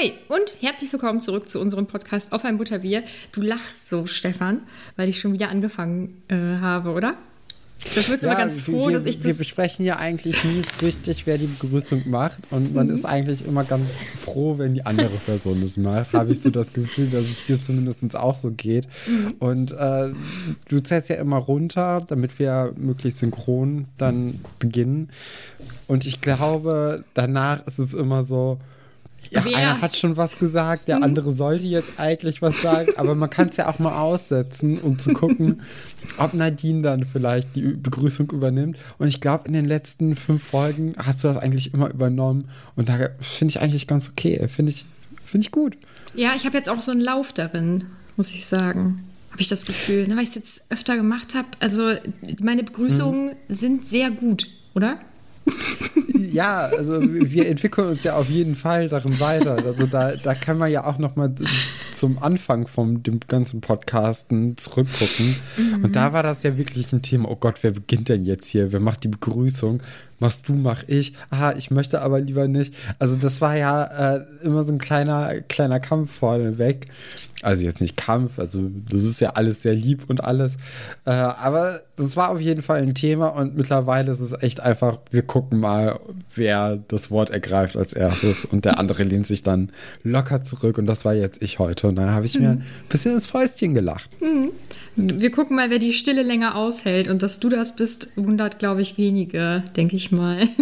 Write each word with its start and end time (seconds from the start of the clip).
Hi 0.00 0.12
und 0.28 0.62
herzlich 0.62 0.90
willkommen 0.92 1.20
zurück 1.20 1.50
zu 1.50 1.60
unserem 1.60 1.86
Podcast 1.86 2.32
auf 2.32 2.46
ein 2.46 2.56
Butterbier. 2.56 3.02
Du 3.32 3.42
lachst 3.42 3.90
so, 3.90 4.06
Stefan, 4.06 4.62
weil 4.96 5.10
ich 5.10 5.20
schon 5.20 5.34
wieder 5.34 5.50
angefangen 5.50 6.22
äh, 6.28 6.36
habe, 6.36 6.92
oder? 6.92 7.16
Du 7.94 8.02
bist 8.10 8.22
immer 8.22 8.34
ganz 8.34 8.60
froh, 8.60 8.86
wir, 8.86 8.94
dass 8.94 9.04
ich 9.04 9.16
das. 9.16 9.26
Wir 9.26 9.34
besprechen 9.34 9.84
ja 9.84 9.96
eigentlich 9.98 10.42
nie 10.44 10.62
richtig, 10.80 11.26
wer 11.26 11.36
die 11.36 11.48
Begrüßung 11.48 12.08
macht. 12.08 12.40
Und 12.50 12.74
man 12.74 12.86
Mhm. 12.86 12.94
ist 12.94 13.04
eigentlich 13.04 13.44
immer 13.46 13.64
ganz 13.64 13.90
froh, 14.22 14.56
wenn 14.56 14.72
die 14.72 14.86
andere 14.86 15.16
Person 15.26 15.62
es 15.62 15.76
macht. 15.76 16.14
Habe 16.14 16.32
ich 16.32 16.40
so 16.40 16.48
das 16.48 16.72
Gefühl, 16.72 17.10
dass 17.10 17.24
es 17.24 17.44
dir 17.44 17.60
zumindest 17.60 18.16
auch 18.16 18.36
so 18.36 18.52
geht. 18.52 18.86
Mhm. 19.06 19.34
Und 19.38 19.72
äh, 19.72 20.12
du 20.68 20.80
zählst 20.82 21.10
ja 21.10 21.16
immer 21.16 21.38
runter, 21.38 22.02
damit 22.06 22.38
wir 22.38 22.72
möglichst 22.76 23.18
synchron 23.18 23.86
dann 23.98 24.40
beginnen. 24.58 25.10
Und 25.88 26.06
ich 26.06 26.22
glaube, 26.22 27.04
danach 27.12 27.66
ist 27.66 27.78
es 27.78 27.92
immer 27.92 28.22
so. 28.22 28.58
Ja, 29.30 29.44
Wer- 29.44 29.56
einer 29.56 29.80
hat 29.80 29.96
schon 29.96 30.16
was 30.16 30.38
gesagt, 30.38 30.88
der 30.88 31.02
andere 31.02 31.32
sollte 31.32 31.64
jetzt 31.66 31.92
eigentlich 31.98 32.42
was 32.42 32.60
sagen, 32.62 32.92
aber 32.96 33.14
man 33.14 33.30
kann 33.30 33.48
es 33.50 33.56
ja 33.58 33.68
auch 33.68 33.78
mal 33.78 33.96
aussetzen, 34.00 34.78
um 34.78 34.98
zu 34.98 35.12
gucken, 35.12 35.62
ob 36.18 36.34
Nadine 36.34 36.82
dann 36.82 37.04
vielleicht 37.06 37.54
die 37.54 37.62
Begrüßung 37.62 38.30
übernimmt. 38.30 38.76
Und 38.98 39.08
ich 39.08 39.20
glaube, 39.20 39.46
in 39.46 39.52
den 39.52 39.66
letzten 39.66 40.16
fünf 40.16 40.42
Folgen 40.42 40.94
hast 40.98 41.22
du 41.22 41.28
das 41.28 41.36
eigentlich 41.36 41.72
immer 41.74 41.90
übernommen. 41.90 42.48
Und 42.74 42.88
da 42.88 42.94
finde 43.20 43.52
ich 43.52 43.60
eigentlich 43.60 43.86
ganz 43.86 44.08
okay. 44.10 44.48
Finde 44.48 44.72
ich, 44.72 44.84
finde 45.26 45.44
ich 45.46 45.52
gut. 45.52 45.76
Ja, 46.14 46.32
ich 46.34 46.44
habe 46.44 46.56
jetzt 46.56 46.68
auch 46.68 46.80
so 46.80 46.90
einen 46.90 47.00
Lauf 47.00 47.32
darin, 47.32 47.84
muss 48.16 48.34
ich 48.34 48.46
sagen. 48.46 49.04
Habe 49.30 49.42
ich 49.42 49.48
das 49.48 49.64
Gefühl, 49.64 50.08
ne, 50.08 50.16
weil 50.16 50.24
ich 50.24 50.30
es 50.30 50.34
jetzt 50.34 50.64
öfter 50.70 50.96
gemacht 50.96 51.36
habe. 51.36 51.46
Also 51.60 51.94
meine 52.42 52.64
Begrüßungen 52.64 53.36
sind 53.48 53.86
sehr 53.86 54.10
gut, 54.10 54.48
oder? 54.74 54.98
Ja, 56.32 56.66
also 56.66 57.00
wir 57.02 57.48
entwickeln 57.48 57.88
uns 57.88 58.04
ja 58.04 58.14
auf 58.14 58.28
jeden 58.28 58.54
Fall 58.54 58.88
darin 58.88 59.18
weiter. 59.18 59.56
Also 59.64 59.86
da, 59.86 60.14
da 60.14 60.34
kann 60.34 60.58
man 60.58 60.70
ja 60.70 60.84
auch 60.84 60.98
noch 60.98 61.16
mal 61.16 61.34
zum 61.92 62.22
Anfang 62.22 62.68
von 62.68 63.02
dem 63.02 63.18
ganzen 63.26 63.60
Podcasten 63.60 64.56
zurückgucken. 64.56 65.34
Und 65.82 65.96
da 65.96 66.12
war 66.12 66.22
das 66.22 66.42
ja 66.44 66.56
wirklich 66.56 66.92
ein 66.92 67.02
Thema. 67.02 67.28
Oh 67.28 67.36
Gott, 67.36 67.62
wer 67.62 67.72
beginnt 67.72 68.08
denn 68.08 68.26
jetzt 68.26 68.46
hier? 68.46 68.70
Wer 68.70 68.80
macht 68.80 69.02
die 69.02 69.08
Begrüßung? 69.08 69.82
Machst 70.20 70.48
du, 70.48 70.52
mach 70.52 70.84
ich? 70.86 71.14
Ah, 71.30 71.54
ich 71.56 71.70
möchte 71.70 72.02
aber 72.02 72.20
lieber 72.20 72.46
nicht. 72.46 72.74
Also 72.98 73.16
das 73.16 73.40
war 73.40 73.56
ja 73.56 74.16
äh, 74.16 74.20
immer 74.42 74.62
so 74.62 74.72
ein 74.72 74.78
kleiner, 74.78 75.40
kleiner 75.40 75.80
Kampf 75.80 76.18
vorneweg. 76.18 76.86
Also 77.42 77.64
jetzt 77.64 77.80
nicht 77.80 77.96
Kampf, 77.96 78.38
also 78.38 78.70
das 78.90 79.02
ist 79.02 79.22
ja 79.22 79.30
alles 79.30 79.62
sehr 79.62 79.72
lieb 79.74 80.04
und 80.08 80.22
alles. 80.22 80.56
Äh, 81.06 81.12
aber 81.12 81.80
das 81.96 82.14
war 82.14 82.28
auf 82.28 82.40
jeden 82.40 82.60
Fall 82.60 82.82
ein 82.82 82.94
Thema 82.94 83.28
und 83.28 83.56
mittlerweile 83.56 84.12
ist 84.12 84.20
es 84.20 84.34
echt 84.42 84.60
einfach, 84.60 84.98
wir 85.10 85.22
gucken 85.22 85.58
mal, 85.58 85.98
wer 86.34 86.76
das 86.88 87.10
Wort 87.10 87.30
ergreift 87.30 87.78
als 87.78 87.94
erstes 87.94 88.44
und 88.44 88.66
der 88.66 88.78
andere 88.78 89.04
lehnt 89.04 89.26
sich 89.26 89.42
dann 89.42 89.70
locker 90.02 90.42
zurück 90.42 90.76
und 90.76 90.84
das 90.84 91.06
war 91.06 91.14
jetzt 91.14 91.42
ich 91.42 91.58
heute. 91.58 91.88
Und 91.88 91.96
dann 91.96 92.10
habe 92.10 92.26
ich 92.26 92.38
mir 92.38 92.50
ein 92.50 92.64
bisschen 92.90 93.14
ins 93.14 93.26
Fäustchen 93.26 93.72
gelacht. 93.72 94.10
Wir 94.96 95.30
gucken 95.30 95.56
mal, 95.56 95.70
wer 95.70 95.78
die 95.78 95.92
Stille 95.92 96.22
länger 96.22 96.56
aushält. 96.56 97.08
Und 97.08 97.22
dass 97.22 97.40
du 97.40 97.48
das 97.48 97.76
bist, 97.76 98.10
wundert, 98.16 98.58
glaube 98.58 98.82
ich, 98.82 98.98
wenige, 98.98 99.62
denke 99.76 99.96
ich 99.96 100.10
mal. 100.12 100.48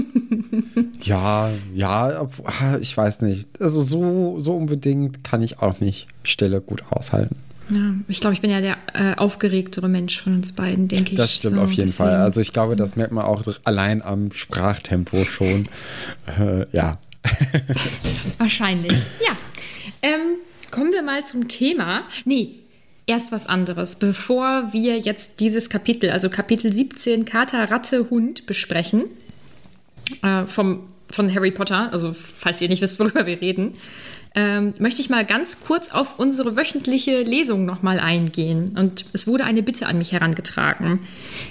Ja, 1.02 1.50
ja, 1.74 2.28
ah, 2.44 2.78
ich 2.80 2.96
weiß 2.96 3.20
nicht. 3.22 3.48
Also 3.60 3.82
so, 3.82 4.38
so 4.40 4.56
unbedingt 4.56 5.22
kann 5.24 5.42
ich 5.42 5.60
auch 5.60 5.80
nicht 5.80 6.06
Stille 6.24 6.60
gut 6.60 6.82
aushalten. 6.90 7.36
Ja, 7.70 7.94
ich 8.08 8.20
glaube, 8.20 8.34
ich 8.34 8.40
bin 8.40 8.50
ja 8.50 8.60
der 8.60 8.76
äh, 8.94 9.14
aufgeregtere 9.16 9.88
Mensch 9.88 10.20
von 10.20 10.34
uns 10.34 10.52
beiden, 10.52 10.88
denke 10.88 11.12
ich. 11.12 11.16
Das 11.16 11.34
stimmt 11.34 11.56
So, 11.56 11.60
auf 11.62 11.70
jeden 11.72 11.88
deswegen- 11.88 12.08
Fall. 12.08 12.16
Also 12.16 12.40
ich 12.40 12.52
glaube, 12.52 12.76
das 12.76 12.96
merkt 12.96 13.12
man 13.12 13.24
auch 13.24 13.42
allein 13.64 14.02
am 14.02 14.32
Sprachtempo 14.32 15.24
schon. 15.24 15.64
Äh, 16.26 16.66
ja. 16.72 16.98
Wahrscheinlich. 18.38 19.06
Ja. 19.26 19.36
Ähm, 20.02 20.20
kommen 20.70 20.92
wir 20.92 21.02
mal 21.02 21.24
zum 21.24 21.48
Thema. 21.48 22.02
Nee, 22.24 22.56
erst 23.08 23.32
was 23.32 23.46
anderes. 23.46 23.96
Bevor 23.96 24.72
wir 24.72 24.98
jetzt 24.98 25.40
dieses 25.40 25.70
Kapitel, 25.70 26.10
also 26.10 26.30
Kapitel 26.30 26.72
17, 26.72 27.24
Kater, 27.24 27.70
Ratte, 27.70 28.10
Hund, 28.10 28.46
besprechen, 28.46 29.06
äh, 30.22 30.44
vom, 30.46 30.84
von 31.10 31.34
Harry 31.34 31.50
Potter, 31.50 31.92
also 31.92 32.14
falls 32.14 32.60
ihr 32.60 32.68
nicht 32.68 32.82
wisst, 32.82 33.00
worüber 33.00 33.26
wir 33.26 33.40
reden, 33.40 33.74
ähm, 34.34 34.74
möchte 34.78 35.00
ich 35.00 35.08
mal 35.08 35.24
ganz 35.24 35.60
kurz 35.60 35.90
auf 35.90 36.18
unsere 36.18 36.56
wöchentliche 36.56 37.22
Lesung 37.22 37.64
nochmal 37.64 37.98
eingehen. 37.98 38.76
Und 38.78 39.06
es 39.12 39.26
wurde 39.26 39.44
eine 39.44 39.62
Bitte 39.62 39.86
an 39.86 39.98
mich 39.98 40.12
herangetragen. 40.12 41.00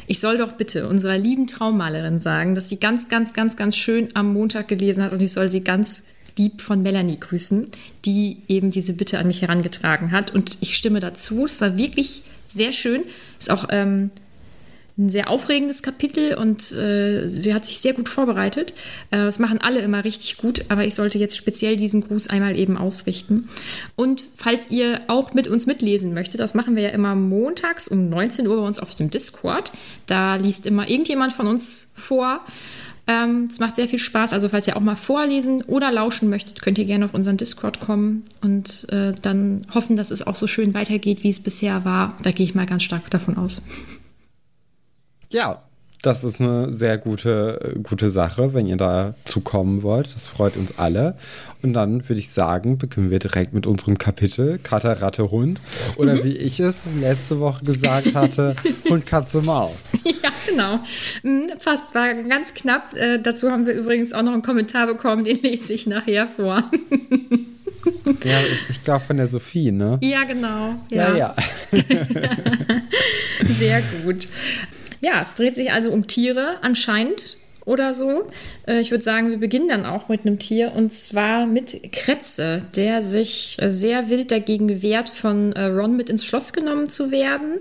Ich 0.06 0.20
soll 0.20 0.38
doch 0.38 0.54
bitte 0.54 0.88
unserer 0.88 1.18
lieben 1.18 1.48
Traummalerin 1.48 2.20
sagen, 2.20 2.54
dass 2.56 2.70
sie 2.70 2.80
ganz, 2.80 3.10
ganz, 3.10 3.34
ganz, 3.34 3.58
ganz 3.58 3.76
schön 3.76 4.10
am 4.14 4.32
Montag 4.32 4.68
gelesen 4.68 5.04
hat 5.04 5.12
und 5.12 5.22
ich 5.22 5.34
soll 5.34 5.50
sie 5.50 5.64
ganz 5.64 6.06
lieb 6.38 6.62
von 6.62 6.82
Melanie 6.82 7.20
grüßen, 7.20 7.68
die 8.06 8.38
eben 8.48 8.72
diese 8.72 8.94
Bitte 8.94 9.20
an 9.20 9.28
mich 9.28 9.42
herangetragen 9.42 10.12
hat. 10.12 10.34
Und 10.34 10.58
ich 10.62 10.76
stimme 10.76 11.00
dazu. 11.00 11.46
Es 11.46 11.60
war 11.62 11.78
wirklich 11.78 12.24
sehr 12.48 12.72
schön. 12.72 13.04
Ist 13.40 13.50
auch 13.50 13.68
ähm, 13.70 14.12
ein 14.98 15.10
sehr 15.10 15.30
aufregendes 15.30 15.84
Kapitel 15.84 16.34
und 16.36 16.72
äh, 16.72 17.28
sie 17.28 17.54
hat 17.54 17.66
sich 17.66 17.80
sehr 17.80 17.94
gut 17.94 18.10
vorbereitet. 18.10 18.74
Äh, 19.12 19.18
das 19.18 19.38
machen 19.38 19.60
alle 19.62 19.80
immer 19.80 20.04
richtig 20.04 20.38
gut, 20.38 20.66
aber 20.70 20.86
ich 20.86 20.96
sollte 20.96 21.20
jetzt 21.20 21.38
speziell 21.38 21.78
diesen 21.78 22.02
Gruß 22.02 22.30
einmal 22.30 22.58
eben 22.58 22.78
ausrichten. 22.78 23.48
Und 23.96 24.24
falls 24.36 24.72
ihr 24.72 25.02
auch 25.08 25.34
mit 25.36 25.48
uns 25.48 25.68
mitlesen 25.68 26.16
möchtet, 26.16 26.40
das 26.40 26.56
machen 26.56 26.76
wir 26.76 26.84
ja 26.84 26.90
immer 26.90 27.14
montags 27.14 27.88
um 27.88 28.10
19 28.10 28.48
Uhr 28.48 28.58
bei 28.58 28.66
uns 28.66 28.80
auf 28.80 28.96
dem 28.96 29.12
Discord. 29.12 29.72
Da 30.08 30.36
liest 30.38 30.66
immer 30.66 30.90
irgendjemand 30.90 31.34
von 31.34 31.46
uns 31.46 31.94
vor. 31.96 32.44
Ähm, 33.08 33.48
Es 33.50 33.60
macht 33.60 33.78
sehr 33.78 33.88
viel 33.88 34.00
Spaß. 34.00 34.34
Also 34.34 34.50
falls 34.50 34.68
ihr 34.68 34.76
auch 34.76 34.82
mal 34.82 34.96
vorlesen 34.96 35.64
oder 35.64 35.92
lauschen 35.92 36.30
möchtet, 36.30 36.62
könnt 36.62 36.78
ihr 36.78 36.86
gerne 36.86 37.06
auf 37.06 37.14
unseren 37.14 37.38
Discord 37.38 37.80
kommen 37.80 38.26
und 38.42 38.88
äh, 38.92 39.14
dann 39.22 39.66
hoffen, 39.74 39.96
dass 39.96 40.12
es 40.12 40.26
auch 40.26 40.36
so 40.36 40.46
schön 40.46 40.74
weitergeht, 40.74 41.24
wie 41.24 41.30
es 41.30 41.40
bisher 41.40 41.86
war. 41.86 42.18
Da 42.22 42.32
gehe 42.32 42.46
ich 42.46 42.54
mal 42.54 42.66
ganz 42.66 42.84
stark 42.84 43.10
davon 43.10 43.38
aus. 43.38 43.66
Ja, 45.30 45.62
das 46.02 46.24
ist 46.24 46.40
eine 46.40 46.72
sehr 46.72 46.98
gute, 46.98 47.80
gute 47.82 48.10
Sache, 48.10 48.54
wenn 48.54 48.68
ihr 48.68 48.78
da 48.78 49.16
zukommen 49.26 49.82
wollt. 49.82 50.14
Das 50.14 50.28
freut 50.28 50.56
uns 50.56 50.78
alle. 50.78 51.16
Und 51.64 51.74
dann 51.74 52.08
würde 52.08 52.20
ich 52.20 52.32
sagen, 52.32 52.78
beginnen 52.78 53.10
wir 53.10 53.20
direkt 53.20 53.54
mit 53.54 53.66
unserem 53.66 53.98
Kapitel 53.98 54.60
Kater, 54.60 55.02
Ratte, 55.02 55.32
Hund. 55.32 55.60
Oder 55.96 56.16
mhm. 56.16 56.24
wie 56.24 56.38
ich 56.38 56.60
es 56.60 56.84
letzte 57.00 57.40
Woche 57.40 57.66
gesagt 57.66 58.14
hatte, 58.14 58.56
Hund, 58.90 59.06
Katze, 59.06 59.42
Maus. 59.42 59.74
Ja, 60.24 60.32
genau. 60.48 60.80
Mhm, 61.24 61.50
fast 61.60 61.94
war 61.94 62.14
ganz 62.14 62.54
knapp. 62.54 62.94
Äh, 62.96 63.20
dazu 63.20 63.52
haben 63.52 63.66
wir 63.66 63.74
übrigens 63.74 64.14
auch 64.14 64.22
noch 64.22 64.34
einen 64.34 64.42
Kommentar 64.42 64.88
bekommen, 64.88 65.24
den 65.24 65.42
lese 65.42 65.74
ich 65.74 65.88
nachher 65.88 66.28
vor. 66.28 66.64
Ja, 68.24 68.40
ich, 68.42 68.70
ich 68.70 68.84
glaube 68.84 69.04
von 69.06 69.18
der 69.18 69.28
Sophie, 69.28 69.72
ne? 69.72 70.00
Ja, 70.02 70.24
genau. 70.24 70.76
Ja, 70.90 71.16
ja. 71.16 71.18
ja. 71.18 71.36
Sehr 73.58 73.82
gut. 74.04 74.28
Ja, 75.02 75.22
es 75.22 75.36
dreht 75.36 75.56
sich 75.56 75.72
also 75.72 75.92
um 75.92 76.08
Tiere 76.08 76.58
anscheinend 76.62 77.38
oder 77.68 77.94
so. 77.94 78.28
Äh, 78.66 78.80
ich 78.80 78.92
würde 78.92 79.04
sagen, 79.04 79.30
wir 79.30 79.38
beginnen 79.38 79.68
dann 79.68 79.86
auch 79.86 80.10
mit 80.10 80.26
einem 80.26 80.40
Tier 80.40 80.74
und 80.74 80.94
zwar 80.94 81.46
mit 81.46 81.92
Kretze, 81.92 82.60
der 82.76 83.02
sich 83.02 83.58
äh, 83.62 83.72
sehr 83.72 84.10
wild 84.10 84.32
dagegen 84.32 84.68
gewehrt, 84.68 85.10
von 85.10 85.52
äh, 85.54 85.66
Ron 85.66 85.98
mit 85.98 86.10
ins 86.10 86.26
Schloss 86.26 86.54
genommen 86.54 86.90
zu 86.90 87.12
werden. 87.12 87.60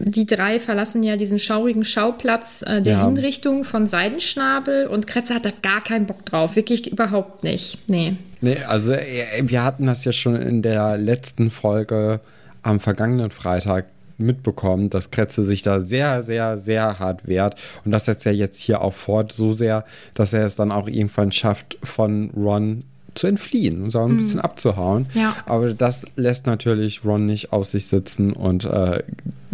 Die 0.00 0.26
drei 0.26 0.60
verlassen 0.60 1.02
ja 1.02 1.16
diesen 1.16 1.38
schaurigen 1.38 1.84
Schauplatz 1.84 2.60
der 2.60 2.82
ja. 2.84 3.04
Hinrichtung 3.04 3.64
von 3.64 3.88
Seidenschnabel 3.88 4.86
und 4.86 5.06
Kretze 5.06 5.34
hat 5.34 5.44
da 5.44 5.50
gar 5.62 5.82
keinen 5.82 6.06
Bock 6.06 6.24
drauf, 6.24 6.54
wirklich 6.54 6.90
überhaupt 6.90 7.42
nicht. 7.42 7.88
Nee. 7.88 8.14
Nee, 8.40 8.58
also 8.66 8.92
wir 8.92 9.64
hatten 9.64 9.86
das 9.86 10.04
ja 10.04 10.12
schon 10.12 10.36
in 10.36 10.62
der 10.62 10.96
letzten 10.96 11.50
Folge 11.50 12.20
am 12.62 12.78
vergangenen 12.78 13.30
Freitag 13.30 13.86
mitbekommen, 14.18 14.90
dass 14.90 15.10
Kretze 15.10 15.44
sich 15.44 15.62
da 15.62 15.80
sehr, 15.80 16.22
sehr, 16.22 16.58
sehr 16.58 16.98
hart 16.98 17.26
wehrt. 17.26 17.54
Und 17.84 17.92
das 17.92 18.04
setzt 18.04 18.26
er 18.26 18.32
jetzt 18.32 18.60
hier 18.60 18.82
auch 18.82 18.94
fort, 18.94 19.32
so 19.32 19.52
sehr, 19.52 19.84
dass 20.14 20.32
er 20.32 20.44
es 20.44 20.56
dann 20.56 20.72
auch 20.72 20.88
irgendwann 20.88 21.32
schafft, 21.32 21.78
von 21.82 22.30
Ron 22.36 22.84
zu 23.14 23.26
entfliehen 23.26 23.82
und 23.82 23.90
so 23.90 24.00
ein 24.00 24.12
mhm. 24.12 24.16
bisschen 24.18 24.40
abzuhauen. 24.40 25.06
Ja. 25.14 25.36
Aber 25.46 25.72
das 25.74 26.04
lässt 26.16 26.46
natürlich 26.46 27.04
Ron 27.04 27.26
nicht 27.26 27.52
auf 27.52 27.66
sich 27.66 27.86
sitzen 27.86 28.32
und 28.32 28.64
äh, 28.64 29.02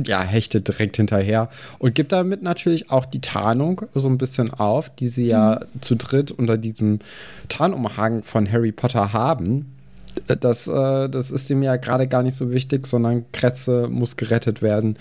ja, 0.04 0.22
hechtet 0.22 0.68
direkt 0.68 0.96
hinterher 0.96 1.48
und 1.78 1.94
gibt 1.94 2.12
damit 2.12 2.42
natürlich 2.42 2.90
auch 2.90 3.06
die 3.06 3.20
Tarnung 3.20 3.82
so 3.94 4.08
ein 4.08 4.18
bisschen 4.18 4.50
auf, 4.50 4.90
die 4.94 5.08
sie 5.08 5.24
mhm. 5.24 5.30
ja 5.30 5.60
zu 5.80 5.96
dritt 5.96 6.30
unter 6.30 6.58
diesem 6.58 6.98
Tarnumhang 7.48 8.22
von 8.22 8.50
Harry 8.50 8.72
Potter 8.72 9.12
haben 9.12 9.70
das, 10.26 10.66
äh, 10.66 11.08
das 11.08 11.30
ist 11.30 11.50
ihm 11.50 11.62
ja 11.62 11.76
gerade 11.76 12.06
gar 12.06 12.22
nicht 12.22 12.36
so 12.36 12.50
wichtig, 12.50 12.86
sondern 12.86 13.24
Kretze 13.32 13.88
muss 13.88 14.16
gerettet 14.16 14.62
werden. 14.62 14.96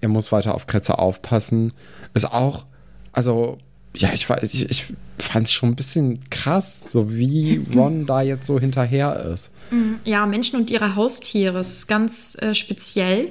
Er 0.00 0.08
muss 0.08 0.32
weiter 0.32 0.54
auf 0.54 0.66
Kretze 0.66 0.98
aufpassen. 0.98 1.72
Ist 2.12 2.30
auch, 2.30 2.66
also, 3.12 3.58
ja, 3.96 4.10
ich, 4.12 4.28
ich, 4.42 4.70
ich 4.70 4.84
fand 5.18 5.46
es 5.46 5.52
schon 5.52 5.70
ein 5.70 5.76
bisschen 5.76 6.20
krass, 6.30 6.82
so 6.88 7.14
wie 7.14 7.64
Ron 7.74 8.06
da 8.06 8.22
jetzt 8.22 8.46
so 8.46 8.58
hinterher 8.58 9.30
ist. 9.32 9.50
Mhm. 9.70 9.96
Ja, 10.04 10.26
Menschen 10.26 10.58
und 10.58 10.70
ihre 10.70 10.96
Haustiere, 10.96 11.58
es 11.58 11.74
ist 11.74 11.86
ganz 11.86 12.36
äh, 12.40 12.54
speziell. 12.54 13.30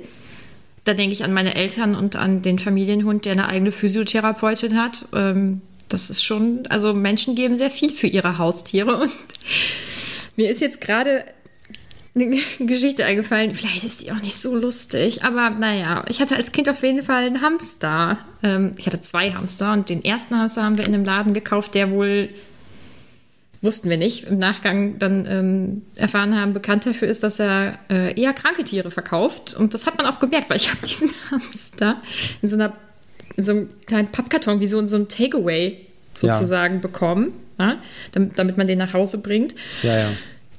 Da 0.86 0.94
denke 0.94 1.14
ich 1.14 1.24
an 1.24 1.34
meine 1.34 1.56
Eltern 1.56 1.96
und 1.96 2.16
an 2.16 2.42
den 2.42 2.60
Familienhund, 2.60 3.26
der 3.26 3.34
eine 3.34 3.48
eigene 3.48 3.72
Physiotherapeutin 3.72 4.78
hat. 4.78 5.08
Ähm, 5.14 5.62
das 5.90 6.10
ist 6.10 6.24
schon, 6.24 6.66
also 6.70 6.94
Menschen 6.94 7.36
geben 7.36 7.56
sehr 7.56 7.70
viel 7.70 7.92
für 7.92 8.08
ihre 8.08 8.38
Haustiere 8.38 8.98
und 9.02 9.12
mir 10.36 10.50
ist 10.50 10.62
jetzt 10.62 10.82
gerade 10.82 11.26
eine 12.16 12.38
Geschichte 12.60 13.06
eingefallen. 13.06 13.54
Vielleicht 13.54 13.84
ist 13.84 14.04
die 14.04 14.12
auch 14.12 14.22
nicht 14.22 14.38
so 14.38 14.56
lustig, 14.56 15.24
aber 15.24 15.50
naja, 15.50 16.06
ich 16.10 16.22
hatte 16.22 16.36
als 16.36 16.52
Kind 16.52 16.70
auf 16.70 16.84
jeden 16.84 17.04
Fall 17.04 17.26
einen 17.26 17.42
Hamster. 17.42 18.20
Ähm, 18.44 18.74
ich 18.78 18.86
hatte 18.86 19.02
zwei 19.02 19.32
Hamster 19.32 19.74
und 19.74 19.90
den 19.90 20.04
ersten 20.04 20.38
Hamster 20.38 20.64
haben 20.64 20.78
wir 20.78 20.86
in 20.86 20.94
einem 20.94 21.06
Laden 21.06 21.34
gekauft, 21.34 21.76
der 21.76 21.92
wohl, 21.92 22.30
wussten 23.62 23.90
wir 23.90 23.98
nicht, 23.98 24.26
im 24.26 24.38
Nachgang 24.38 25.00
dann 25.00 25.26
ähm, 25.28 25.82
erfahren 25.96 26.40
haben, 26.40 26.54
bekannt 26.54 26.86
dafür 26.86 27.08
ist, 27.08 27.24
dass 27.24 27.40
er 27.40 27.80
äh, 27.90 28.20
eher 28.20 28.34
kranke 28.34 28.64
Tiere 28.64 28.92
verkauft. 28.92 29.56
Und 29.56 29.74
das 29.74 29.88
hat 29.88 29.98
man 29.98 30.06
auch 30.06 30.20
gemerkt, 30.20 30.50
weil 30.50 30.58
ich 30.58 30.70
habe 30.70 30.82
diesen 30.86 31.10
Hamster 31.32 32.02
in 32.42 32.50
so 32.50 32.56
einer 32.56 32.74
in 33.36 33.44
so 33.44 33.52
einem 33.52 33.70
kleinen 33.88 34.10
Pappkarton, 34.10 34.60
wie 34.60 34.68
so 34.68 34.80
in 34.80 34.88
so 34.88 34.96
einem 34.96 35.08
Takeaway 35.08 35.80
sozusagen 36.14 36.76
ja. 36.76 36.82
bekommen 36.82 37.34
ja, 37.60 37.82
damit, 38.12 38.40
damit 38.40 38.58
man 38.58 38.68
den 38.68 38.80
nach 38.80 38.94
Hause 38.94 39.20
bringt. 39.20 39.56
Ja, 39.82 39.98
ja. 39.98 40.10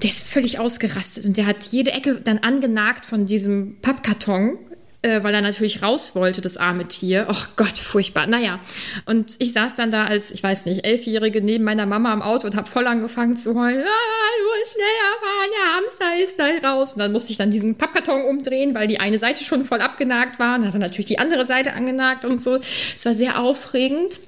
Der 0.02 0.10
ist 0.10 0.26
völlig 0.26 0.58
ausgerastet 0.58 1.24
und 1.24 1.36
der 1.36 1.46
hat 1.46 1.64
jede 1.64 1.92
Ecke 1.92 2.20
dann 2.22 2.38
angenagt 2.38 3.06
von 3.06 3.26
diesem 3.26 3.80
Pappkarton, 3.80 4.58
äh, 5.02 5.22
weil 5.22 5.34
er 5.34 5.40
natürlich 5.40 5.82
raus 5.82 6.14
wollte, 6.14 6.40
das 6.40 6.56
arme 6.56 6.88
Tier. 6.88 7.26
Oh 7.30 7.42
Gott, 7.56 7.78
furchtbar. 7.78 8.26
Naja, 8.26 8.58
und 9.06 9.36
ich 9.38 9.52
saß 9.52 9.76
dann 9.76 9.90
da 9.90 10.04
als, 10.04 10.30
ich 10.30 10.42
weiß 10.42 10.66
nicht, 10.66 10.84
Elfjährige 10.84 11.40
neben 11.40 11.64
meiner 11.64 11.86
Mama 11.86 12.12
am 12.12 12.22
Auto 12.22 12.46
und 12.46 12.56
habe 12.56 12.68
voll 12.68 12.86
angefangen 12.86 13.36
zu 13.36 13.54
heulen. 13.54 13.82
Ah, 13.82 14.30
du 14.38 14.58
musst 14.58 14.72
schneller 14.72 15.14
fahren, 15.20 15.50
der 15.56 15.76
Hamster 15.76 16.24
ist 16.24 16.36
gleich 16.36 16.64
raus. 16.64 16.92
Und 16.94 16.98
dann 16.98 17.12
musste 17.12 17.30
ich 17.30 17.38
dann 17.38 17.50
diesen 17.50 17.76
Pappkarton 17.76 18.24
umdrehen, 18.24 18.74
weil 18.74 18.88
die 18.88 18.98
eine 18.98 19.18
Seite 19.18 19.44
schon 19.44 19.64
voll 19.64 19.80
abgenagt 19.80 20.38
war. 20.38 20.58
Dann 20.58 20.66
hat 20.66 20.74
er 20.74 20.80
natürlich 20.80 21.06
die 21.06 21.18
andere 21.18 21.46
Seite 21.46 21.74
angenagt 21.74 22.24
und 22.24 22.42
so. 22.42 22.58
Es 22.96 23.06
war 23.06 23.14
sehr 23.14 23.38
aufregend. 23.38 24.18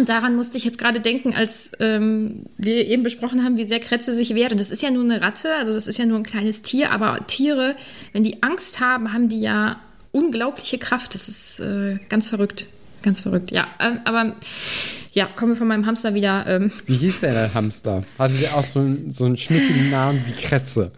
Und 0.00 0.08
daran 0.08 0.34
musste 0.34 0.56
ich 0.56 0.64
jetzt 0.64 0.78
gerade 0.78 0.98
denken, 0.98 1.34
als 1.34 1.72
ähm, 1.78 2.44
wir 2.56 2.86
eben 2.86 3.02
besprochen 3.02 3.44
haben, 3.44 3.58
wie 3.58 3.64
sehr 3.64 3.80
Kretze 3.80 4.14
sich 4.14 4.34
wehrt. 4.34 4.50
Und 4.50 4.58
das 4.58 4.70
ist 4.70 4.80
ja 4.82 4.90
nur 4.90 5.04
eine 5.04 5.20
Ratte, 5.20 5.54
also 5.56 5.74
das 5.74 5.86
ist 5.86 5.98
ja 5.98 6.06
nur 6.06 6.16
ein 6.16 6.24
kleines 6.24 6.62
Tier, 6.62 6.90
aber 6.90 7.26
Tiere, 7.26 7.76
wenn 8.14 8.24
die 8.24 8.42
Angst 8.42 8.80
haben, 8.80 9.12
haben 9.12 9.28
die 9.28 9.42
ja 9.42 9.78
unglaubliche 10.10 10.78
Kraft. 10.78 11.14
Das 11.14 11.28
ist 11.28 11.60
äh, 11.60 11.98
ganz 12.08 12.28
verrückt. 12.28 12.64
Ganz 13.02 13.20
verrückt, 13.20 13.50
ja. 13.50 13.66
Ähm, 13.80 14.00
aber 14.04 14.34
ja, 15.12 15.26
kommen 15.26 15.52
wir 15.52 15.56
von 15.56 15.68
meinem 15.68 15.86
Hamster 15.86 16.14
wieder. 16.14 16.46
Ähm. 16.46 16.70
Wie 16.86 16.96
hieß 16.96 17.20
der, 17.20 17.32
der 17.32 17.54
Hamster? 17.54 18.04
Hatte 18.18 18.34
der 18.34 18.56
auch 18.56 18.62
so, 18.62 18.86
so 19.08 19.24
einen 19.24 19.36
schmissigen 19.36 19.90
Namen 19.90 20.22
wie 20.26 20.40
Kretze? 20.40 20.92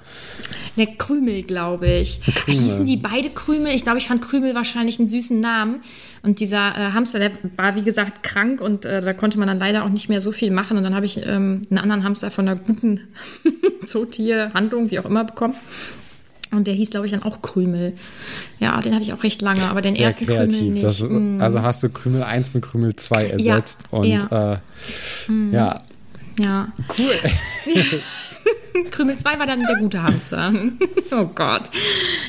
Der 0.77 0.87
Krümel, 0.87 1.43
glaube 1.43 1.87
ich. 1.87 2.21
Krümel. 2.23 2.61
Hießen 2.61 2.87
die 2.87 2.97
beide 2.97 3.31
Krümel? 3.31 3.75
Ich 3.75 3.85
glaube, 3.85 3.99
ich 3.99 4.09
fand 4.09 4.21
Krümel 4.21 4.55
wahrscheinlich 4.55 4.99
einen 4.99 5.09
süßen 5.09 5.41
Namen. 5.41 5.81
Und 6.23 6.41
dieser 6.41 6.75
äh, 6.77 6.93
Hamster, 6.93 7.21
der 7.21 7.33
war 7.57 7.75
wie 7.77 7.83
gesagt 7.83 8.23
krank 8.23 8.61
und 8.61 8.85
äh, 8.85 9.01
da 9.01 9.13
konnte 9.13 9.39
man 9.39 9.49
dann 9.49 9.59
leider 9.59 9.85
auch 9.85 9.89
nicht 9.89 10.09
mehr 10.09 10.21
so 10.21 10.31
viel 10.33 10.51
machen. 10.51 10.77
Und 10.77 10.85
dann 10.85 10.95
habe 10.95 11.07
ich 11.07 11.19
ähm, 11.27 11.63
einen 11.71 11.79
anderen 11.79 12.05
Hamster 12.05 12.31
von 12.31 12.49
einer 12.49 12.61
guten 12.61 13.01
Zootierhandlung, 13.87 14.91
wie 14.91 14.99
auch 14.99 15.07
immer, 15.07 15.25
bekommen. 15.25 15.55
Und 16.53 16.67
der 16.67 16.75
hieß, 16.75 16.91
glaube 16.91 17.07
ich, 17.07 17.13
dann 17.13 17.23
auch 17.23 17.43
Krümel. 17.43 17.95
Ja, 18.61 18.81
den 18.81 18.95
hatte 18.95 19.05
ich 19.05 19.13
auch 19.13 19.23
recht 19.23 19.41
lange, 19.43 19.69
aber 19.69 19.81
den 19.81 19.95
Sehr 19.95 20.05
ersten 20.05 20.27
kreativ. 20.27 20.59
Krümel 20.59 20.73
nicht. 20.75 20.85
Das, 20.85 21.01
hm. 21.01 21.41
also 21.41 21.63
hast 21.63 21.83
du 21.83 21.89
Krümel 21.89 22.23
1 22.23 22.55
mit 22.55 22.63
Krümel 22.63 22.95
2 22.95 23.27
ersetzt. 23.27 23.81
Ja, 23.91 23.99
und 23.99 24.07
ja. 24.07 24.53
Äh, 24.53 25.53
ja. 25.53 25.83
Ja. 26.39 26.69
Cool. 26.97 27.75
Krümel 28.91 29.17
2 29.17 29.39
war 29.39 29.47
dann 29.47 29.61
der 29.61 29.77
gute 29.77 30.03
Hamster. 30.03 30.53
oh 31.11 31.27
Gott. 31.35 31.71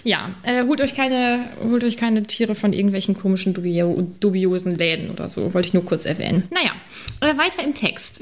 Ja, 0.04 0.32
äh, 0.44 0.66
holt, 0.66 0.82
euch 0.82 0.96
keine, 0.96 1.46
holt 1.64 1.84
euch 1.84 1.98
keine 1.98 2.24
Tiere 2.24 2.56
von 2.56 2.74
irgendwelchen 2.74 3.16
komischen, 3.16 3.54
dubio 3.54 4.08
dubiosen 4.20 4.76
Läden 4.76 5.10
oder 5.10 5.30
so. 5.30 5.54
Wollte 5.54 5.68
ich 5.68 5.74
nur 5.74 5.86
kurz 5.86 6.06
erwähnen. 6.06 6.44
Naja, 6.52 6.72
äh, 7.22 7.38
weiter 7.38 7.64
im 7.64 7.74
Text. 7.74 8.22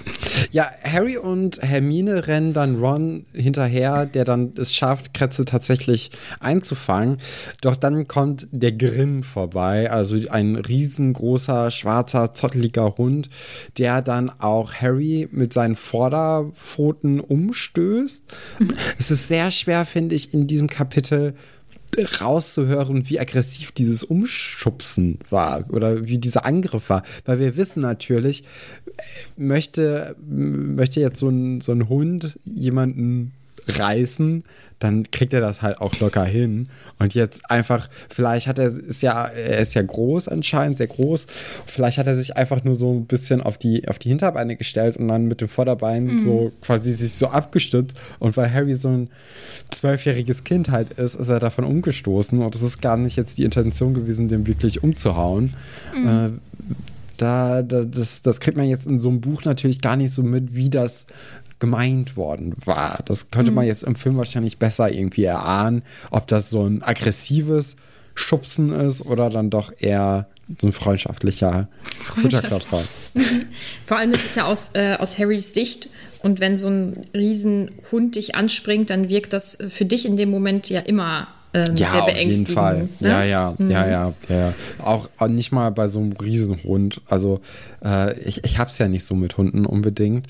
ja, 0.50 0.66
Harry 0.84 1.16
und 1.16 1.62
Hermine 1.62 2.26
rennen 2.26 2.52
dann 2.52 2.78
Ron 2.80 3.24
hinterher, 3.32 4.06
der 4.06 4.24
dann 4.24 4.52
es 4.58 4.74
schafft, 4.74 5.14
Kretze 5.14 5.44
tatsächlich 5.44 6.10
einzufangen. 6.40 7.18
Doch 7.60 7.76
dann 7.76 8.06
kommt 8.08 8.48
der 8.50 8.72
Grimm 8.72 9.22
vorbei, 9.22 9.90
also 9.90 10.16
ein 10.30 10.56
riesengroßer, 10.56 11.70
schwarzer, 11.70 12.32
zotteliger 12.32 12.96
Hund, 12.96 13.28
der 13.78 14.02
dann 14.02 14.30
auch 14.30 14.74
Harry 14.74 15.28
mit 15.30 15.52
seinen 15.52 15.76
Vorderpfoten 15.76 17.20
umstößt. 17.62 18.24
es 18.98 19.10
ist 19.10 19.28
sehr 19.28 19.50
schwer, 19.50 19.86
finde 19.86 20.14
ich, 20.14 20.34
in 20.34 20.46
diesem 20.46 20.68
Kapitel 20.68 21.34
rauszuhören, 22.20 23.08
wie 23.10 23.20
aggressiv 23.20 23.72
dieses 23.72 24.02
Umschubsen 24.02 25.18
war 25.28 25.66
oder 25.70 26.06
wie 26.06 26.18
dieser 26.18 26.46
Angriff 26.46 26.88
war. 26.88 27.02
Weil 27.26 27.38
wir 27.38 27.56
wissen 27.56 27.80
natürlich, 27.80 28.44
möchte, 29.36 30.16
möchte 30.26 31.00
jetzt 31.00 31.18
so 31.18 31.28
ein, 31.28 31.60
so 31.60 31.72
ein 31.72 31.90
Hund 31.90 32.38
jemanden 32.44 33.32
reißen, 33.68 34.44
dann 34.82 35.08
kriegt 35.12 35.32
er 35.32 35.40
das 35.40 35.62
halt 35.62 35.80
auch 35.80 35.98
locker 36.00 36.24
hin. 36.24 36.68
Und 36.98 37.14
jetzt 37.14 37.48
einfach, 37.48 37.88
vielleicht 38.12 38.48
hat 38.48 38.58
er, 38.58 38.66
ist 38.66 39.00
ja, 39.00 39.26
er 39.26 39.58
ist 39.58 39.74
ja 39.74 39.82
groß 39.82 40.26
anscheinend, 40.26 40.78
sehr 40.78 40.88
groß. 40.88 41.26
Vielleicht 41.66 41.98
hat 41.98 42.08
er 42.08 42.16
sich 42.16 42.36
einfach 42.36 42.64
nur 42.64 42.74
so 42.74 42.92
ein 42.92 43.06
bisschen 43.06 43.42
auf 43.42 43.58
die, 43.58 43.86
auf 43.88 44.00
die 44.00 44.08
Hinterbeine 44.08 44.56
gestellt 44.56 44.96
und 44.96 45.06
dann 45.06 45.26
mit 45.26 45.40
dem 45.40 45.48
Vorderbein 45.48 46.04
mhm. 46.04 46.18
so 46.18 46.52
quasi 46.62 46.92
sich 46.92 47.14
so 47.14 47.28
abgestützt. 47.28 47.96
Und 48.18 48.36
weil 48.36 48.52
Harry 48.52 48.74
so 48.74 48.88
ein 48.88 49.08
zwölfjähriges 49.70 50.42
Kind 50.42 50.70
halt 50.70 50.92
ist, 50.94 51.14
ist 51.14 51.28
er 51.28 51.38
davon 51.38 51.64
umgestoßen. 51.64 52.40
Und 52.40 52.54
es 52.54 52.62
ist 52.62 52.82
gar 52.82 52.96
nicht 52.96 53.16
jetzt 53.16 53.38
die 53.38 53.44
Intention 53.44 53.94
gewesen, 53.94 54.26
den 54.26 54.48
wirklich 54.48 54.82
umzuhauen. 54.82 55.54
Mhm. 55.94 56.08
Äh, 56.08 56.30
da, 57.22 57.62
da, 57.62 57.84
das, 57.84 58.22
das 58.22 58.40
kriegt 58.40 58.56
man 58.56 58.66
jetzt 58.66 58.86
in 58.86 58.98
so 58.98 59.08
einem 59.08 59.20
Buch 59.20 59.44
natürlich 59.44 59.80
gar 59.80 59.96
nicht 59.96 60.12
so 60.12 60.24
mit, 60.24 60.54
wie 60.56 60.70
das 60.70 61.06
gemeint 61.62 62.16
worden 62.16 62.54
war. 62.64 62.98
Das 63.04 63.30
könnte 63.30 63.52
mhm. 63.52 63.54
man 63.54 63.66
jetzt 63.66 63.84
im 63.84 63.94
Film 63.94 64.16
wahrscheinlich 64.16 64.58
besser 64.58 64.90
irgendwie 64.90 65.22
erahnen, 65.22 65.82
ob 66.10 66.26
das 66.26 66.50
so 66.50 66.64
ein 66.66 66.82
aggressives 66.82 67.76
Schubsen 68.16 68.72
ist 68.72 69.06
oder 69.06 69.30
dann 69.30 69.48
doch 69.48 69.72
eher 69.78 70.26
so 70.60 70.66
ein 70.66 70.72
freundschaftlicher 70.72 71.68
Futterklopfer. 72.00 72.82
Vor 73.86 73.96
allem 73.96 74.12
ist 74.12 74.26
es 74.26 74.34
ja 74.34 74.46
aus, 74.46 74.72
äh, 74.74 74.96
aus 74.98 75.20
Harrys 75.20 75.54
Sicht 75.54 75.88
und 76.18 76.40
wenn 76.40 76.58
so 76.58 76.66
ein 76.66 77.00
Riesenhund 77.14 78.16
dich 78.16 78.34
anspringt, 78.34 78.90
dann 78.90 79.08
wirkt 79.08 79.32
das 79.32 79.56
für 79.70 79.84
dich 79.84 80.04
in 80.04 80.16
dem 80.16 80.30
Moment 80.30 80.68
ja 80.68 80.80
immer 80.80 81.28
ähm, 81.54 81.76
ja, 81.76 81.86
sehr 81.90 82.02
auf 82.02 82.08
jeden 82.08 82.18
beängstigend. 82.18 82.50
Fall. 82.50 82.88
ne? 83.00 83.08
Ja, 83.08 83.24
ja, 83.24 83.54
ja, 83.58 83.86
ja, 83.86 84.12
ja. 84.28 84.54
Auch, 84.78 85.08
auch 85.18 85.28
nicht 85.28 85.52
mal 85.52 85.70
bei 85.70 85.88
so 85.88 86.00
einem 86.00 86.12
Riesenhund. 86.12 87.00
Also 87.08 87.40
äh, 87.84 88.18
ich, 88.20 88.44
ich 88.44 88.58
hab's 88.58 88.78
ja 88.78 88.88
nicht 88.88 89.06
so 89.06 89.14
mit 89.14 89.36
Hunden 89.36 89.66
unbedingt. 89.66 90.26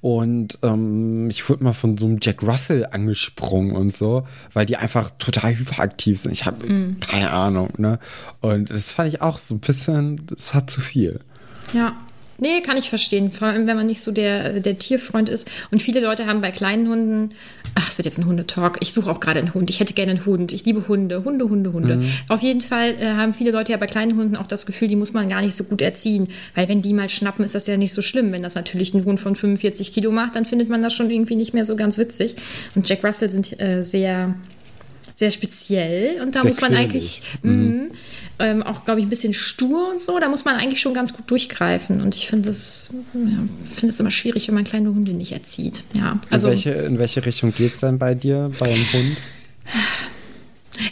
Und 0.00 0.58
ähm, 0.62 1.28
ich 1.28 1.48
wurde 1.48 1.64
mal 1.64 1.72
von 1.72 1.98
so 1.98 2.06
einem 2.06 2.18
Jack 2.22 2.42
Russell 2.42 2.86
angesprungen 2.90 3.76
und 3.76 3.94
so, 3.94 4.26
weil 4.52 4.64
die 4.64 4.76
einfach 4.76 5.10
total 5.18 5.56
hyperaktiv 5.56 6.20
sind. 6.20 6.32
Ich 6.32 6.46
habe 6.46 6.66
keine 7.00 7.30
Ahnung, 7.30 7.70
ne? 7.76 7.98
Und 8.40 8.70
das 8.70 8.92
fand 8.92 9.08
ich 9.08 9.20
auch 9.20 9.36
so 9.38 9.56
ein 9.56 9.60
bisschen, 9.60 10.22
das 10.26 10.54
hat 10.54 10.70
zu 10.70 10.80
viel. 10.80 11.20
Ja. 11.74 11.94
Nee, 12.40 12.60
kann 12.62 12.76
ich 12.76 12.88
verstehen. 12.88 13.30
Vor 13.30 13.48
allem, 13.48 13.66
wenn 13.66 13.76
man 13.76 13.86
nicht 13.86 14.02
so 14.02 14.12
der, 14.12 14.60
der 14.60 14.78
Tierfreund 14.78 15.28
ist. 15.28 15.50
Und 15.70 15.82
viele 15.82 16.00
Leute 16.00 16.26
haben 16.26 16.40
bei 16.40 16.50
kleinen 16.50 16.88
Hunden, 16.88 17.30
ach, 17.74 17.90
es 17.90 17.98
wird 17.98 18.06
jetzt 18.06 18.18
ein 18.18 18.26
Hundetalk. 18.26 18.78
Ich 18.80 18.92
suche 18.92 19.10
auch 19.10 19.20
gerade 19.20 19.38
einen 19.40 19.54
Hund. 19.54 19.70
Ich 19.70 19.80
hätte 19.80 19.92
gerne 19.94 20.12
einen 20.12 20.26
Hund. 20.26 20.52
Ich 20.52 20.64
liebe 20.64 20.88
Hunde. 20.88 21.22
Hunde, 21.24 21.48
Hunde, 21.48 21.72
Hunde. 21.72 22.02
Auf 22.28 22.40
jeden 22.40 22.62
Fall 22.62 22.94
äh, 22.98 23.10
haben 23.12 23.34
viele 23.34 23.50
Leute 23.50 23.72
ja 23.72 23.78
bei 23.78 23.86
kleinen 23.86 24.16
Hunden 24.16 24.36
auch 24.36 24.46
das 24.46 24.66
Gefühl, 24.66 24.88
die 24.88 24.96
muss 24.96 25.12
man 25.12 25.28
gar 25.28 25.42
nicht 25.42 25.54
so 25.54 25.64
gut 25.64 25.82
erziehen. 25.82 26.28
Weil 26.54 26.68
wenn 26.68 26.82
die 26.82 26.94
mal 26.94 27.08
schnappen, 27.08 27.44
ist 27.44 27.54
das 27.54 27.66
ja 27.66 27.76
nicht 27.76 27.92
so 27.92 28.02
schlimm. 28.02 28.32
Wenn 28.32 28.42
das 28.42 28.54
natürlich 28.54 28.94
ein 28.94 29.04
Hund 29.04 29.20
von 29.20 29.36
45 29.36 29.92
Kilo 29.92 30.10
macht, 30.10 30.34
dann 30.34 30.46
findet 30.46 30.68
man 30.68 30.82
das 30.82 30.94
schon 30.94 31.10
irgendwie 31.10 31.36
nicht 31.36 31.54
mehr 31.54 31.64
so 31.64 31.76
ganz 31.76 31.98
witzig. 31.98 32.36
Und 32.74 32.88
Jack 32.88 33.04
Russell 33.04 33.30
sind 33.30 33.60
äh, 33.60 33.82
sehr 33.84 34.34
sehr 35.20 35.30
speziell 35.30 36.22
und 36.22 36.34
da 36.34 36.40
Sehr 36.40 36.48
muss 36.48 36.62
man 36.62 36.74
eigentlich 36.74 37.20
mhm. 37.42 37.90
ähm, 38.38 38.62
auch, 38.62 38.86
glaube 38.86 39.00
ich, 39.00 39.06
ein 39.06 39.10
bisschen 39.10 39.34
stur 39.34 39.90
und 39.90 40.00
so. 40.00 40.18
Da 40.18 40.30
muss 40.30 40.46
man 40.46 40.56
eigentlich 40.56 40.80
schon 40.80 40.94
ganz 40.94 41.12
gut 41.12 41.30
durchgreifen. 41.30 42.00
Und 42.00 42.16
ich 42.16 42.26
finde 42.26 42.48
es 42.48 42.88
ja, 43.12 43.46
finde 43.64 43.92
es 43.92 44.00
immer 44.00 44.10
schwierig, 44.10 44.48
wenn 44.48 44.54
man 44.54 44.64
kleine 44.64 44.88
Hunde 44.88 45.12
nicht 45.12 45.32
erzieht. 45.32 45.84
Ja, 45.92 46.18
also 46.30 46.46
in, 46.46 46.52
welche, 46.54 46.70
in 46.70 46.98
welche 46.98 47.26
Richtung 47.26 47.52
geht's 47.54 47.80
denn 47.80 47.98
bei 47.98 48.14
dir, 48.14 48.50
bei 48.58 48.66
einem 48.66 48.92
Hund? 48.94 49.16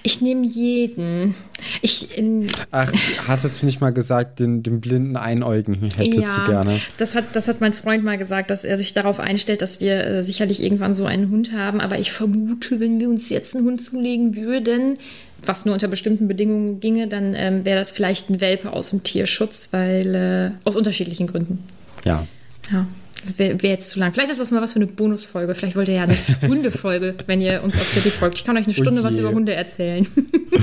ich 0.02 0.20
nehme 0.20 0.46
jeden. 0.46 1.34
Ich 1.82 2.16
in, 2.16 2.48
Ach, 2.70 2.92
hattest 3.26 3.62
du 3.62 3.66
nicht 3.66 3.80
mal 3.80 3.90
gesagt, 3.90 4.38
den, 4.38 4.62
den 4.62 4.80
blinden 4.80 5.16
Einäugigen 5.16 5.90
hättest 5.96 6.18
ja, 6.18 6.38
du 6.38 6.50
gerne? 6.50 6.80
Das 6.98 7.14
hat, 7.14 7.24
das 7.34 7.48
hat 7.48 7.60
mein 7.60 7.72
Freund 7.72 8.04
mal 8.04 8.18
gesagt, 8.18 8.50
dass 8.50 8.64
er 8.64 8.76
sich 8.76 8.94
darauf 8.94 9.20
einstellt, 9.20 9.62
dass 9.62 9.80
wir 9.80 10.04
äh, 10.04 10.22
sicherlich 10.22 10.62
irgendwann 10.62 10.94
so 10.94 11.04
einen 11.06 11.30
Hund 11.30 11.52
haben. 11.52 11.80
Aber 11.80 11.98
ich 11.98 12.12
vermute, 12.12 12.80
wenn 12.80 13.00
wir 13.00 13.08
uns 13.08 13.28
jetzt 13.30 13.56
einen 13.56 13.64
Hund 13.64 13.82
zulegen 13.82 14.36
würden, 14.36 14.98
was 15.44 15.64
nur 15.64 15.74
unter 15.74 15.88
bestimmten 15.88 16.28
Bedingungen 16.28 16.80
ginge, 16.80 17.08
dann 17.08 17.34
ähm, 17.34 17.64
wäre 17.64 17.78
das 17.78 17.90
vielleicht 17.90 18.30
ein 18.30 18.40
Welpe 18.40 18.72
aus 18.72 18.90
dem 18.90 19.02
Tierschutz, 19.02 19.68
weil 19.72 20.14
äh, 20.14 20.50
aus 20.64 20.76
unterschiedlichen 20.76 21.26
Gründen. 21.26 21.62
Ja. 22.04 22.26
Ja. 22.70 22.86
Das 23.22 23.38
wäre 23.38 23.62
wär 23.62 23.70
jetzt 23.70 23.90
zu 23.90 23.98
lang. 23.98 24.12
Vielleicht 24.12 24.30
ist 24.30 24.40
das 24.40 24.50
mal 24.50 24.62
was 24.62 24.72
für 24.72 24.78
eine 24.78 24.86
Bonusfolge. 24.86 25.54
Vielleicht 25.54 25.76
wollt 25.76 25.88
ihr 25.88 25.94
ja 25.94 26.02
eine 26.04 26.16
Hundefolge, 26.48 27.14
wenn 27.26 27.40
ihr 27.40 27.62
uns 27.62 27.76
auf 27.76 27.88
City 27.88 28.10
folgt. 28.10 28.38
Ich 28.38 28.44
kann 28.44 28.56
euch 28.56 28.64
eine 28.64 28.74
Stunde 28.74 29.02
was 29.02 29.16
je. 29.16 29.22
über 29.22 29.32
Hunde 29.32 29.54
erzählen. 29.54 30.06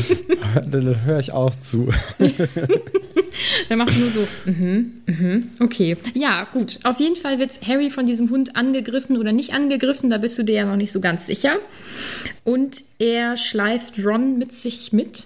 Dann 0.71 1.05
höre 1.05 1.19
ich 1.19 1.31
auch 1.31 1.53
zu. 1.55 1.89
Dann 3.69 3.77
machst 3.77 3.97
du 3.97 4.00
nur 4.00 4.09
so, 4.09 4.27
mhm, 4.45 4.93
mhm, 5.05 5.50
okay. 5.59 5.97
Ja, 6.13 6.47
gut. 6.51 6.79
Auf 6.83 7.00
jeden 7.00 7.17
Fall 7.17 7.39
wird 7.39 7.59
Harry 7.67 7.89
von 7.89 8.05
diesem 8.05 8.29
Hund 8.29 8.55
angegriffen 8.55 9.17
oder 9.17 9.33
nicht 9.33 9.53
angegriffen. 9.53 10.09
Da 10.09 10.17
bist 10.17 10.38
du 10.39 10.43
dir 10.43 10.55
ja 10.55 10.65
noch 10.65 10.77
nicht 10.77 10.91
so 10.91 11.01
ganz 11.01 11.27
sicher. 11.27 11.57
Und 12.43 12.83
er 13.00 13.35
schleift 13.35 14.03
Ron 14.03 14.38
mit 14.38 14.53
sich 14.53 14.93
mit. 14.93 15.25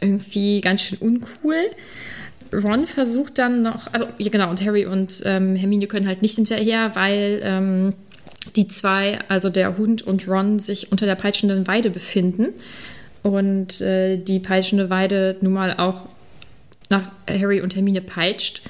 Irgendwie 0.00 0.62
ganz 0.62 0.82
schön 0.82 0.98
uncool. 0.98 1.56
Ron 2.52 2.86
versucht 2.86 3.38
dann 3.38 3.62
noch, 3.62 3.92
also, 3.92 4.08
ja, 4.18 4.30
genau, 4.30 4.50
und 4.50 4.64
Harry 4.64 4.86
und 4.86 5.22
ähm, 5.24 5.56
Hermine 5.56 5.86
können 5.86 6.06
halt 6.06 6.22
nicht 6.22 6.34
hinterher, 6.34 6.94
weil 6.94 7.40
ähm, 7.42 7.94
die 8.56 8.66
zwei, 8.66 9.20
also 9.28 9.50
der 9.50 9.76
Hund 9.78 10.02
und 10.02 10.26
Ron, 10.28 10.58
sich 10.58 10.90
unter 10.90 11.06
der 11.06 11.14
peitschenden 11.14 11.66
Weide 11.66 11.90
befinden. 11.90 12.48
Und 13.22 13.80
äh, 13.80 14.16
die 14.16 14.40
peitschende 14.40 14.90
Weide 14.90 15.36
nun 15.40 15.52
mal 15.52 15.76
auch 15.76 16.08
nach 16.88 17.10
Harry 17.28 17.60
und 17.60 17.76
Hermine 17.76 18.00
peitscht. 18.00 18.62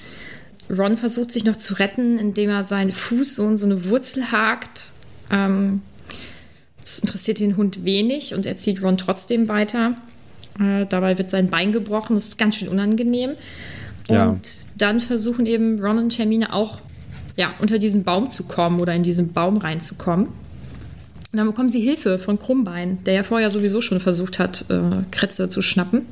Ron 0.69 0.97
versucht 0.97 1.33
sich 1.33 1.45
noch 1.45 1.57
zu 1.57 1.75
retten, 1.75 2.19
indem 2.19 2.51
er 2.51 2.63
seinen 2.63 2.93
Fuß 2.93 3.37
so 3.37 3.49
in 3.49 3.57
so 3.57 3.67
eine 3.67 3.89
Wurzel 3.89 4.31
hakt. 4.31 4.93
Ähm, 5.31 5.83
das 6.81 6.99
interessiert 6.99 7.41
den 7.41 7.57
Hund 7.57 7.85
wenig 7.85 8.35
und 8.35 8.47
er 8.47 8.57
zieht 8.57 8.83
Ron 8.83 8.99
trotzdem 8.99 9.49
weiter. 9.49 9.97
Äh, 10.59 10.87
dabei 10.87 11.19
wird 11.19 11.31
sein 11.31 11.49
Bein 11.49 11.73
gebrochen. 11.73 12.15
Das 12.17 12.29
ist 12.29 12.39
ganz 12.39 12.57
schön 12.57 12.69
unangenehm. 12.69 13.31
Und 14.09 14.17
Ja. 14.17 14.37
dann 14.77 15.01
versuchen 15.01 15.47
eben 15.47 15.79
Ron 15.81 15.99
und 15.99 16.19
Hermine 16.19 16.53
auch 16.53 16.81
ja, 17.37 17.55
unter 17.61 17.79
diesen 17.79 18.03
Baum 18.05 18.29
zu 18.29 18.45
kommen 18.45 18.81
oder 18.81 18.95
in 18.95 19.03
diesen 19.03 19.33
Baum 19.33 19.57
reinzukommen. 19.57 20.27
Und 20.27 21.37
dann 21.37 21.47
bekommen 21.47 21.71
sie 21.71 21.81
Hilfe 21.81 22.19
von 22.19 22.39
Krummbein, 22.39 23.05
der 23.05 23.15
ja 23.15 23.23
vorher 23.23 23.51
sowieso 23.51 23.81
schon 23.81 24.01
versucht 24.01 24.39
hat, 24.41 24.65
äh, 24.69 24.81
Kretze 25.13 25.49
zu 25.49 25.63
schnappen. 25.63 26.07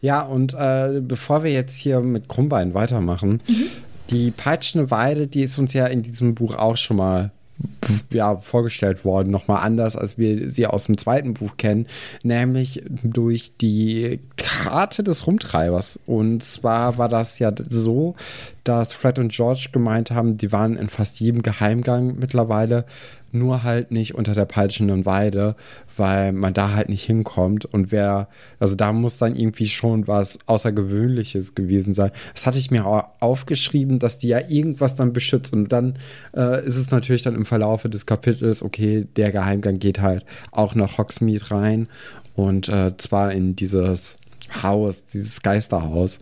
Ja, 0.00 0.22
und 0.22 0.54
äh, 0.54 1.00
bevor 1.00 1.44
wir 1.44 1.52
jetzt 1.52 1.76
hier 1.76 2.00
mit 2.00 2.28
Krummbein 2.28 2.74
weitermachen, 2.74 3.40
die 4.10 4.30
peitschende 4.30 4.90
Weide, 4.90 5.26
die 5.26 5.42
ist 5.42 5.58
uns 5.58 5.72
ja 5.72 5.86
in 5.86 6.02
diesem 6.02 6.34
Buch 6.34 6.54
auch 6.56 6.76
schon 6.76 6.96
mal 6.96 7.30
ja, 8.10 8.36
vorgestellt 8.36 9.04
worden, 9.04 9.30
nochmal 9.30 9.64
anders, 9.64 9.96
als 9.96 10.18
wir 10.18 10.50
sie 10.50 10.66
aus 10.66 10.84
dem 10.84 10.98
zweiten 10.98 11.34
Buch 11.34 11.56
kennen, 11.56 11.86
nämlich 12.22 12.82
durch 13.02 13.52
die 13.60 14.20
Karte 14.36 15.02
des 15.02 15.26
Rumtreibers. 15.26 15.98
Und 16.06 16.42
zwar 16.42 16.98
war 16.98 17.08
das 17.08 17.38
ja 17.38 17.52
so, 17.68 18.14
dass 18.68 18.92
Fred 18.92 19.18
und 19.18 19.32
George 19.32 19.68
gemeint 19.72 20.10
haben, 20.10 20.36
die 20.36 20.52
waren 20.52 20.76
in 20.76 20.88
fast 20.88 21.20
jedem 21.20 21.42
Geheimgang 21.42 22.16
mittlerweile, 22.18 22.84
nur 23.32 23.62
halt 23.62 23.90
nicht 23.90 24.14
unter 24.14 24.34
der 24.34 24.44
peitschenden 24.44 25.04
Weide, 25.06 25.56
weil 25.96 26.32
man 26.32 26.54
da 26.54 26.72
halt 26.72 26.88
nicht 26.88 27.04
hinkommt. 27.04 27.64
Und 27.64 27.92
wer, 27.92 28.28
also 28.58 28.74
da 28.74 28.92
muss 28.92 29.18
dann 29.18 29.36
irgendwie 29.36 29.68
schon 29.68 30.08
was 30.08 30.38
Außergewöhnliches 30.46 31.54
gewesen 31.54 31.94
sein. 31.94 32.10
Das 32.34 32.46
hatte 32.46 32.58
ich 32.58 32.70
mir 32.70 32.86
auch 32.86 33.04
aufgeschrieben, 33.20 33.98
dass 33.98 34.18
die 34.18 34.28
ja 34.28 34.40
irgendwas 34.48 34.96
dann 34.96 35.12
beschützt. 35.12 35.52
Und 35.52 35.70
dann 35.70 35.98
äh, 36.36 36.64
ist 36.66 36.76
es 36.76 36.90
natürlich 36.90 37.22
dann 37.22 37.34
im 37.34 37.46
Verlaufe 37.46 37.88
des 37.88 38.06
Kapitels, 38.06 38.62
okay, 38.62 39.06
der 39.16 39.32
Geheimgang 39.32 39.78
geht 39.78 40.00
halt 40.00 40.24
auch 40.50 40.74
nach 40.74 40.98
Hogsmeade 40.98 41.50
rein. 41.50 41.88
Und 42.34 42.68
äh, 42.68 42.96
zwar 42.96 43.32
in 43.32 43.56
dieses 43.56 44.16
Haus, 44.62 45.04
dieses 45.06 45.42
Geisterhaus. 45.42 46.18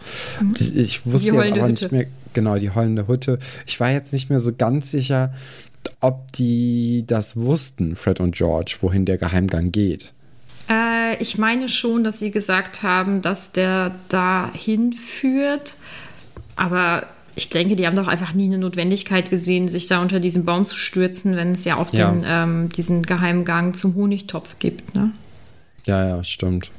Ich, 0.59 0.77
ich 0.77 1.07
wusste 1.07 1.35
jetzt 1.35 1.53
aber 1.53 1.69
Hütte. 1.69 1.71
nicht 1.71 1.93
mehr, 1.93 2.07
genau, 2.35 2.57
die 2.57 2.71
heulende 2.71 3.09
Hütte. 3.09 3.39
Ich 3.67 3.81
war 3.81 3.91
jetzt 3.91 4.13
nicht 4.13 4.31
mehr 4.31 4.41
so 4.41 4.53
ganz 4.55 4.91
sicher, 4.91 5.33
ob 6.01 6.33
die 6.33 7.05
das 7.07 7.37
wussten, 7.37 7.97
Fred 7.97 8.21
und 8.21 8.35
George, 8.35 8.77
wohin 8.81 9.05
der 9.05 9.19
Geheimgang 9.19 9.73
geht. 9.73 10.13
Äh, 10.71 11.23
ich 11.23 11.39
meine 11.39 11.69
schon, 11.69 12.05
dass 12.05 12.19
sie 12.19 12.31
gesagt 12.31 12.83
haben, 12.83 13.23
dass 13.23 13.53
der 13.53 13.95
da 14.09 14.51
hinführt. 14.55 15.77
Aber 16.57 17.07
ich 17.37 17.51
denke, 17.51 17.77
die 17.77 17.87
haben 17.87 17.97
doch 17.97 18.07
einfach 18.07 18.33
nie 18.33 18.47
eine 18.47 18.59
Notwendigkeit 18.59 19.29
gesehen, 19.29 19.69
sich 19.69 19.87
da 19.87 20.01
unter 20.01 20.21
diesen 20.21 20.45
Baum 20.45 20.67
zu 20.67 20.77
stürzen, 20.77 21.37
wenn 21.37 21.53
es 21.53 21.65
ja 21.65 21.77
auch 21.77 21.93
Ja. 21.93 22.11
Den, 22.11 22.25
ähm, 22.27 22.69
diesen 22.71 23.03
Geheimgang 23.03 23.75
zum 23.75 23.95
Honigtopf 23.95 24.59
gibt. 24.59 24.95
Ne? 24.95 25.11
Ja, 25.87 26.09
ja, 26.09 26.25
stimmt. 26.25 26.71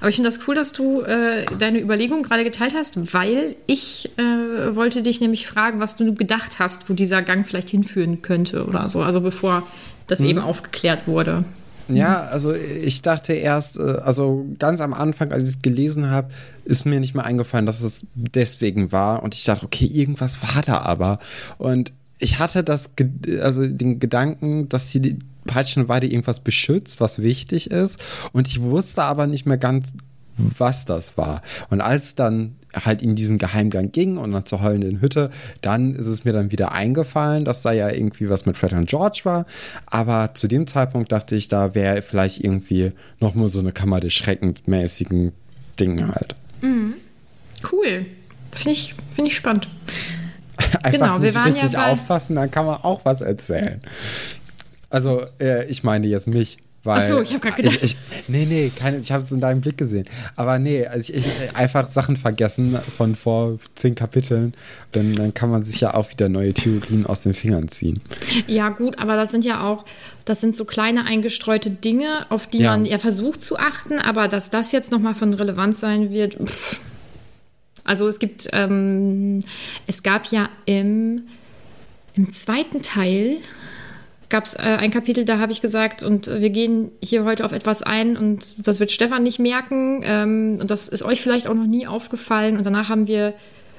Aber 0.00 0.08
ich 0.08 0.16
finde 0.16 0.30
das 0.30 0.40
cool, 0.48 0.54
dass 0.54 0.72
du 0.72 1.02
äh, 1.02 1.46
deine 1.58 1.80
Überlegung 1.80 2.22
gerade 2.22 2.42
geteilt 2.42 2.74
hast, 2.74 3.14
weil 3.14 3.54
ich 3.66 4.10
äh, 4.16 4.74
wollte 4.74 5.02
dich 5.02 5.20
nämlich 5.20 5.46
fragen, 5.46 5.78
was 5.78 5.96
du 5.96 6.12
gedacht 6.14 6.58
hast, 6.58 6.90
wo 6.90 6.94
dieser 6.94 7.22
Gang 7.22 7.46
vielleicht 7.46 7.70
hinführen 7.70 8.20
könnte 8.20 8.66
oder 8.66 8.88
so. 8.88 9.02
Also 9.02 9.20
bevor 9.20 9.62
das 10.08 10.20
eben 10.20 10.40
aufgeklärt 10.40 11.06
wurde. 11.06 11.44
Ja, 11.88 12.24
also 12.24 12.52
ich 12.54 13.02
dachte 13.02 13.32
erst, 13.32 13.78
äh, 13.78 13.82
also 13.82 14.46
ganz 14.58 14.80
am 14.80 14.92
Anfang, 14.92 15.32
als 15.32 15.44
ich 15.44 15.48
es 15.50 15.62
gelesen 15.62 16.10
habe, 16.10 16.28
ist 16.64 16.84
mir 16.84 17.00
nicht 17.00 17.14
mehr 17.14 17.24
eingefallen, 17.24 17.66
dass 17.66 17.80
es 17.80 18.04
deswegen 18.14 18.92
war. 18.92 19.22
Und 19.22 19.34
ich 19.34 19.44
dachte, 19.44 19.64
okay, 19.64 19.86
irgendwas 19.86 20.42
war 20.42 20.62
da 20.62 20.80
aber. 20.80 21.18
Und 21.56 21.92
ich 22.18 22.38
hatte 22.38 22.64
das, 22.64 22.90
also 23.40 23.66
den 23.66 24.00
Gedanken, 24.00 24.68
dass 24.68 24.90
die 24.90 25.18
Peitschenweide 25.48 26.06
irgendwas 26.06 26.38
beschützt, 26.38 27.00
was 27.00 27.20
wichtig 27.20 27.72
ist. 27.72 27.98
Und 28.32 28.46
ich 28.46 28.60
wusste 28.62 29.02
aber 29.02 29.26
nicht 29.26 29.44
mehr 29.46 29.58
ganz, 29.58 29.92
was 30.36 30.84
das 30.84 31.16
war. 31.18 31.42
Und 31.70 31.80
als 31.80 32.14
dann 32.14 32.54
halt 32.72 33.02
in 33.02 33.16
diesen 33.16 33.38
Geheimgang 33.38 33.90
ging 33.90 34.18
und 34.18 34.30
dann 34.30 34.46
zur 34.46 34.60
heulenden 34.62 35.00
Hütte, 35.00 35.30
dann 35.62 35.96
ist 35.96 36.06
es 36.06 36.24
mir 36.24 36.32
dann 36.32 36.52
wieder 36.52 36.70
eingefallen, 36.70 37.44
dass 37.44 37.62
da 37.62 37.72
ja 37.72 37.88
irgendwie 37.90 38.28
was 38.28 38.46
mit 38.46 38.56
Fred 38.56 38.72
und 38.74 38.88
George 38.88 39.22
war. 39.24 39.46
Aber 39.86 40.34
zu 40.34 40.46
dem 40.46 40.68
Zeitpunkt 40.68 41.10
dachte 41.10 41.34
ich, 41.34 41.48
da 41.48 41.74
wäre 41.74 42.02
vielleicht 42.02 42.44
irgendwie 42.44 42.92
noch 43.18 43.34
mal 43.34 43.48
so 43.48 43.58
eine 43.58 43.72
Kammer 43.72 43.98
des 43.98 44.12
Schreckens 44.14 44.62
mäßigen 44.66 45.32
Dingen 45.80 46.14
halt. 46.14 46.36
Cool. 47.72 48.06
Finde 48.52 48.70
ich, 48.72 48.94
find 49.14 49.26
ich 49.28 49.34
spannend. 49.36 49.66
Einfach 50.82 50.90
Genau, 50.92 51.22
wir 51.22 51.34
waren 51.34 51.54
ja 51.54 51.62
richtig 51.62 51.78
bei- 51.80 51.92
aufpassen, 51.92 52.36
dann 52.36 52.50
kann 52.50 52.66
man 52.66 52.82
auch 52.82 53.04
was 53.04 53.20
erzählen. 53.20 53.80
Also, 54.90 55.22
äh, 55.40 55.66
ich 55.66 55.82
meine 55.84 56.06
jetzt 56.06 56.26
mich, 56.26 56.58
Weil, 56.84 57.02
Ach 57.02 57.08
so, 57.08 57.20
ich 57.20 57.30
habe 57.30 57.40
gerade 57.40 57.60
gedacht. 57.60 57.78
Ich, 57.82 57.92
ich, 57.92 57.96
nee, 58.28 58.46
nee, 58.46 58.70
keine, 58.74 58.98
ich 58.98 59.10
habe 59.12 59.22
es 59.24 59.32
in 59.32 59.40
deinem 59.40 59.60
Blick 59.60 59.76
gesehen. 59.76 60.06
Aber 60.36 60.58
nee, 60.58 60.86
also 60.86 61.12
ich, 61.12 61.18
ich 61.26 61.56
einfach 61.56 61.90
Sachen 61.90 62.16
vergessen 62.16 62.78
von 62.96 63.16
vor 63.16 63.58
zehn 63.74 63.94
Kapiteln. 63.96 64.54
Dann, 64.92 65.14
dann 65.16 65.34
kann 65.34 65.50
man 65.50 65.64
sich 65.64 65.80
ja 65.80 65.94
auch 65.94 66.08
wieder 66.10 66.28
neue 66.28 66.54
Theorien 66.54 67.04
aus 67.04 67.22
den 67.24 67.34
Fingern 67.34 67.68
ziehen. 67.68 68.00
Ja, 68.46 68.68
gut, 68.70 68.98
aber 68.98 69.16
das 69.16 69.32
sind 69.32 69.44
ja 69.44 69.68
auch, 69.68 69.84
das 70.24 70.40
sind 70.40 70.54
so 70.54 70.64
kleine 70.64 71.04
eingestreute 71.04 71.68
Dinge, 71.70 72.24
auf 72.30 72.46
die 72.46 72.58
Ja. 72.60 72.70
man 72.70 72.84
ja 72.86 72.98
versucht 72.98 73.42
zu 73.42 73.58
achten, 73.58 73.98
aber 73.98 74.28
dass 74.28 74.48
das 74.48 74.70
jetzt 74.72 74.90
nochmal 74.92 75.14
von 75.16 75.34
Relevanz 75.34 75.80
sein 75.80 76.10
wird, 76.10 76.36
pff. 76.42 76.80
Also 77.84 78.06
es 78.06 78.18
gibt, 78.18 78.48
ähm, 78.52 79.40
es 79.86 80.02
gab 80.02 80.26
ja 80.26 80.48
im, 80.66 81.22
im 82.14 82.32
zweiten 82.32 82.82
Teil 82.82 83.38
gab 84.30 84.44
es 84.44 84.54
äh, 84.54 84.60
ein 84.62 84.90
Kapitel, 84.90 85.24
da 85.24 85.38
habe 85.38 85.52
ich 85.52 85.60
gesagt, 85.60 86.02
und 86.02 86.26
wir 86.26 86.50
gehen 86.50 86.90
hier 87.02 87.24
heute 87.24 87.44
auf 87.44 87.52
etwas 87.52 87.82
ein 87.82 88.16
und 88.16 88.66
das 88.66 88.78
wird 88.80 88.90
Stefan 88.90 89.22
nicht 89.22 89.38
merken 89.38 90.02
ähm, 90.04 90.58
und 90.60 90.70
das 90.70 90.88
ist 90.88 91.02
euch 91.02 91.22
vielleicht 91.22 91.48
auch 91.48 91.54
noch 91.54 91.66
nie 91.66 91.86
aufgefallen 91.86 92.56
und 92.56 92.64
danach 92.66 92.88
haben 92.88 93.06
wir 93.06 93.32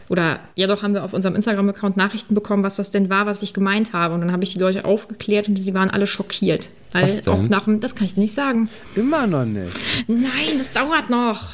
oder 0.10 0.40
ja 0.56 0.66
doch 0.66 0.82
haben 0.82 0.96
wir 0.96 1.04
auf 1.04 1.14
unserem 1.14 1.36
Instagram-Account 1.36 1.96
Nachrichten 1.96 2.34
bekommen, 2.34 2.64
was 2.64 2.78
das 2.78 2.90
denn 2.90 3.12
war, 3.12 3.28
was 3.28 3.44
ich 3.44 3.54
gemeint 3.54 3.94
habe 3.94 4.16
und 4.16 4.22
dann 4.22 4.32
habe 4.32 4.44
ich 4.44 4.54
die 4.54 4.60
Leute 4.60 4.86
aufgeklärt 4.86 5.48
und 5.48 5.56
sie 5.58 5.74
waren 5.76 5.92
alle 5.92 6.08
schockiert. 6.08 6.70
Weil 6.94 7.04
Was 7.04 7.22
denn? 7.22 7.32
auch 7.34 7.44
nach 7.48 7.66
dem, 7.66 7.80
das 7.80 7.96
kann 7.96 8.08
ich 8.08 8.16
dir 8.16 8.22
nicht 8.22 8.34
sagen. 8.34 8.70
Immer 8.96 9.28
noch 9.28 9.46
nicht. 9.46 9.72
Nein, 10.08 10.58
das 10.58 10.72
dauert 10.72 11.12
noch. 11.12 11.54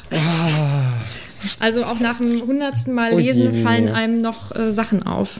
Also 1.60 1.84
auch 1.84 2.00
nach 2.00 2.16
dem 2.16 2.40
hundertsten 2.46 2.94
Mal 2.94 3.12
Oh 3.12 3.18
lesen 3.18 3.52
je. 3.52 3.62
fallen 3.62 3.88
einem 3.88 4.22
noch 4.22 4.56
äh, 4.56 4.72
Sachen 4.72 5.02
auf. 5.02 5.38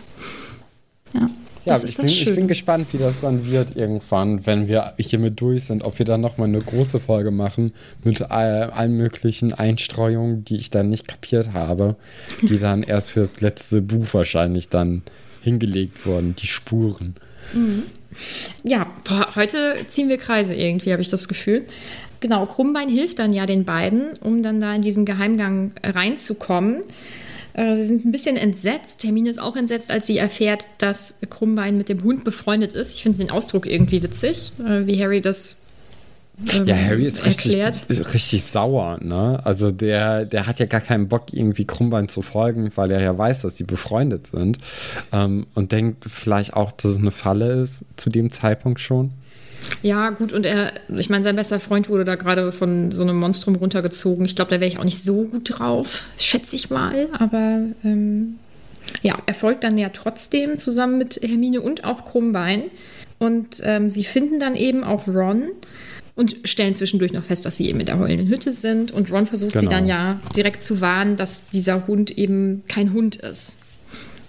Ja, 1.14 1.30
Ja, 1.66 1.76
ich 1.82 1.96
bin, 1.96 2.06
ich 2.06 2.34
bin 2.34 2.46
gespannt, 2.46 2.86
wie 2.92 2.98
das 2.98 3.22
dann 3.22 3.50
wird 3.50 3.74
irgendwann, 3.74 4.46
wenn 4.46 4.68
wir 4.68 4.94
hiermit 4.98 5.40
durch 5.40 5.64
sind, 5.64 5.84
ob 5.84 5.98
wir 5.98 6.06
dann 6.06 6.20
nochmal 6.20 6.46
eine 6.46 6.60
große 6.60 7.00
Folge 7.00 7.32
machen 7.32 7.72
mit 8.04 8.30
all, 8.30 8.70
allen 8.70 8.96
möglichen 8.96 9.52
Einstreuungen, 9.52 10.44
die 10.44 10.56
ich 10.56 10.70
dann 10.70 10.88
nicht 10.88 11.08
kapiert 11.08 11.52
habe, 11.52 11.96
die 12.42 12.60
dann 12.60 12.82
erst 12.84 13.10
fürs 13.10 13.40
letzte 13.40 13.82
Buch 13.82 14.06
wahrscheinlich 14.12 14.68
dann 14.68 15.02
hingelegt 15.42 16.06
wurden, 16.06 16.36
die 16.36 16.46
Spuren. 16.46 17.16
Ja, 18.62 18.86
boah, 19.02 19.34
heute 19.34 19.74
ziehen 19.88 20.08
wir 20.08 20.18
Kreise 20.18 20.54
irgendwie, 20.54 20.92
habe 20.92 21.02
ich 21.02 21.08
das 21.08 21.26
Gefühl. 21.26 21.66
Genau, 22.20 22.46
Krummbein 22.46 22.88
hilft 22.88 23.18
dann 23.18 23.32
ja 23.32 23.44
den 23.44 23.64
beiden, 23.64 24.14
um 24.20 24.42
dann 24.42 24.60
da 24.60 24.72
in 24.74 24.82
diesen 24.82 25.04
Geheimgang 25.04 25.72
reinzukommen. 25.82 26.82
Äh, 27.56 27.76
Sie 27.76 27.84
sind 27.84 28.04
ein 28.04 28.12
bisschen 28.12 28.36
entsetzt. 28.36 29.02
Hermine 29.02 29.30
ist 29.30 29.38
auch 29.40 29.56
entsetzt, 29.56 29.90
als 29.90 30.06
sie 30.06 30.18
erfährt, 30.18 30.66
dass 30.78 31.14
Krummbein 31.30 31.78
mit 31.78 31.88
dem 31.88 32.04
Hund 32.04 32.22
befreundet 32.22 32.74
ist. 32.74 32.94
Ich 32.94 33.02
finde 33.02 33.18
den 33.18 33.30
Ausdruck 33.30 33.66
irgendwie 33.66 34.02
witzig, 34.02 34.52
äh, 34.60 34.86
wie 34.86 35.02
Harry 35.02 35.20
das 35.22 35.62
ähm, 36.52 36.66
Ja, 36.66 36.76
Harry 36.76 37.06
ist 37.06 37.24
richtig, 37.24 37.56
richtig 38.12 38.44
sauer, 38.44 38.98
ne? 39.02 39.40
Also 39.44 39.70
der, 39.70 40.26
der 40.26 40.46
hat 40.46 40.58
ja 40.58 40.66
gar 40.66 40.82
keinen 40.82 41.08
Bock, 41.08 41.32
irgendwie 41.32 41.64
Krummbein 41.64 42.08
zu 42.08 42.20
folgen, 42.20 42.70
weil 42.74 42.90
er 42.90 43.00
ja 43.00 43.16
weiß, 43.16 43.42
dass 43.42 43.56
sie 43.56 43.64
befreundet 43.64 44.26
sind. 44.26 44.58
Ähm, 45.12 45.46
und 45.54 45.72
denkt 45.72 46.04
vielleicht 46.08 46.54
auch, 46.54 46.72
dass 46.72 46.92
es 46.92 46.98
eine 46.98 47.10
Falle 47.10 47.54
ist, 47.62 47.84
zu 47.96 48.10
dem 48.10 48.30
Zeitpunkt 48.30 48.80
schon. 48.80 49.12
Ja, 49.82 50.10
gut, 50.10 50.32
und 50.32 50.46
er, 50.46 50.72
ich 50.96 51.10
meine, 51.10 51.24
sein 51.24 51.36
bester 51.36 51.60
Freund 51.60 51.88
wurde 51.88 52.04
da 52.04 52.14
gerade 52.16 52.50
von 52.52 52.92
so 52.92 53.02
einem 53.02 53.18
Monstrum 53.18 53.56
runtergezogen. 53.56 54.24
Ich 54.24 54.36
glaube, 54.36 54.50
da 54.50 54.60
wäre 54.60 54.70
ich 54.70 54.78
auch 54.78 54.84
nicht 54.84 55.02
so 55.02 55.24
gut 55.24 55.58
drauf, 55.58 56.04
schätze 56.18 56.56
ich 56.56 56.70
mal. 56.70 57.08
Aber 57.18 57.60
ähm, 57.84 58.36
ja, 59.02 59.16
er 59.26 59.34
folgt 59.34 59.64
dann 59.64 59.76
ja 59.78 59.88
trotzdem 59.90 60.58
zusammen 60.58 60.98
mit 60.98 61.20
Hermine 61.22 61.60
und 61.60 61.84
auch 61.84 62.04
Krummbein. 62.04 62.64
Und 63.18 63.60
ähm, 63.62 63.88
sie 63.90 64.04
finden 64.04 64.38
dann 64.38 64.54
eben 64.56 64.84
auch 64.84 65.06
Ron 65.08 65.44
und 66.16 66.36
stellen 66.44 66.74
zwischendurch 66.74 67.12
noch 67.12 67.24
fest, 67.24 67.44
dass 67.44 67.56
sie 67.56 67.68
eben 67.68 67.80
in 67.80 67.86
der 67.86 67.98
heulenden 67.98 68.28
Hütte 68.28 68.52
sind. 68.52 68.90
Und 68.92 69.10
Ron 69.12 69.26
versucht 69.26 69.52
sie 69.52 69.60
Genau. 69.66 69.70
dann 69.70 69.86
ja 69.86 70.20
direkt 70.36 70.62
zu 70.62 70.80
warnen, 70.80 71.16
dass 71.16 71.46
dieser 71.48 71.86
Hund 71.86 72.10
eben 72.16 72.62
kein 72.68 72.92
Hund 72.92 73.16
ist. 73.16 73.58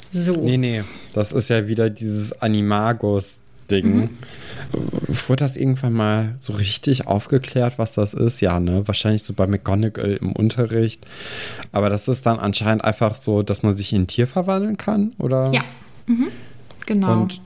So. 0.10 0.34
Nee, 0.44 0.58
nee, 0.58 0.84
das 1.14 1.32
ist 1.32 1.50
ja 1.50 1.68
wieder 1.68 1.90
dieses 1.90 2.32
Animagus-Ding. 2.42 4.10
Wurde 4.72 5.44
das 5.44 5.58
irgendwann 5.58 5.94
mal 5.94 6.36
so 6.40 6.54
richtig 6.54 7.08
aufgeklärt, 7.08 7.78
was 7.78 7.94
das 7.94 8.14
ist? 8.14 8.42
Ja, 8.42 8.60
ne? 8.60 8.88
Wahrscheinlich 8.88 9.24
so 9.24 9.34
bei 9.34 9.48
McGonagall 9.48 10.18
im 10.22 10.34
Unterricht. 10.34 11.06
Aber 11.72 11.90
das 11.90 12.08
ist 12.08 12.26
dann 12.26 12.40
anscheinend 12.40 12.84
einfach 12.84 13.16
so, 13.16 13.44
dass 13.44 13.64
man 13.64 13.76
sich 13.76 13.94
in 13.94 14.04
ein 14.04 14.08
Tier 14.08 14.28
verwandeln 14.28 14.78
kann, 14.78 15.14
oder? 15.20 15.52
Ja. 15.54 15.64
Mhm. 16.08 16.28
Genau. 16.86 17.14
Und 17.14 17.42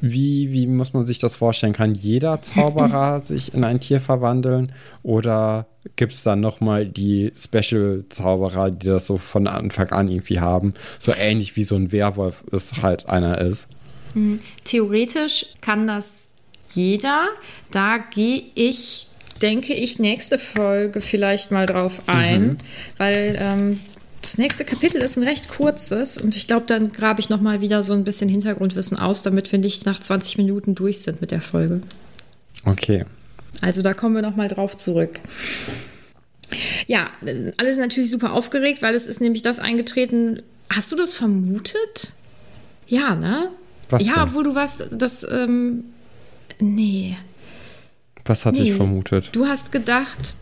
wie, 0.00 0.52
wie 0.52 0.66
muss 0.66 0.92
man 0.92 1.06
sich 1.06 1.18
das 1.18 1.36
vorstellen? 1.36 1.72
Kann 1.72 1.94
jeder 1.94 2.42
Zauberer 2.42 3.20
sich 3.24 3.54
in 3.54 3.64
ein 3.64 3.80
Tier 3.80 4.00
verwandeln? 4.00 4.72
Oder 5.02 5.66
gibt 5.96 6.12
es 6.12 6.22
dann 6.22 6.40
nochmal 6.40 6.86
die 6.86 7.32
Special-Zauberer, 7.36 8.70
die 8.70 8.86
das 8.86 9.06
so 9.06 9.18
von 9.18 9.46
Anfang 9.46 9.90
an 9.90 10.08
irgendwie 10.08 10.40
haben? 10.40 10.74
So 10.98 11.12
ähnlich 11.16 11.56
wie 11.56 11.64
so 11.64 11.76
ein 11.76 11.90
Werwolf 11.90 12.44
es 12.52 12.82
halt 12.82 13.08
einer 13.08 13.38
ist. 13.38 13.68
Theoretisch 14.64 15.46
kann 15.60 15.86
das 15.86 16.30
jeder. 16.68 17.28
Da 17.70 17.98
gehe 17.98 18.44
ich, 18.54 19.08
denke 19.42 19.74
ich, 19.74 19.98
nächste 19.98 20.38
Folge 20.38 21.00
vielleicht 21.00 21.50
mal 21.50 21.66
drauf 21.66 22.02
ein, 22.06 22.58
weil 22.98 23.36
ähm, 23.40 23.80
das 24.22 24.38
nächste 24.38 24.64
Kapitel 24.64 25.02
ist 25.02 25.16
ein 25.16 25.22
recht 25.22 25.48
kurzes 25.48 26.16
und 26.16 26.34
ich 26.34 26.46
glaube, 26.46 26.64
dann 26.66 26.92
grabe 26.92 27.20
ich 27.20 27.28
noch 27.28 27.40
mal 27.40 27.60
wieder 27.60 27.82
so 27.82 27.92
ein 27.92 28.04
bisschen 28.04 28.28
Hintergrundwissen 28.28 28.98
aus, 28.98 29.22
damit 29.22 29.52
wir 29.52 29.58
nicht 29.58 29.84
nach 29.84 30.00
20 30.00 30.38
Minuten 30.38 30.74
durch 30.74 31.00
sind 31.00 31.20
mit 31.20 31.30
der 31.30 31.42
Folge. 31.42 31.82
Okay. 32.64 33.04
Also 33.60 33.82
da 33.82 33.92
kommen 33.92 34.14
wir 34.14 34.22
noch 34.22 34.36
mal 34.36 34.48
drauf 34.48 34.76
zurück. 34.76 35.20
Ja, 36.86 37.10
alle 37.20 37.72
sind 37.72 37.82
natürlich 37.82 38.10
super 38.10 38.32
aufgeregt, 38.32 38.82
weil 38.82 38.94
es 38.94 39.06
ist 39.06 39.20
nämlich 39.20 39.42
das 39.42 39.58
eingetreten. 39.58 40.42
Hast 40.70 40.90
du 40.92 40.96
das 40.96 41.14
vermutet? 41.14 42.12
Ja, 42.86 43.14
ne? 43.14 43.50
Was 43.90 44.04
ja, 44.04 44.14
denn? 44.14 44.22
obwohl 44.22 44.44
du 44.44 44.54
warst, 44.54 44.88
das, 44.90 45.26
ähm, 45.30 45.84
nee. 46.60 47.16
Was 48.24 48.46
hatte 48.46 48.58
ich 48.60 48.70
Nee. 48.70 48.76
vermutet? 48.76 49.30
Du 49.32 49.46
hast 49.46 49.70
gedacht, 49.72 50.36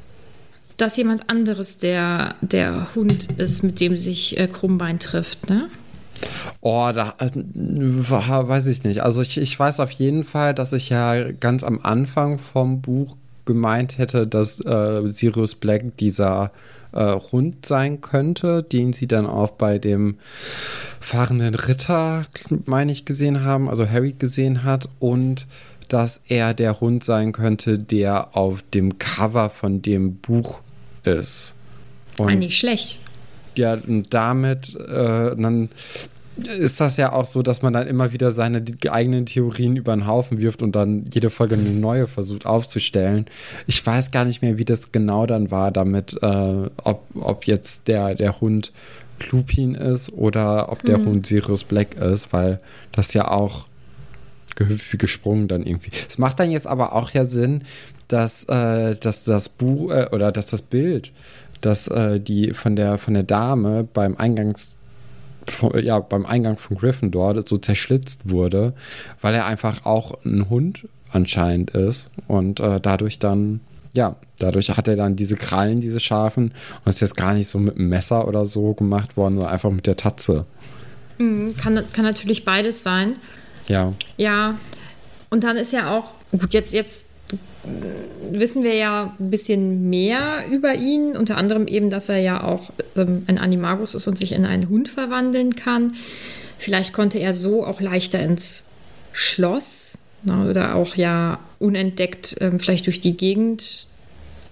dass 0.76 0.96
jemand 0.96 1.28
anderes 1.28 1.78
der, 1.78 2.36
der 2.40 2.94
Hund 2.94 3.28
ist, 3.38 3.62
mit 3.62 3.80
dem 3.80 3.96
sich 3.96 4.38
äh, 4.38 4.46
Krummbein 4.46 4.98
trifft, 4.98 5.48
ne? 5.48 5.68
Oh, 6.60 6.90
da 6.94 7.14
äh, 7.18 7.30
weiß 7.34 8.66
ich 8.68 8.84
nicht. 8.84 9.02
Also 9.02 9.20
ich, 9.22 9.38
ich 9.38 9.58
weiß 9.58 9.80
auf 9.80 9.90
jeden 9.90 10.24
Fall, 10.24 10.54
dass 10.54 10.72
ich 10.72 10.88
ja 10.88 11.32
ganz 11.32 11.64
am 11.64 11.80
Anfang 11.82 12.38
vom 12.38 12.80
Buch 12.80 13.16
gemeint 13.44 13.98
hätte, 13.98 14.26
dass 14.28 14.60
äh, 14.60 15.02
Sirius 15.10 15.56
Black 15.56 15.96
dieser 15.96 16.52
äh, 16.92 17.16
Hund 17.32 17.66
sein 17.66 18.00
könnte, 18.00 18.62
den 18.62 18.92
sie 18.92 19.08
dann 19.08 19.26
auch 19.26 19.50
bei 19.50 19.78
dem 19.78 20.18
fahrenden 21.00 21.56
Ritter, 21.56 22.24
meine 22.66 22.92
ich, 22.92 23.04
gesehen 23.04 23.42
haben, 23.44 23.68
also 23.68 23.88
Harry 23.88 24.14
gesehen 24.16 24.62
hat 24.62 24.88
und 25.00 25.46
dass 25.92 26.20
er 26.28 26.54
der 26.54 26.80
Hund 26.80 27.04
sein 27.04 27.32
könnte, 27.32 27.78
der 27.78 28.36
auf 28.36 28.62
dem 28.74 28.98
Cover 28.98 29.50
von 29.50 29.82
dem 29.82 30.16
Buch 30.16 30.60
ist. 31.04 31.54
Und 32.18 32.30
Ah, 32.30 32.34
nicht 32.34 32.58
schlecht. 32.58 32.98
ja, 33.56 33.74
und 33.74 34.12
damit, 34.14 34.74
äh, 34.74 35.36
dann 35.36 35.68
ist 36.58 36.80
das 36.80 36.96
ja 36.96 37.12
auch 37.12 37.26
so, 37.26 37.42
dass 37.42 37.60
man 37.60 37.74
dann 37.74 37.86
immer 37.86 38.12
wieder 38.12 38.32
seine 38.32 38.64
eigenen 38.88 39.26
Theorien 39.26 39.76
über 39.76 39.94
den 39.94 40.06
Haufen 40.06 40.40
wirft 40.40 40.62
und 40.62 40.72
dann 40.72 41.04
jede 41.12 41.28
Folge 41.28 41.56
eine 41.56 41.70
neue 41.70 42.06
versucht 42.06 42.46
aufzustellen. 42.46 43.26
Ich 43.66 43.84
weiß 43.84 44.10
gar 44.12 44.24
nicht 44.24 44.40
mehr, 44.40 44.56
wie 44.56 44.64
das 44.64 44.92
genau 44.92 45.26
dann 45.26 45.50
war, 45.50 45.70
damit, 45.70 46.18
äh, 46.22 46.70
ob, 46.84 47.04
ob 47.14 47.46
jetzt 47.46 47.86
der, 47.88 48.14
der 48.14 48.40
Hund 48.40 48.72
Lupin 49.30 49.74
ist 49.74 50.12
oder 50.14 50.72
ob 50.72 50.82
der 50.82 50.98
Hund 51.04 51.26
Sirius 51.26 51.64
Black 51.64 51.94
ist, 51.96 52.32
weil 52.32 52.58
das 52.92 53.12
ja 53.12 53.30
auch 53.30 53.66
gehüpft 54.56 54.98
gesprungen 54.98 55.48
dann 55.48 55.64
irgendwie. 55.64 55.90
Es 56.08 56.18
macht 56.18 56.40
dann 56.40 56.50
jetzt 56.50 56.66
aber 56.66 56.94
auch 56.94 57.10
ja 57.10 57.24
Sinn, 57.24 57.62
dass, 58.08 58.44
äh, 58.44 58.96
dass 58.96 59.24
das 59.24 59.48
Buch 59.48 59.90
äh, 59.90 60.08
oder 60.12 60.32
dass 60.32 60.46
das 60.46 60.62
Bild, 60.62 61.12
das 61.60 61.88
äh, 61.88 62.20
die 62.20 62.52
von 62.52 62.76
der 62.76 62.98
von 62.98 63.14
der 63.14 63.22
Dame 63.22 63.84
beim 63.84 64.16
Eingangs 64.16 64.76
von- 65.46 65.82
ja, 65.84 65.98
beim 65.98 66.26
Eingang 66.26 66.58
von 66.58 66.76
Gryffindor 66.76 67.42
so 67.46 67.56
zerschlitzt 67.58 68.20
wurde, 68.30 68.74
weil 69.20 69.34
er 69.34 69.46
einfach 69.46 69.84
auch 69.86 70.24
ein 70.24 70.48
Hund 70.50 70.86
anscheinend 71.10 71.70
ist 71.70 72.10
und 72.28 72.60
äh, 72.60 72.80
dadurch 72.80 73.18
dann, 73.18 73.60
ja, 73.92 74.16
dadurch 74.38 74.70
hat 74.76 74.88
er 74.88 74.96
dann 74.96 75.16
diese 75.16 75.36
Krallen, 75.36 75.80
diese 75.80 76.00
scharfen 76.00 76.52
und 76.84 76.90
ist 76.90 77.00
jetzt 77.00 77.16
gar 77.16 77.34
nicht 77.34 77.48
so 77.48 77.58
mit 77.58 77.76
einem 77.76 77.88
Messer 77.88 78.26
oder 78.28 78.46
so 78.46 78.72
gemacht 78.74 79.16
worden, 79.16 79.34
sondern 79.34 79.52
einfach 79.52 79.70
mit 79.70 79.86
der 79.86 79.96
Tatze. 79.96 80.46
Kann, 81.18 81.82
kann 81.92 82.04
natürlich 82.04 82.44
beides 82.44 82.82
sein. 82.82 83.14
Ja. 83.68 83.92
Ja, 84.16 84.58
und 85.30 85.44
dann 85.44 85.56
ist 85.56 85.72
ja 85.72 85.96
auch, 85.96 86.12
gut, 86.30 86.52
jetzt, 86.52 86.72
jetzt 86.74 87.06
wissen 88.30 88.64
wir 88.64 88.74
ja 88.74 89.14
ein 89.18 89.30
bisschen 89.30 89.88
mehr 89.88 90.44
über 90.50 90.74
ihn, 90.74 91.16
unter 91.16 91.36
anderem 91.36 91.66
eben, 91.66 91.90
dass 91.90 92.08
er 92.08 92.18
ja 92.18 92.42
auch 92.42 92.72
ähm, 92.96 93.24
ein 93.26 93.38
Animagus 93.38 93.94
ist 93.94 94.06
und 94.08 94.18
sich 94.18 94.32
in 94.32 94.44
einen 94.44 94.68
Hund 94.68 94.88
verwandeln 94.88 95.54
kann. 95.54 95.94
Vielleicht 96.58 96.92
konnte 96.92 97.18
er 97.18 97.32
so 97.32 97.64
auch 97.64 97.80
leichter 97.80 98.20
ins 98.20 98.70
Schloss 99.12 99.98
ne, 100.22 100.48
oder 100.50 100.74
auch 100.74 100.96
ja 100.96 101.38
unentdeckt 101.58 102.36
ähm, 102.40 102.58
vielleicht 102.58 102.86
durch 102.86 103.00
die 103.00 103.16
Gegend 103.16 103.86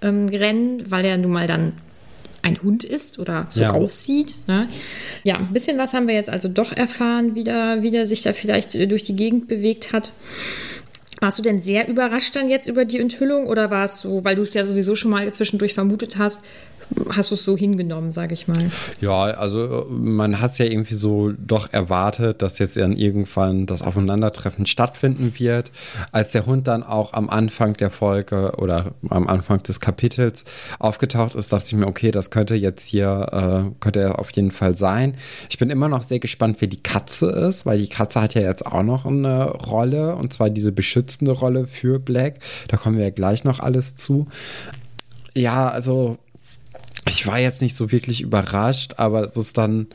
ähm, 0.01 0.27
rennen, 0.29 0.89
weil 0.89 1.05
er 1.05 1.17
nun 1.17 1.31
mal 1.31 1.47
dann 1.47 1.73
ein 2.43 2.61
Hund 2.63 2.83
ist 2.83 3.19
oder 3.19 3.45
so 3.49 3.61
Ja. 3.61 3.71
aussieht. 3.73 4.35
Ne? 4.47 4.67
Ja, 5.23 5.35
ein 5.37 5.53
bisschen 5.53 5.77
was 5.77 5.93
haben 5.93 6.07
wir 6.07 6.15
jetzt 6.15 6.29
also 6.29 6.47
doch 6.47 6.71
erfahren, 6.75 7.35
wie 7.35 7.43
der, 7.43 7.83
wie 7.83 7.91
der 7.91 8.05
sich 8.05 8.21
da 8.23 8.33
vielleicht 8.33 8.75
äh, 8.75 8.87
durch 8.87 9.03
die 9.03 9.15
Gegend 9.15 9.47
bewegt 9.47 9.93
hat. 9.93 10.11
Warst 11.19 11.37
du 11.37 11.43
denn 11.43 11.61
sehr 11.61 11.87
überrascht 11.87 12.35
dann 12.35 12.49
jetzt 12.49 12.67
über 12.67 12.83
die 12.83 12.97
Enthüllung 12.99 13.45
oder 13.45 13.69
war 13.69 13.85
es 13.85 13.99
so, 13.99 14.23
weil 14.23 14.35
du 14.35 14.41
es 14.41 14.55
ja 14.55 14.65
sowieso 14.65 14.95
schon 14.95 15.11
mal 15.11 15.31
zwischendurch 15.31 15.75
vermutet 15.75 16.17
hast, 16.17 16.39
hast 17.09 17.31
du 17.31 17.35
es 17.35 17.43
so 17.43 17.57
hingenommen, 17.57 18.11
sage 18.11 18.33
ich 18.33 18.47
mal? 18.47 18.71
Ja, 18.99 19.23
also 19.23 19.85
man 19.89 20.41
hat 20.41 20.51
es 20.51 20.57
ja 20.57 20.65
irgendwie 20.65 20.93
so 20.93 21.31
doch 21.37 21.71
erwartet, 21.71 22.41
dass 22.41 22.59
jetzt 22.59 22.77
dann 22.77 22.95
irgendwann 22.95 23.65
das 23.65 23.81
Aufeinandertreffen 23.81 24.65
stattfinden 24.65 25.33
wird. 25.37 25.71
Als 26.11 26.31
der 26.31 26.45
Hund 26.45 26.67
dann 26.67 26.83
auch 26.83 27.13
am 27.13 27.29
Anfang 27.29 27.73
der 27.73 27.91
Folge 27.91 28.53
oder 28.57 28.93
am 29.09 29.27
Anfang 29.27 29.63
des 29.63 29.79
Kapitels 29.79 30.45
aufgetaucht 30.79 31.35
ist, 31.35 31.51
dachte 31.53 31.67
ich 31.67 31.73
mir, 31.73 31.87
okay, 31.87 32.11
das 32.11 32.29
könnte 32.29 32.55
jetzt 32.55 32.85
hier, 32.85 33.27
äh, 33.31 33.75
könnte 33.79 34.01
er 34.01 34.19
auf 34.19 34.31
jeden 34.31 34.51
Fall 34.51 34.75
sein. 34.75 35.15
Ich 35.49 35.57
bin 35.57 35.69
immer 35.69 35.89
noch 35.89 36.01
sehr 36.01 36.19
gespannt, 36.19 36.57
wer 36.59 36.67
die 36.67 36.81
Katze 36.81 37.27
ist, 37.27 37.65
weil 37.65 37.79
die 37.79 37.89
Katze 37.89 38.21
hat 38.21 38.33
ja 38.33 38.41
jetzt 38.41 38.65
auch 38.65 38.83
noch 38.83 39.05
eine 39.05 39.45
Rolle 39.45 40.15
und 40.15 40.33
zwar 40.33 40.49
diese 40.49 40.71
beschützende 40.71 41.31
Rolle 41.31 41.67
für 41.67 41.99
Black. 41.99 42.39
Da 42.67 42.77
kommen 42.77 42.97
wir 42.97 43.05
ja 43.05 43.09
gleich 43.11 43.43
noch 43.43 43.59
alles 43.59 43.95
zu. 43.95 44.27
Ja, 45.33 45.69
also 45.69 46.17
ich 47.07 47.25
war 47.25 47.39
jetzt 47.39 47.61
nicht 47.61 47.75
so 47.75 47.91
wirklich 47.91 48.21
überrascht, 48.21 48.93
aber 48.97 49.23
es 49.23 49.35
ist 49.35 49.57
dann 49.57 49.87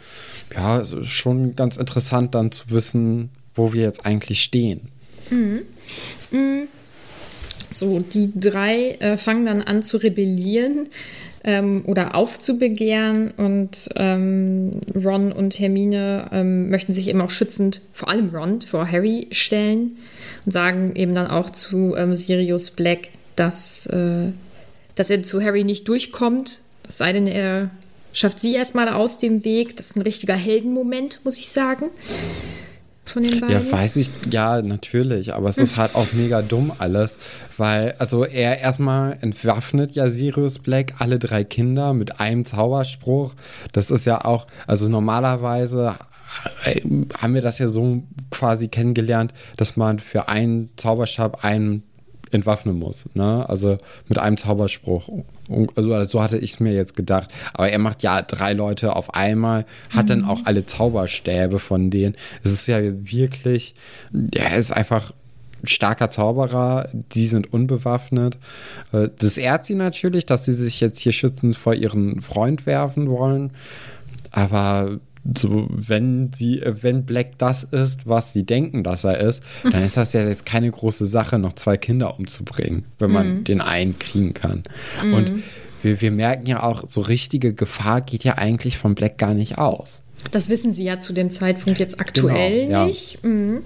ja 0.55 0.83
schon 1.05 1.55
ganz 1.55 1.77
interessant 1.77 2.35
dann 2.35 2.51
zu 2.51 2.71
wissen, 2.71 3.31
wo 3.55 3.73
wir 3.73 3.83
jetzt 3.83 4.05
eigentlich 4.05 4.43
stehen. 4.43 4.89
So, 7.71 8.01
die 8.01 8.33
drei 8.35 8.93
äh, 9.01 9.17
fangen 9.17 9.47
dann 9.47 9.63
an 9.63 9.83
zu 9.83 9.99
rebellieren 9.99 10.89
ähm, 11.45 11.85
oder 11.87 12.15
aufzubegehren 12.15 13.33
und 13.37 13.89
ähm, 13.97 14.71
Ron 14.95 15.33
und 15.33 15.59
Hermine 15.59 16.29
ähm, 16.33 16.71
möchten 16.71 16.93
sich 16.93 17.09
eben 17.09 17.21
auch 17.21 17.31
schützend, 17.31 17.83
vor 17.93 18.09
allem 18.09 18.31
Ron, 18.35 18.63
vor 18.63 18.91
Harry 18.91 19.29
stellen 19.31 19.97
und 20.45 20.53
sagen 20.53 20.95
eben 20.97 21.15
dann 21.15 21.29
auch 21.29 21.51
zu 21.51 21.95
ähm, 21.97 22.15
Sirius 22.15 22.71
Black, 22.71 23.09
dass, 23.37 23.87
äh, 23.87 24.33
dass 24.95 25.11
er 25.11 25.23
zu 25.23 25.43
Harry 25.43 25.65
nicht 25.65 25.87
durchkommt, 25.89 26.63
es 26.89 26.99
sei 26.99 27.13
denn, 27.13 27.27
er 27.27 27.71
schafft 28.13 28.41
sie 28.41 28.55
erstmal 28.55 28.89
aus 28.89 29.19
dem 29.19 29.45
Weg. 29.45 29.77
Das 29.77 29.91
ist 29.91 29.97
ein 29.97 30.03
richtiger 30.03 30.35
Heldenmoment, 30.35 31.21
muss 31.25 31.39
ich 31.39 31.49
sagen. 31.49 31.91
Von 33.05 33.23
den 33.23 33.39
beiden. 33.39 33.67
Ja, 33.67 33.73
weiß 33.73 33.97
ich, 33.97 34.11
ja, 34.31 34.61
natürlich, 34.63 35.33
aber 35.33 35.49
es 35.49 35.59
ist 35.59 35.77
halt 35.77 35.95
auch 35.95 36.13
mega 36.13 36.43
dumm 36.43 36.73
alles, 36.79 37.19
weil, 37.57 37.95
also 37.99 38.25
er 38.25 38.59
erstmal 38.59 39.17
entwaffnet 39.21 39.93
ja 39.93 40.09
Sirius 40.09 40.59
Black 40.59 40.95
alle 40.99 41.21
drei 41.21 41.45
Kinder 41.45 41.93
mit 41.93 42.19
einem 42.19 42.45
Zauberspruch. 42.45 43.35
Das 43.71 43.93
ist 43.93 44.07
ja 44.07 44.25
auch, 44.25 44.49
also 44.67 44.89
normalerweise 44.89 45.95
äh, 46.65 46.81
haben 47.17 47.35
wir 47.35 47.43
das 47.43 47.61
ja 47.61 47.69
so 47.69 48.03
quasi 48.31 48.67
kennengelernt, 48.67 49.33
dass 49.57 49.77
man 49.77 50.01
für 50.01 50.29
einen 50.29 50.71
Zauberstab 50.77 51.45
einen 51.45 51.85
entwaffnen 52.33 52.79
muss, 52.79 53.05
ne? 53.15 53.49
Also 53.49 53.79
mit 54.09 54.19
einem 54.19 54.37
Zauberspruch. 54.37 55.09
Und- 55.49 55.77
Also 55.77 56.05
so 56.05 56.23
hatte 56.23 56.39
ich 56.39 56.53
es 56.53 56.61
mir 56.61 56.73
jetzt 56.73 56.97
gedacht. 56.97 57.31
Aber 57.55 57.69
er 57.69 57.79
macht 57.79 58.03
ja 58.03 58.21
drei 58.23 58.53
Leute 58.53 58.97
auf 58.97 59.15
einmal, 59.15 59.65
hat 59.91 60.11
dann 60.11 60.25
auch 60.25 60.41
alle 60.45 60.67
Zauberstäbe 60.67 61.59
von 61.59 61.91
denen. 61.91 62.17
Es 62.43 62.53
ist 62.53 62.67
ja 62.67 62.79
wirklich, 62.83 63.75
er 64.35 64.57
ist 64.59 64.73
einfach 64.73 65.13
ein 65.63 65.69
starker 65.69 66.11
Zauberer, 66.11 66.89
die 66.93 67.27
sind 67.29 67.53
unbewaffnet. 67.53 68.39
Äh, 68.93 69.09
Das 69.19 69.39
ehrt 69.39 69.65
sie 69.65 69.75
natürlich, 69.75 70.27
dass 70.27 70.45
sie 70.45 70.53
sich 70.53 70.81
jetzt 70.81 70.99
hier 71.01 71.13
schützend 71.13 71.57
vor 71.57 71.75
ihren 71.75 72.21
Freund 72.21 72.67
werfen 72.67 73.09
wollen. 73.09 73.53
Aber 74.33 74.99
so, 75.37 75.67
wenn 75.71 76.33
sie, 76.33 76.61
äh, 76.61 76.83
wenn 76.83 77.05
Black 77.05 77.39
das 77.39 77.65
ist, 77.65 78.07
was 78.07 78.33
sie 78.33 78.45
denken, 78.45 78.85
dass 78.85 79.05
er 79.05 79.21
ist, 79.21 79.43
dann 79.63 79.83
ist 79.85 79.97
das 79.97 80.13
ja 80.13 80.23
jetzt 80.23 80.47
keine 80.47 80.71
große 80.71 81.07
Sache, 81.07 81.39
noch 81.39 81.55
zwei 81.55 81.77
Kinder 81.77 82.19
umzubringen, 82.19 82.85
wenn 82.99 83.11
man 83.11 83.45
den 83.45 83.61
einen 83.61 83.99
kriegen 83.99 84.35
kann. 84.35 84.63
Und 85.15 85.43
wir, 85.83 86.01
wir 86.01 86.11
merken 86.11 86.47
ja 86.47 86.63
auch, 86.63 86.85
so 86.89 87.01
richtige 87.01 87.55
Gefahr 87.55 88.01
geht 88.01 88.25
ja 88.25 88.35
eigentlich 88.39 88.79
von 88.79 88.95
Black 88.95 89.19
gar 89.19 89.35
nicht 89.35 89.59
aus. 89.59 90.03
Das 90.31 90.49
wissen 90.49 90.75
sie 90.75 90.85
ja 90.85 90.99
zu 90.99 91.13
dem 91.13 91.31
Zeitpunkt 91.31 91.79
jetzt 91.79 92.01
aktuell 92.01 92.67
Genau, 92.67 92.71
ja. 92.81 92.87
nicht. 92.87 93.23
Mhm. 93.25 93.63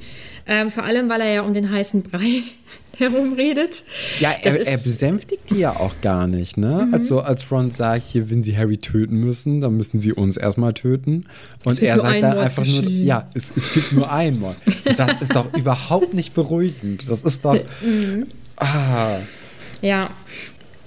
Ähm, 0.46 0.70
vor 0.70 0.84
allem, 0.84 1.08
weil 1.08 1.20
er 1.20 1.32
ja 1.32 1.42
um 1.42 1.52
den 1.52 1.70
heißen 1.70 2.02
Brei 2.02 2.42
herumredet. 2.98 3.82
Ja, 4.18 4.34
er, 4.42 4.66
er 4.66 4.78
Mhm. 4.78 4.82
besänftigt 4.82 5.50
die 5.50 5.58
ja 5.60 5.76
auch 5.76 5.94
gar 6.02 6.26
nicht, 6.26 6.56
ne? 6.56 6.88
Also 6.92 7.20
als 7.20 7.50
Ron 7.50 7.70
sagt, 7.70 8.04
hier, 8.06 8.30
wenn 8.30 8.42
sie 8.42 8.56
Harry 8.56 8.78
töten 8.78 9.16
müssen, 9.16 9.60
dann 9.60 9.76
müssen 9.76 10.00
sie 10.00 10.12
uns 10.12 10.36
erstmal 10.36 10.72
töten. 10.74 11.26
Und 11.64 11.80
er 11.82 11.98
sagt 12.00 12.22
dann 12.22 12.32
Mord 12.34 12.44
einfach 12.44 12.66
nur, 12.66 12.82
ja, 12.90 13.28
es, 13.34 13.52
es 13.54 13.72
gibt 13.72 13.92
nur 13.92 14.10
einen 14.12 14.40
Mord. 14.40 14.56
So, 14.84 14.92
das 14.92 15.12
ist 15.20 15.34
doch 15.34 15.52
überhaupt 15.54 16.14
nicht 16.14 16.34
beruhigend. 16.34 17.08
Das 17.08 17.22
ist 17.22 17.44
doch. 17.44 17.58
Mhm. 17.82 18.26
Ah, 18.56 19.16
Ja, 19.80 20.10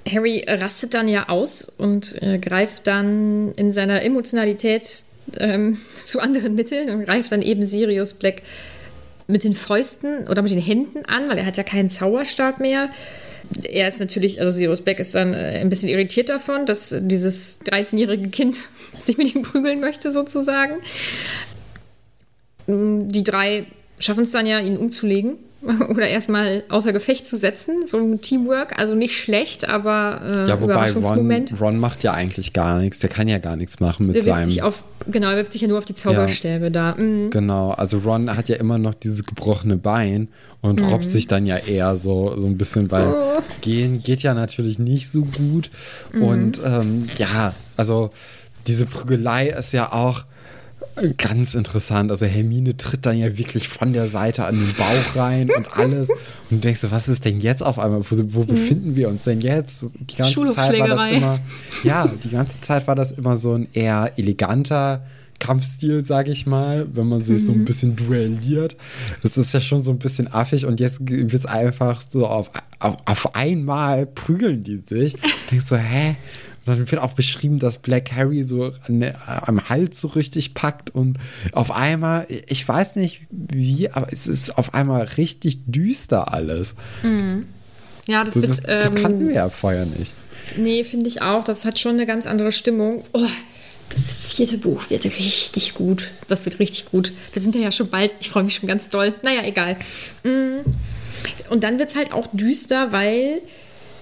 Harry 0.07 0.43
rastet 0.47 0.93
dann 0.93 1.07
ja 1.07 1.29
aus 1.29 1.63
und 1.77 2.21
äh, 2.21 2.37
greift 2.37 2.85
dann 2.87 3.53
in 3.53 3.71
seiner 3.71 4.03
Emotionalität 4.03 5.03
ähm, 5.37 5.77
zu 6.05 6.19
anderen 6.19 6.55
Mitteln 6.55 6.89
und 6.89 7.05
greift 7.05 7.31
dann 7.31 7.41
eben 7.41 7.65
Sirius 7.65 8.13
Black 8.13 8.41
mit 9.27 9.43
den 9.43 9.53
Fäusten 9.53 10.27
oder 10.27 10.41
mit 10.41 10.51
den 10.51 10.59
Händen 10.59 11.05
an, 11.05 11.29
weil 11.29 11.37
er 11.37 11.45
hat 11.45 11.57
ja 11.57 11.63
keinen 11.63 11.89
Zauberstab 11.89 12.59
mehr. 12.59 12.89
Er 13.63 13.87
ist 13.87 13.99
natürlich, 13.99 14.39
also 14.39 14.51
Sirius 14.51 14.81
Black 14.81 14.99
ist 14.99 15.15
dann 15.15 15.33
äh, 15.33 15.59
ein 15.59 15.69
bisschen 15.69 15.89
irritiert 15.89 16.29
davon, 16.29 16.65
dass 16.65 16.93
dieses 16.97 17.61
13-jährige 17.61 18.29
Kind 18.29 18.59
sich 19.01 19.17
mit 19.17 19.33
ihm 19.33 19.43
prügeln 19.43 19.79
möchte, 19.79 20.11
sozusagen. 20.11 20.75
Mm, 22.67 23.09
Die 23.09 23.23
drei 23.23 23.65
schaffen 23.99 24.23
es 24.23 24.31
dann 24.31 24.45
ja, 24.45 24.59
ihn 24.59 24.77
umzulegen 24.77 25.37
oder 25.89 26.07
erstmal 26.07 26.63
außer 26.69 26.93
Gefecht 26.93 27.25
zu 27.27 27.37
setzen. 27.37 27.85
So 27.87 27.97
ein 27.97 28.21
Teamwork, 28.21 28.77
also 28.79 28.95
nicht 28.95 29.17
schlecht, 29.17 29.67
aber 29.67 30.21
äh, 30.45 30.49
ja, 30.49 30.61
wobei 30.61 30.91
Ron. 30.91 31.45
Ron 31.59 31.77
macht 31.79 32.03
ja 32.03 32.13
eigentlich 32.13 32.53
gar 32.53 32.79
nichts. 32.79 32.99
Der 32.99 33.09
kann 33.09 33.27
ja 33.27 33.37
gar 33.39 33.55
nichts 33.55 33.79
machen 33.79 34.07
mit 34.07 34.15
Er 34.17 34.25
wirft 34.25 34.37
seinem. 34.37 34.45
sich 34.49 34.61
auf, 34.61 34.83
genau, 35.09 35.29
er 35.29 35.37
wirft 35.37 35.51
sich 35.53 35.61
ja 35.61 35.67
nur 35.67 35.77
auf 35.77 35.85
die 35.85 35.93
Zauberstäbe 35.93 36.69
da. 36.71 36.95
Mhm. 36.95 37.29
Genau, 37.29 37.71
also 37.71 37.99
Ron 37.99 38.35
hat 38.35 38.49
ja 38.49 38.57
immer 38.57 38.77
noch 38.77 38.93
dieses 38.93 39.23
gebrochene 39.25 39.77
Bein 39.77 40.27
und 40.61 40.79
Mhm. 40.81 40.85
robbt 40.87 41.09
sich 41.09 41.27
dann 41.27 41.45
ja 41.45 41.57
eher 41.57 41.95
so, 41.97 42.37
so 42.37 42.47
ein 42.47 42.57
bisschen, 42.57 42.91
weil 42.91 43.07
Oh. 43.07 43.41
gehen 43.61 44.03
geht 44.03 44.21
ja 44.23 44.33
natürlich 44.33 44.79
nicht 44.79 45.09
so 45.09 45.21
gut. 45.23 45.69
Mhm. 46.13 46.23
Und 46.23 46.61
ähm, 46.65 47.07
ja, 47.17 47.53
also 47.77 48.09
diese 48.67 48.85
Prügelei 48.85 49.47
ist 49.49 49.73
ja 49.73 49.91
auch 49.93 50.23
ganz 51.17 51.55
interessant. 51.55 52.11
Also 52.11 52.25
Hermine 52.25 52.77
tritt 52.77 53.05
dann 53.05 53.17
ja 53.17 53.37
wirklich 53.37 53.67
von 53.67 53.93
der 53.93 54.07
Seite 54.07 54.45
an 54.45 54.55
den 54.55 54.73
Bauch 54.77 55.15
rein 55.15 55.49
und 55.49 55.71
alles. 55.77 56.09
Und 56.49 56.57
du 56.57 56.67
denkst 56.67 56.81
so, 56.81 56.91
was 56.91 57.07
ist 57.07 57.25
denn 57.25 57.39
jetzt 57.41 57.63
auf 57.63 57.79
einmal? 57.79 58.01
Wo, 58.07 58.23
wo 58.27 58.43
befinden 58.43 58.95
wir 58.95 59.09
uns 59.09 59.23
denn 59.23 59.41
jetzt? 59.41 59.83
Die 59.99 60.15
ganze 60.17 60.49
Zeit 60.51 60.77
war 60.77 60.87
das 60.87 61.05
Mhm. 61.05 61.15
Immer, 61.15 61.39
ja, 61.83 62.07
die 62.23 62.29
ganze 62.29 62.61
Zeit 62.61 62.85
war 62.85 62.93
das 62.95 63.11
immer 63.13 63.37
so 63.37 63.53
ein 63.55 63.67
eher 63.73 64.11
eleganter 64.17 65.03
Kampfstil, 65.39 66.03
sage 66.05 66.31
ich 66.31 66.45
mal, 66.45 66.85
wenn 66.93 67.07
man 67.07 67.21
sich 67.21 67.43
so 67.43 67.53
Mhm. 67.53 67.61
ein 67.61 67.65
bisschen 67.65 67.95
duelliert. 67.95 68.77
Das 69.23 69.35
ist 69.37 69.51
ja 69.53 69.61
schon 69.61 69.81
so 69.81 69.89
ein 69.91 69.97
bisschen 69.99 70.31
affig 70.31 70.65
und 70.65 70.79
jetzt 70.79 70.99
wird 71.01 71.33
es 71.33 71.45
einfach 71.47 72.03
so 72.07 72.27
auf, 72.27 72.51
auf, 72.79 72.97
auf 73.05 73.35
einmal 73.35 74.05
prügeln 74.05 74.63
die 74.63 74.77
sich. 74.85 75.15
Denkst 75.51 75.65
so, 75.65 75.75
hä? 75.75 76.15
Und 76.65 76.77
dann 76.79 76.91
wird 76.91 77.01
auch 77.01 77.13
beschrieben, 77.13 77.59
dass 77.59 77.77
Black 77.77 78.11
Harry 78.13 78.43
so 78.43 78.71
an, 78.87 79.13
am 79.25 79.69
Hals 79.69 79.99
so 79.99 80.07
richtig 80.09 80.53
packt 80.53 80.91
und 80.91 81.17
auf 81.51 81.71
einmal, 81.71 82.25
ich 82.47 82.67
weiß 82.67 82.95
nicht 82.95 83.21
wie, 83.29 83.89
aber 83.89 84.11
es 84.13 84.27
ist 84.27 84.57
auf 84.57 84.73
einmal 84.73 85.03
richtig 85.17 85.59
düster 85.65 86.33
alles. 86.33 86.75
Ja, 88.07 88.23
das 88.23 88.35
So, 88.35 88.41
wird. 88.41 88.51
das, 88.51 88.61
das 88.61 88.89
ähm, 88.89 88.95
kannten 88.95 89.27
wir 89.27 89.35
ja 89.35 89.49
vorher 89.49 89.85
nicht. 89.85 90.13
Nee, 90.57 90.83
finde 90.83 91.07
ich 91.07 91.21
auch. 91.21 91.43
Das 91.43 91.65
hat 91.65 91.79
schon 91.79 91.93
eine 91.93 92.05
ganz 92.05 92.25
andere 92.27 92.51
Stimmung. 92.51 93.03
Oh, 93.13 93.27
das 93.89 94.11
vierte 94.11 94.57
Buch 94.57 94.89
wird 94.89 95.05
richtig 95.05 95.73
gut. 95.73 96.11
Das 96.27 96.45
wird 96.45 96.59
richtig 96.59 96.89
gut. 96.91 97.13
Wir 97.31 97.41
sind 97.41 97.55
ja 97.55 97.71
schon 97.71 97.89
bald. 97.89 98.13
Ich 98.19 98.29
freue 98.29 98.43
mich 98.43 98.55
schon 98.55 98.67
ganz 98.67 98.89
doll. 98.89 99.13
Naja, 99.21 99.43
egal. 99.43 99.77
Mm. 100.23 100.59
Und 101.49 101.63
dann 101.63 101.77
wird 101.77 101.89
es 101.89 101.95
halt 101.95 102.11
auch 102.11 102.27
düster, 102.33 102.91
weil 102.91 103.41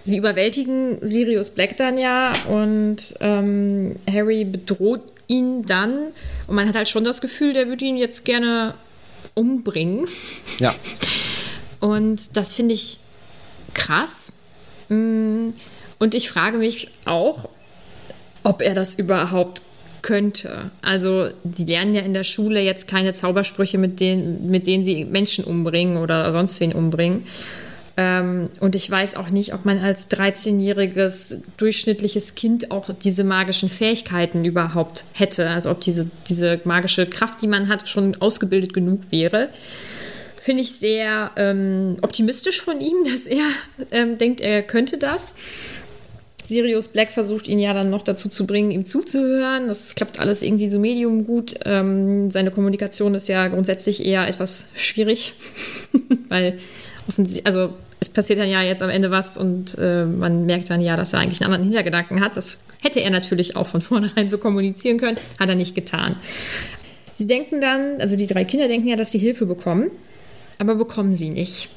sie 0.04 0.18
überwältigen 0.18 0.98
Sirius 1.02 1.50
Black 1.52 1.78
dann 1.78 1.98
ja 1.98 2.34
und 2.48 3.16
ähm, 3.20 3.96
Harry 4.10 4.46
bedroht 4.46 5.02
ihn 5.28 5.66
dann. 5.66 6.12
Und 6.48 6.56
man 6.56 6.68
hat 6.68 6.76
halt 6.76 6.90
schon 6.90 7.04
das 7.04 7.22
Gefühl, 7.22 7.54
der 7.54 7.68
würde 7.68 7.86
ihn 7.86 7.98
jetzt 7.98 8.26
gerne 8.26 8.76
umbringen. 9.34 10.08
Ja. 10.60 10.76
Und 11.80 12.38
das 12.38 12.54
finde 12.54 12.76
ich 12.76 13.00
krass. 13.74 14.34
Mm, 14.90 15.50
Und 15.98 16.14
ich 16.14 16.30
frage 16.30 16.58
mich 16.60 16.90
auch, 17.06 17.50
ob 18.44 18.62
er 18.62 18.76
das 18.76 18.96
überhaupt 18.96 19.64
könnte. 20.02 20.72
Also 20.82 21.30
die 21.44 21.66
lernen 21.66 21.94
ja 21.96 22.02
in 22.02 22.14
der 22.14 22.24
Schule 22.24 22.62
jetzt 22.62 22.88
keine 22.88 23.14
Zaubersprüche, 23.14 23.78
mit 23.78 24.00
denen, 24.00 24.50
mit 24.50 24.68
denen 24.68 24.84
sie 24.84 25.06
Menschen 25.06 25.44
umbringen 25.44 25.98
oder 25.98 26.32
sonst 26.32 26.60
wen 26.60 26.74
umbringen. 26.74 27.26
Ähm, 27.98 28.50
und 28.60 28.76
ich 28.76 28.90
weiß 28.90 29.16
auch 29.16 29.30
nicht, 29.30 29.54
ob 29.54 29.66
man 29.66 29.80
als 29.80 30.10
13-jähriges 30.10 31.42
durchschnittliches 31.58 32.36
Kind 32.36 32.72
auch 32.72 32.90
diese 32.94 33.24
magischen 33.24 33.70
Fähigkeiten 33.70 34.46
überhaupt 34.46 35.06
hätte. 35.14 35.50
Also 35.50 35.72
ob 35.72 35.82
diese, 35.82 36.10
diese 36.30 36.62
magische 36.64 37.06
Kraft, 37.06 37.42
die 37.42 37.48
man 37.48 37.68
hat, 37.68 37.90
schon 37.90 38.16
ausgebildet 38.22 38.74
genug 38.74 39.12
wäre. 39.12 39.50
Finde 40.40 40.64
ich 40.64 40.72
sehr 40.74 41.32
ähm, 41.36 41.98
optimistisch 42.02 42.62
von 42.62 42.80
ihm, 42.82 42.98
dass 43.12 43.28
er 43.28 43.46
ähm, 43.92 44.18
denkt, 44.18 44.42
er 44.42 44.64
könnte 44.64 44.98
das. 44.98 45.36
Sirius 46.44 46.88
Black 46.88 47.12
versucht 47.12 47.48
ihn 47.48 47.60
ja 47.60 47.74
dann 47.74 47.90
noch 47.90 48.02
dazu 48.02 48.28
zu 48.28 48.48
bringen, 48.48 48.72
ihm 48.72 48.84
zuzuhören. 48.84 49.68
Das 49.68 49.96
klappt 49.96 50.20
alles 50.20 50.42
irgendwie 50.42 50.68
so 50.68 50.80
medium 50.80 51.26
gut. 51.26 51.56
Ähm, 51.66 52.32
seine 52.32 52.52
Kommunikation 52.52 53.14
ist 53.16 53.30
ja 53.30 53.48
grundsätzlich 53.48 54.06
eher 54.06 54.28
etwas 54.28 54.70
schwierig, 54.76 55.34
weil 56.30 56.58
offensichtlich, 57.08 57.46
also 57.46 57.74
es 58.00 58.10
passiert 58.10 58.40
dann 58.40 58.50
ja 58.50 58.64
jetzt 58.64 58.82
am 58.82 58.90
Ende 58.90 59.12
was 59.12 59.38
und 59.38 59.78
äh, 59.78 60.06
man 60.06 60.46
merkt 60.46 60.70
dann 60.70 60.82
ja, 60.82 60.96
dass 60.96 61.14
er 61.14 61.20
eigentlich 61.20 61.42
einen 61.42 61.54
anderen 61.54 61.66
Hintergedanken 61.66 62.22
hat. 62.22 62.36
Das 62.36 62.58
hätte 62.82 63.00
er 63.00 63.12
natürlich 63.12 63.56
auch 63.56 63.68
von 63.68 63.82
vornherein 63.82 64.28
so 64.28 64.38
kommunizieren 64.38 64.98
können, 64.98 65.18
hat 65.40 65.50
er 65.50 65.56
nicht 65.56 65.76
getan. 65.76 66.16
Sie 67.14 67.28
denken 67.28 67.62
dann, 67.62 68.02
also 68.02 68.16
die 68.16 68.28
drei 68.28 68.46
Kinder 68.46 68.68
denken 68.68 68.88
ja, 68.88 68.96
dass 68.96 69.12
sie 69.12 69.20
Hilfe 69.20 69.46
bekommen, 69.46 69.92
aber 70.58 70.76
bekommen 70.76 71.14
sie 71.14 71.30
nicht. 71.30 71.70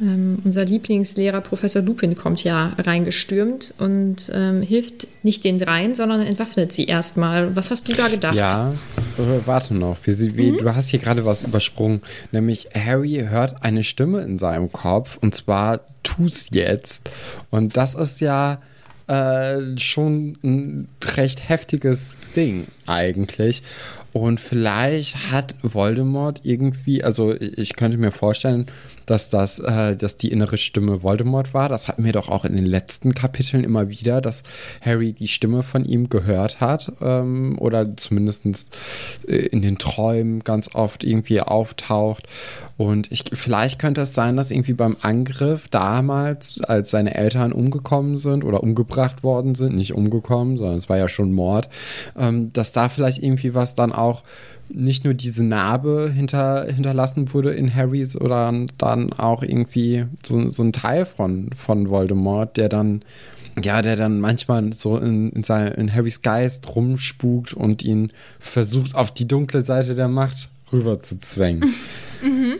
Ähm, 0.00 0.38
unser 0.44 0.64
Lieblingslehrer 0.64 1.40
Professor 1.40 1.82
Lupin 1.82 2.16
kommt 2.16 2.44
ja 2.44 2.74
reingestürmt 2.78 3.74
und 3.78 4.30
ähm, 4.32 4.62
hilft 4.62 5.08
nicht 5.24 5.44
den 5.44 5.58
dreien, 5.58 5.94
sondern 5.94 6.20
entwaffnet 6.20 6.72
sie 6.72 6.84
erstmal. 6.84 7.56
Was 7.56 7.70
hast 7.70 7.88
du 7.88 7.92
da 7.92 8.08
gedacht? 8.08 8.34
Ja, 8.34 8.74
warte 9.44 9.74
noch. 9.74 9.98
Wie, 10.04 10.36
wie, 10.36 10.52
mhm. 10.52 10.58
Du 10.58 10.74
hast 10.74 10.88
hier 10.88 11.00
gerade 11.00 11.24
was 11.24 11.42
übersprungen. 11.42 12.02
Nämlich 12.30 12.68
Harry 12.74 13.26
hört 13.28 13.62
eine 13.62 13.82
Stimme 13.82 14.22
in 14.22 14.38
seinem 14.38 14.70
Kopf 14.70 15.18
und 15.20 15.34
zwar 15.34 15.80
tu's 16.02 16.48
jetzt. 16.52 17.10
Und 17.50 17.76
das 17.76 17.94
ist 17.94 18.20
ja 18.20 18.60
äh, 19.08 19.78
schon 19.78 20.34
ein 20.44 20.88
recht 21.16 21.48
heftiges 21.48 22.16
Ding 22.36 22.66
eigentlich. 22.86 23.62
Und 24.12 24.40
vielleicht 24.40 25.32
hat 25.32 25.54
Voldemort 25.62 26.40
irgendwie, 26.44 27.04
also 27.04 27.34
ich 27.34 27.76
könnte 27.76 27.98
mir 27.98 28.10
vorstellen, 28.10 28.66
dass 29.10 29.30
das, 29.30 29.58
äh, 29.58 29.96
dass 29.96 30.16
die 30.16 30.30
innere 30.30 30.58
Stimme 30.58 31.02
Voldemort 31.02 31.54
war. 31.54 31.68
Das 31.68 31.88
hatten 31.88 32.04
wir 32.04 32.12
doch 32.12 32.28
auch 32.28 32.44
in 32.44 32.54
den 32.54 32.66
letzten 32.66 33.14
Kapiteln 33.14 33.64
immer 33.64 33.88
wieder, 33.88 34.20
dass 34.20 34.42
Harry 34.80 35.12
die 35.12 35.28
Stimme 35.28 35.62
von 35.62 35.84
ihm 35.84 36.08
gehört 36.08 36.60
hat 36.60 36.92
ähm, 37.00 37.58
oder 37.58 37.96
zumindest 37.96 38.44
äh, 39.26 39.36
in 39.36 39.62
den 39.62 39.78
Träumen 39.78 40.44
ganz 40.44 40.74
oft 40.74 41.04
irgendwie 41.04 41.40
auftaucht. 41.40 42.28
Und 42.76 43.10
ich, 43.10 43.24
vielleicht 43.32 43.78
könnte 43.78 44.02
es 44.02 44.14
sein, 44.14 44.36
dass 44.36 44.50
irgendwie 44.50 44.74
beim 44.74 44.96
Angriff 45.00 45.68
damals, 45.68 46.60
als 46.60 46.90
seine 46.90 47.14
Eltern 47.14 47.52
umgekommen 47.52 48.18
sind 48.18 48.44
oder 48.44 48.62
umgebracht 48.62 49.22
worden 49.22 49.54
sind, 49.54 49.74
nicht 49.74 49.94
umgekommen, 49.94 50.58
sondern 50.58 50.76
es 50.76 50.88
war 50.88 50.98
ja 50.98 51.08
schon 51.08 51.32
Mord, 51.32 51.68
ähm, 52.16 52.52
dass 52.52 52.72
da 52.72 52.88
vielleicht 52.88 53.22
irgendwie 53.22 53.54
was 53.54 53.74
dann 53.74 53.90
auch 53.90 54.22
nicht 54.70 55.04
nur 55.04 55.14
diese 55.14 55.44
Narbe 55.44 56.12
hinter, 56.14 56.66
hinterlassen 56.66 57.32
wurde 57.32 57.54
in 57.54 57.74
Harrys 57.74 58.16
oder 58.16 58.52
dann 58.76 59.12
auch 59.14 59.42
irgendwie 59.42 60.06
so, 60.24 60.48
so 60.48 60.62
ein 60.62 60.72
Teil 60.72 61.06
von, 61.06 61.50
von 61.56 61.88
Voldemort, 61.88 62.56
der 62.56 62.68
dann 62.68 63.02
ja, 63.64 63.82
der 63.82 63.96
dann 63.96 64.20
manchmal 64.20 64.72
so 64.72 64.98
in, 64.98 65.30
in, 65.30 65.42
sein, 65.42 65.72
in 65.72 65.92
Harrys 65.92 66.22
Geist 66.22 66.74
rumspukt 66.74 67.54
und 67.54 67.82
ihn 67.82 68.12
versucht, 68.38 68.94
auf 68.94 69.12
die 69.12 69.26
dunkle 69.26 69.64
Seite 69.64 69.96
der 69.96 70.08
Macht 70.08 70.48
rüber 70.72 71.00
zu 71.00 71.18
zwängen. 71.18 71.74
Mhm. 72.20 72.56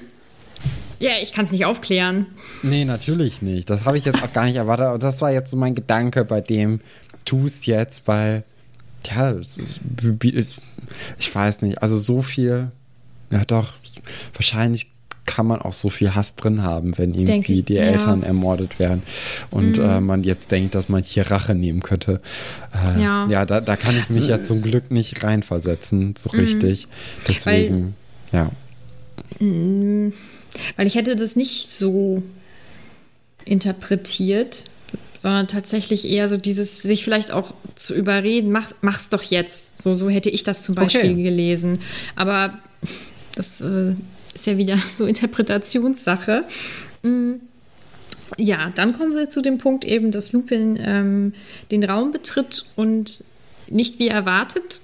Ja, 1.01 1.11
ich 1.21 1.33
kann 1.33 1.45
es 1.45 1.51
nicht 1.51 1.65
aufklären. 1.65 2.27
Nee, 2.63 2.85
natürlich 2.85 3.43
nicht. 3.43 3.69
Das 3.69 3.85
habe 3.85 3.99
ich 3.99 4.05
jetzt 4.05 4.23
auch 4.23 4.33
gar 4.33 4.45
nicht 4.45 4.55
erwartet. 4.55 4.95
Und 4.95 5.03
das 5.03 5.21
war 5.21 5.33
jetzt 5.33 5.51
so 5.51 5.57
mein 5.57 5.75
Gedanke 5.75 6.25
bei 6.25 6.41
dem, 6.41 6.79
tu 7.25 7.47
es 7.47 7.67
jetzt, 7.67 8.07
weil 8.07 8.45
ja, 9.07 9.35
ich 11.19 11.35
weiß 11.35 11.63
nicht, 11.63 11.83
also 11.83 11.99
so 11.99 12.23
viel, 12.23 12.71
ja 13.31 13.45
doch, 13.45 13.75
wahrscheinlich 14.35 14.91
kann 15.29 15.47
man 15.47 15.61
auch 15.61 15.75
so 15.75 15.91
viel 15.91 16.15
Hass 16.15 16.37
drin 16.37 16.63
haben, 16.63 16.97
wenn 16.97 17.13
irgendwie 17.13 17.59
ich, 17.59 17.65
die 17.67 17.75
ja. 17.75 17.83
Eltern 17.83 18.23
ermordet 18.23 18.79
werden 18.79 19.03
und 19.51 19.77
mhm. 19.77 19.85
äh, 19.85 20.01
man 20.01 20.25
jetzt 20.25 20.51
denkt, 20.51 20.75
dass 20.75 20.89
man 20.89 21.03
hier 21.03 21.31
Rache 21.31 21.55
nehmen 21.55 21.83
könnte. 21.83 22.23
Äh, 22.73 23.03
ja, 23.03 23.25
ja 23.29 23.45
da, 23.45 23.61
da, 23.61 23.77
kann 23.77 23.97
ich 23.97 24.09
mich 24.09 24.27
ja 24.27 24.43
zum 24.43 24.63
Glück 24.63 24.91
nicht 24.91 25.23
reinversetzen, 25.23 26.15
so 26.19 26.31
mhm. 26.33 26.41
richtig. 26.41 26.89
Deswegen, 27.29 27.95
Weil, 28.31 28.41
ja. 28.41 28.51
Weil 30.77 30.87
ich 30.87 30.95
hätte 30.95 31.15
das 31.15 31.37
nicht 31.37 31.71
so 31.71 32.23
interpretiert, 33.45 34.65
sondern 35.19 35.49
tatsächlich 35.49 36.09
eher 36.09 36.29
so 36.29 36.37
dieses, 36.37 36.81
sich 36.81 37.05
vielleicht 37.05 37.33
auch 37.33 37.53
zu 37.75 37.95
überreden, 37.95 38.51
mach, 38.51 38.73
mach's 38.81 39.09
doch 39.09 39.23
jetzt. 39.23 39.81
So, 39.81 39.95
so 39.95 40.09
hätte 40.09 40.31
ich 40.31 40.45
das 40.45 40.63
zum 40.63 40.75
Beispiel 40.75 41.13
okay. 41.13 41.23
gelesen. 41.23 41.81
Aber 42.17 42.59
das 43.35 43.61
äh, 43.61 43.95
ist 44.35 44.47
ja 44.47 44.57
wieder 44.57 44.79
so 44.89 45.07
Interpretationssache. 45.07 46.45
Mhm. 47.03 47.41
Ja, 48.37 48.71
dann 48.75 48.97
kommen 48.97 49.15
wir 49.15 49.29
zu 49.29 49.43
dem 49.43 49.59
Punkt 49.59 49.85
eben, 49.85 50.11
dass 50.11 50.33
Lupin 50.33 50.79
ähm, 50.81 51.33
den 51.71 51.83
Raum 51.83 52.13
betritt 52.13 52.67
und 52.77 53.25
nicht 53.69 53.99
wie 53.99 54.09
erwartet 54.09 54.83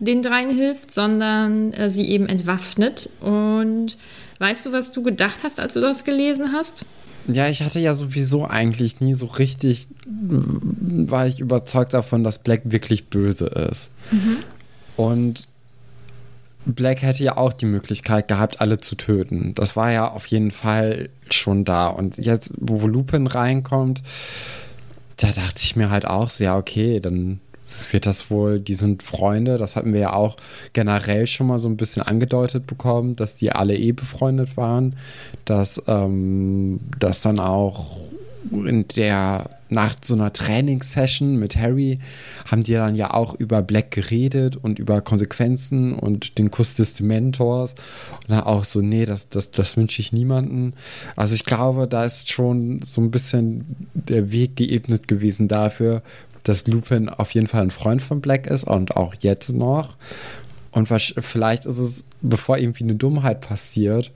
den 0.00 0.22
dreien 0.22 0.54
hilft, 0.54 0.92
sondern 0.92 1.72
äh, 1.72 1.90
sie 1.90 2.08
eben 2.08 2.26
entwaffnet. 2.26 3.10
Und 3.20 3.96
weißt 4.38 4.66
du, 4.66 4.72
was 4.72 4.92
du 4.92 5.02
gedacht 5.02 5.42
hast, 5.42 5.58
als 5.58 5.74
du 5.74 5.80
das 5.80 6.04
gelesen 6.04 6.52
hast? 6.52 6.86
Ja, 7.28 7.48
ich 7.48 7.62
hatte 7.62 7.78
ja 7.78 7.94
sowieso 7.94 8.46
eigentlich 8.46 9.00
nie 9.00 9.14
so 9.14 9.26
richtig, 9.26 9.88
war 10.06 11.26
ich 11.26 11.40
überzeugt 11.40 11.94
davon, 11.94 12.24
dass 12.24 12.38
Black 12.38 12.62
wirklich 12.64 13.08
böse 13.08 13.46
ist. 13.46 13.90
Mhm. 14.10 14.38
Und 14.96 15.46
Black 16.64 17.02
hätte 17.02 17.22
ja 17.22 17.36
auch 17.36 17.52
die 17.52 17.66
Möglichkeit 17.66 18.28
gehabt, 18.28 18.60
alle 18.60 18.78
zu 18.78 18.94
töten. 18.94 19.54
Das 19.54 19.76
war 19.76 19.92
ja 19.92 20.10
auf 20.10 20.26
jeden 20.26 20.50
Fall 20.50 21.08
schon 21.30 21.64
da. 21.64 21.88
Und 21.88 22.18
jetzt, 22.18 22.52
wo 22.58 22.86
Lupin 22.86 23.26
reinkommt, 23.26 24.02
da 25.16 25.28
dachte 25.28 25.60
ich 25.62 25.76
mir 25.76 25.90
halt 25.90 26.06
auch 26.06 26.30
so, 26.30 26.44
ja, 26.44 26.56
okay, 26.56 27.00
dann 27.00 27.40
wird 27.90 28.06
das 28.06 28.30
wohl, 28.30 28.60
die 28.60 28.74
sind 28.74 29.02
Freunde, 29.02 29.58
das 29.58 29.76
hatten 29.76 29.92
wir 29.92 30.00
ja 30.00 30.12
auch 30.12 30.36
generell 30.72 31.26
schon 31.26 31.46
mal 31.46 31.58
so 31.58 31.68
ein 31.68 31.76
bisschen 31.76 32.02
angedeutet 32.02 32.66
bekommen, 32.66 33.16
dass 33.16 33.36
die 33.36 33.52
alle 33.52 33.76
eh 33.76 33.92
befreundet 33.92 34.56
waren, 34.56 34.96
dass 35.44 35.82
ähm, 35.86 36.80
das 36.98 37.22
dann 37.22 37.38
auch 37.38 37.98
in 38.52 38.86
der 38.88 39.50
nach 39.70 39.96
so 40.00 40.14
einer 40.14 40.32
Trainingssession 40.32 41.36
mit 41.36 41.56
Harry 41.56 41.98
haben 42.46 42.62
die 42.62 42.72
dann 42.72 42.94
ja 42.94 43.12
auch 43.12 43.34
über 43.34 43.62
Black 43.62 43.90
geredet 43.90 44.56
und 44.56 44.78
über 44.78 45.00
Konsequenzen 45.00 45.94
und 45.94 46.38
den 46.38 46.50
Kuss 46.50 46.74
des 46.74 47.00
Mentors 47.00 47.72
und 47.72 48.30
dann 48.30 48.40
auch 48.40 48.64
so, 48.64 48.80
nee, 48.80 49.04
das, 49.04 49.28
das, 49.28 49.50
das 49.50 49.76
wünsche 49.76 50.00
ich 50.00 50.12
niemanden. 50.12 50.74
Also 51.16 51.34
ich 51.34 51.44
glaube, 51.44 51.86
da 51.86 52.04
ist 52.04 52.30
schon 52.30 52.80
so 52.82 53.00
ein 53.00 53.10
bisschen 53.10 53.76
der 53.92 54.32
Weg 54.32 54.56
geebnet 54.56 55.08
gewesen 55.08 55.48
dafür, 55.48 56.02
dass 56.48 56.66
Lupin 56.66 57.08
auf 57.08 57.32
jeden 57.32 57.46
Fall 57.46 57.62
ein 57.62 57.70
Freund 57.70 58.02
von 58.02 58.20
Black 58.20 58.46
ist 58.46 58.64
und 58.64 58.96
auch 58.96 59.14
jetzt 59.20 59.52
noch. 59.52 59.96
Und 60.70 60.86
vielleicht 60.88 61.66
ist 61.66 61.78
es, 61.78 62.04
bevor 62.20 62.58
irgendwie 62.58 62.84
eine 62.84 62.94
Dummheit 62.94 63.40
passiert, 63.40 64.12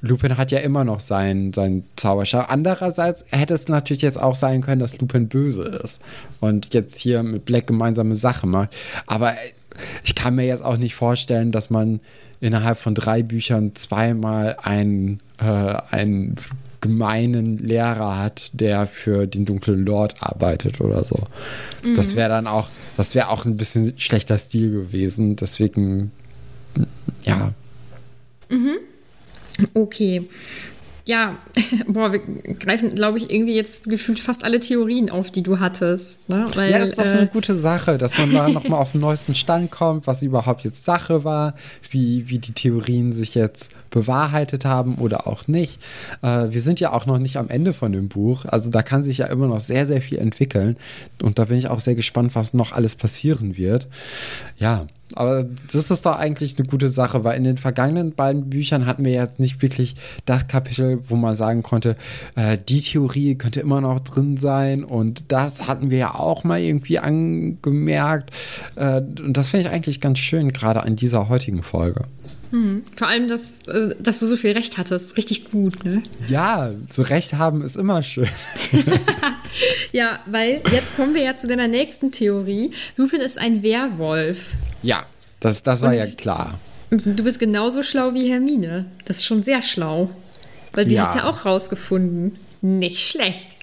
Lupin 0.00 0.36
hat 0.36 0.50
ja 0.50 0.58
immer 0.58 0.84
noch 0.84 1.00
seinen, 1.00 1.52
seinen 1.52 1.84
Zauberstab. 1.96 2.50
Andererseits 2.50 3.24
hätte 3.30 3.54
es 3.54 3.68
natürlich 3.68 4.02
jetzt 4.02 4.20
auch 4.20 4.34
sein 4.34 4.60
können, 4.62 4.80
dass 4.80 4.98
Lupin 4.98 5.28
böse 5.28 5.62
ist 5.62 6.00
und 6.40 6.74
jetzt 6.74 6.98
hier 6.98 7.22
mit 7.22 7.44
Black 7.44 7.66
gemeinsame 7.66 8.14
Sache 8.14 8.46
macht. 8.46 8.70
Aber 9.06 9.34
ich 10.04 10.14
kann 10.14 10.34
mir 10.34 10.46
jetzt 10.46 10.64
auch 10.64 10.76
nicht 10.76 10.94
vorstellen, 10.94 11.52
dass 11.52 11.70
man 11.70 12.00
innerhalb 12.40 12.78
von 12.78 12.94
drei 12.94 13.22
Büchern 13.22 13.74
zweimal 13.74 14.56
einen, 14.62 15.20
äh, 15.38 15.44
einen 15.44 16.36
gemeinen 16.80 17.58
Lehrer 17.58 18.18
hat, 18.18 18.50
der 18.52 18.86
für 18.86 19.26
den 19.26 19.44
dunklen 19.44 19.84
Lord 19.84 20.14
arbeitet 20.20 20.80
oder 20.80 21.04
so. 21.04 21.24
Mhm. 21.82 21.94
Das 21.94 22.16
wäre 22.16 22.28
dann 22.28 22.46
auch, 22.46 22.68
das 22.96 23.14
wäre 23.14 23.28
auch 23.28 23.44
ein 23.44 23.56
bisschen 23.56 23.98
schlechter 23.98 24.38
Stil 24.38 24.70
gewesen. 24.70 25.36
Deswegen, 25.36 26.12
ja. 27.24 27.52
Mhm. 28.48 28.76
Okay. 29.74 30.28
Ja, 31.06 31.38
boah, 31.86 32.12
wir 32.12 32.18
greifen, 32.18 32.94
glaube 32.96 33.18
ich, 33.18 33.30
irgendwie 33.30 33.54
jetzt 33.54 33.88
gefühlt 33.88 34.18
fast 34.18 34.42
alle 34.42 34.58
Theorien 34.58 35.08
auf, 35.08 35.30
die 35.30 35.42
du 35.42 35.60
hattest. 35.60 36.28
Ne? 36.28 36.46
Weil, 36.56 36.72
ja, 36.72 36.78
ist 36.78 36.98
doch 36.98 37.04
äh, 37.04 37.10
eine 37.10 37.26
gute 37.28 37.54
Sache, 37.54 37.96
dass 37.96 38.18
man 38.18 38.32
da 38.32 38.48
nochmal 38.48 38.80
auf 38.80 38.92
den 38.92 39.02
neuesten 39.02 39.36
Stand 39.36 39.70
kommt, 39.70 40.08
was 40.08 40.22
überhaupt 40.22 40.64
jetzt 40.64 40.84
Sache 40.84 41.22
war, 41.22 41.54
wie, 41.90 42.28
wie 42.28 42.40
die 42.40 42.52
Theorien 42.52 43.12
sich 43.12 43.36
jetzt 43.36 43.70
bewahrheitet 43.90 44.64
haben 44.64 44.96
oder 44.96 45.28
auch 45.28 45.46
nicht. 45.46 45.80
Äh, 46.22 46.50
wir 46.50 46.60
sind 46.60 46.80
ja 46.80 46.92
auch 46.92 47.06
noch 47.06 47.18
nicht 47.18 47.36
am 47.36 47.48
Ende 47.48 47.72
von 47.72 47.92
dem 47.92 48.08
Buch, 48.08 48.44
also 48.44 48.68
da 48.68 48.82
kann 48.82 49.04
sich 49.04 49.18
ja 49.18 49.26
immer 49.26 49.46
noch 49.46 49.60
sehr, 49.60 49.86
sehr 49.86 50.02
viel 50.02 50.18
entwickeln 50.18 50.76
und 51.22 51.38
da 51.38 51.44
bin 51.44 51.56
ich 51.56 51.68
auch 51.68 51.78
sehr 51.78 51.94
gespannt, 51.94 52.34
was 52.34 52.52
noch 52.52 52.72
alles 52.72 52.96
passieren 52.96 53.56
wird. 53.56 53.86
Ja, 54.58 54.88
aber 55.16 55.44
das 55.72 55.90
ist 55.90 56.06
doch 56.06 56.16
eigentlich 56.16 56.58
eine 56.58 56.68
gute 56.68 56.88
Sache, 56.88 57.24
weil 57.24 57.36
in 57.36 57.44
den 57.44 57.58
vergangenen 57.58 58.12
beiden 58.12 58.48
Büchern 58.50 58.86
hatten 58.86 59.04
wir 59.04 59.12
jetzt 59.12 59.40
nicht 59.40 59.62
wirklich 59.62 59.96
das 60.26 60.46
Kapitel, 60.46 61.00
wo 61.08 61.16
man 61.16 61.34
sagen 61.34 61.62
konnte, 61.62 61.96
äh, 62.36 62.58
die 62.58 62.80
Theorie 62.80 63.34
könnte 63.34 63.60
immer 63.60 63.80
noch 63.80 64.00
drin 64.00 64.36
sein 64.36 64.84
und 64.84 65.24
das 65.32 65.66
hatten 65.66 65.90
wir 65.90 65.98
ja 65.98 66.14
auch 66.14 66.44
mal 66.44 66.60
irgendwie 66.60 66.98
angemerkt. 66.98 68.30
Äh, 68.76 68.98
und 68.98 69.36
das 69.36 69.48
finde 69.48 69.68
ich 69.68 69.72
eigentlich 69.72 70.00
ganz 70.00 70.18
schön, 70.18 70.52
gerade 70.52 70.82
an 70.82 70.96
dieser 70.96 71.28
heutigen 71.28 71.62
Folge. 71.62 72.04
Hm. 72.50 72.84
Vor 72.94 73.08
allem, 73.08 73.28
dass, 73.28 73.66
äh, 73.68 73.94
dass 73.98 74.20
du 74.20 74.26
so 74.26 74.36
viel 74.36 74.52
Recht 74.52 74.78
hattest. 74.78 75.16
Richtig 75.16 75.50
gut, 75.50 75.84
ne? 75.84 76.02
Ja, 76.28 76.72
so 76.88 77.02
Recht 77.02 77.34
haben 77.34 77.62
ist 77.62 77.76
immer 77.76 78.02
schön. 78.02 78.28
ja, 79.92 80.20
weil 80.26 80.62
jetzt 80.72 80.96
kommen 80.96 81.14
wir 81.14 81.22
ja 81.22 81.36
zu 81.36 81.46
deiner 81.46 81.68
nächsten 81.68 82.12
Theorie. 82.12 82.70
Lupin 82.96 83.20
ist 83.20 83.38
ein 83.38 83.62
Werwolf. 83.62 84.54
Ja, 84.82 85.06
das, 85.40 85.62
das 85.62 85.82
war 85.82 85.90
Und 85.90 85.96
ja 85.96 86.06
klar. 86.16 86.58
Du 86.90 87.24
bist 87.24 87.38
genauso 87.38 87.82
schlau 87.82 88.14
wie 88.14 88.30
Hermine. 88.30 88.86
Das 89.04 89.16
ist 89.16 89.24
schon 89.24 89.42
sehr 89.42 89.62
schlau. 89.62 90.10
Weil 90.72 90.86
sie 90.86 90.94
ja. 90.94 91.04
hat 91.04 91.10
es 91.10 91.22
ja 91.22 91.28
auch 91.28 91.44
rausgefunden. 91.44 92.36
Nicht 92.60 93.08
schlecht. 93.08 93.56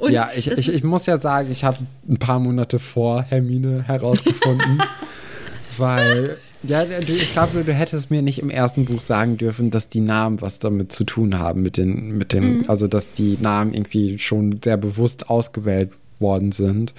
Und 0.00 0.12
ja, 0.12 0.30
ich, 0.34 0.50
ich, 0.50 0.68
ich 0.68 0.84
muss 0.84 1.06
ja 1.06 1.20
sagen, 1.20 1.50
ich 1.50 1.64
habe 1.64 1.78
ein 2.08 2.18
paar 2.18 2.40
Monate 2.40 2.78
vor 2.78 3.22
Hermine 3.22 3.84
herausgefunden, 3.84 4.82
weil 5.78 6.36
ja, 6.62 6.84
du, 6.84 7.12
ich 7.12 7.32
glaube, 7.32 7.64
du 7.64 7.72
hättest 7.72 8.10
mir 8.10 8.22
nicht 8.22 8.38
im 8.40 8.50
ersten 8.50 8.84
Buch 8.84 9.00
sagen 9.00 9.36
dürfen, 9.36 9.70
dass 9.70 9.88
die 9.88 10.00
Namen 10.00 10.40
was 10.40 10.58
damit 10.58 10.92
zu 10.92 11.04
tun 11.04 11.38
haben, 11.38 11.62
mit 11.62 11.76
den, 11.76 12.16
mit 12.18 12.32
den, 12.32 12.58
mhm. 12.58 12.64
also 12.68 12.86
dass 12.86 13.14
die 13.14 13.38
Namen 13.40 13.74
irgendwie 13.74 14.18
schon 14.18 14.60
sehr 14.62 14.76
bewusst 14.76 15.28
ausgewählt 15.28 15.90
worden 16.18 16.52
sind. 16.52 16.94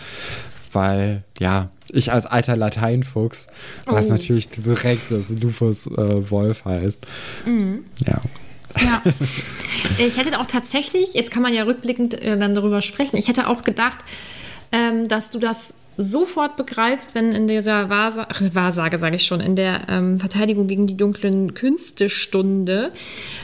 Weil, 0.72 1.24
ja, 1.40 1.70
ich 1.92 2.12
als 2.12 2.26
alter 2.26 2.58
Lateinfuchs 2.58 3.48
oh. 3.88 3.94
weiß 3.94 4.08
natürlich 4.08 4.50
direkt, 4.50 5.12
dass 5.12 5.30
Lupus 5.30 5.88
äh, 5.88 6.32
Wolf 6.32 6.66
heißt. 6.66 7.00
Mhm. 7.46 7.86
Ja. 8.06 8.22
Ja. 8.82 9.02
Ich 9.98 10.18
hätte 10.18 10.40
auch 10.40 10.46
tatsächlich, 10.46 11.14
jetzt 11.14 11.30
kann 11.30 11.44
man 11.44 11.54
ja 11.54 11.64
rückblickend 11.64 12.20
äh, 12.22 12.38
dann 12.38 12.56
darüber 12.56 12.82
sprechen, 12.82 13.18
ich 13.18 13.28
hätte 13.28 13.48
auch 13.48 13.64
gedacht, 13.64 14.00
ähm, 14.74 15.08
dass 15.08 15.30
du 15.30 15.40
das 15.40 15.76
sofort 15.96 16.56
begreifst, 16.58 17.14
wenn 17.14 17.34
in 17.34 17.48
dieser 17.48 17.90
Wahrsage, 17.90 18.28
ach, 18.32 18.42
Wahrsage 18.54 18.98
sage 18.98 19.18
ich 19.18 19.26
schon, 19.26 19.40
in 19.40 19.56
der 19.56 19.88
ähm, 19.90 20.20
Verteidigung 20.20 20.68
gegen 20.68 20.88
die 20.88 20.98
dunklen 20.98 21.54
Künstestunde 21.54 22.92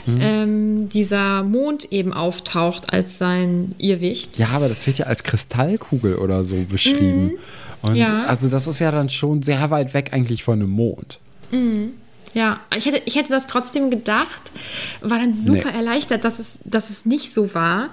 mhm. 0.06 0.18
ähm, 0.20 0.90
dieser 0.90 1.44
Mond 1.44 1.92
eben 1.92 2.12
auftaucht 2.12 2.92
als 2.92 3.18
sein 3.18 3.76
Irrwicht. 3.78 4.40
Ja, 4.40 4.50
aber 4.50 4.68
das 4.68 4.86
wird 4.88 4.98
ja 4.98 5.06
als 5.06 5.24
Kristallkugel 5.24 6.16
oder 6.16 6.44
so 6.44 6.56
beschrieben. 6.68 7.24
Mhm. 7.24 7.38
Und 7.82 7.96
ja. 7.96 8.26
also 8.26 8.50
das 8.50 8.68
ist 8.68 8.80
ja 8.80 8.92
dann 8.92 9.10
schon 9.10 9.42
sehr 9.42 9.70
weit 9.70 9.94
weg 9.94 10.10
eigentlich 10.12 10.44
von 10.44 10.60
einem 10.60 10.72
Mond. 10.72 11.20
Mhm. 11.52 11.92
Ja, 12.34 12.60
ich 12.78 12.86
hätte, 12.86 13.02
ich 13.06 13.16
hätte 13.16 13.30
das 13.30 13.48
trotzdem 13.48 13.90
gedacht, 13.90 14.52
war 15.02 15.18
dann 15.18 15.34
super 15.34 15.72
nee. 15.72 15.78
erleichtert, 15.78 16.24
dass 16.24 16.40
es, 16.40 16.60
dass 16.64 16.90
es 16.90 17.06
nicht 17.06 17.34
so 17.34 17.54
war. 17.56 17.90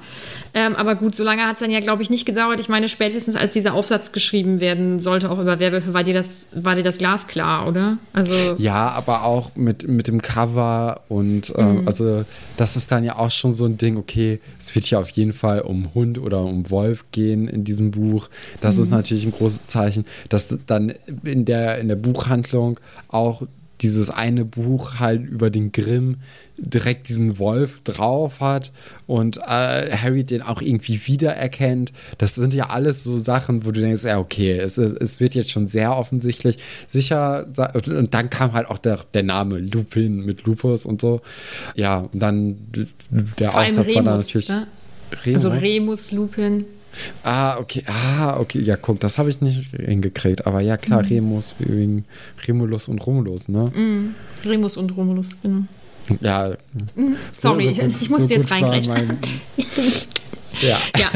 Ähm, 0.53 0.75
aber 0.75 0.95
gut, 0.95 1.15
so 1.15 1.23
lange 1.23 1.47
hat 1.47 1.55
es 1.55 1.61
dann 1.61 1.71
ja, 1.71 1.81
glaube 1.81 2.03
ich, 2.03 2.09
nicht 2.09 2.25
gedauert. 2.25 2.61
Ich 2.61 2.71
meine, 2.71 2.89
spätestens 2.89 3.37
als 3.37 3.53
dieser 3.53 3.75
Aufsatz 3.75 4.13
geschrieben 4.13 4.59
werden 4.59 5.01
sollte, 5.01 5.31
auch 5.31 5.39
über 5.39 5.61
Werwölfe, 5.61 5.93
war 5.93 6.03
dir 6.03 6.15
das, 6.15 6.49
war 6.55 6.75
dir 6.75 6.83
das 6.83 6.97
Glas 6.97 7.27
klar, 7.27 7.69
oder? 7.69 7.99
Also 8.15 8.35
ja, 8.57 8.89
aber 8.89 9.25
auch 9.25 9.55
mit, 9.55 9.87
mit 9.87 10.09
dem 10.09 10.23
Cover 10.23 11.03
und 11.09 11.53
ähm, 11.59 11.83
mhm. 11.83 11.89
also 11.89 12.25
das 12.57 12.77
ist 12.77 12.91
dann 12.91 13.05
ja 13.05 13.19
auch 13.19 13.31
schon 13.31 13.53
so 13.53 13.67
ein 13.67 13.77
Ding, 13.77 13.99
okay, 13.99 14.41
es 14.59 14.75
wird 14.75 14.89
ja 14.89 14.99
auf 14.99 15.11
jeden 15.11 15.35
Fall 15.35 15.61
um 15.61 15.95
Hund 15.95 16.19
oder 16.19 16.41
um 16.41 16.71
Wolf 16.71 17.05
gehen 17.13 17.49
in 17.49 17.65
diesem 17.65 17.91
Buch. 17.91 18.29
Das 18.63 18.77
mhm. 18.77 18.83
ist 18.85 18.91
natürlich 18.91 19.25
ein 19.27 19.33
großes 19.33 19.67
Zeichen, 19.67 20.07
dass 20.31 20.57
dann 20.67 20.95
in 21.23 21.45
der, 21.45 21.79
in 21.79 21.89
der 21.89 21.97
Buchhandlung 21.97 22.81
auch 23.09 23.43
dieses 23.81 24.11
eine 24.11 24.45
Buch 24.45 24.99
halt 24.99 25.23
über 25.27 25.51
den 25.51 25.73
Grimm 25.73 26.17
direkt 26.57 27.09
diesen 27.09 27.39
Wolf 27.39 27.83
drauf 27.83 28.41
hat 28.41 28.73
und 29.07 29.37
äh, 29.37 29.41
Harry 29.97 30.25
den 30.25 30.43
auch 30.43 30.63
irgendwie 30.63 31.07
wiedererkennt. 31.07 31.93
Das 32.17 32.35
sind 32.35 32.55
ja 32.55 32.71
alles 32.71 33.05
so 33.05 33.19
Sachen, 33.19 33.67
wo 33.67 33.73
du 33.73 33.81
denkst, 33.81 34.05
ja, 34.05 34.19
okay, 34.19 34.59
es, 34.59 34.79
es 34.79 35.21
wird 35.21 35.35
jetzt 35.35 35.51
schon 35.51 35.67
sehr 35.67 35.95
offensichtlich. 35.95 36.57
Sicher, 36.87 37.47
und 37.75 38.15
dann 38.15 38.31
kam 38.31 38.55
halt 38.55 38.69
auch 38.69 38.79
der, 38.79 39.01
der 39.13 39.23
Name 39.23 39.59
Lupin 39.59 40.25
mit 40.25 40.45
Lupus 40.45 40.87
und 40.87 41.01
so. 41.01 41.21
Ja, 41.75 42.09
und 42.13 42.19
dann 42.21 42.57
der 43.11 43.51
Vor 43.51 43.61
Aufsatz 43.61 43.89
Remus, 43.89 43.95
war 43.97 44.03
dann 44.03 44.17
natürlich. 44.17 44.49
Ne? 44.49 44.67
Remus. 45.25 45.45
Also 45.45 45.59
Remus 45.59 46.13
Lupin. 46.13 46.65
Ah, 47.23 47.59
okay. 47.59 47.83
Ah, 47.87 48.39
okay. 48.39 48.61
Ja, 48.61 48.77
guck, 48.77 49.01
das 49.01 49.19
habe 49.19 49.31
ich 49.31 49.41
nicht 49.41 49.71
hingekriegt. 49.73 50.47
Aber 50.47 50.61
ja, 50.61 50.77
klar, 50.77 51.03
mhm. 51.03 51.09
Remus 51.09 51.55
wegen 51.59 52.05
Remulus 52.47 52.89
und 52.89 53.05
Romulus, 53.07 53.49
ne? 53.49 53.71
Mhm. 53.75 54.15
Remus 54.45 54.77
und 54.77 54.97
Romulus, 54.97 55.37
genau. 55.43 55.65
Ja. 56.21 56.57
Mhm. 56.95 57.17
Sorry, 57.33 57.75
so, 57.75 57.89
so 57.89 57.97
ich 58.01 58.11
musste 58.11 58.29
so 58.29 58.35
jetzt 58.35 58.51
reingreifen. 58.51 59.19
ja. 60.61 60.79
ja. 60.99 61.11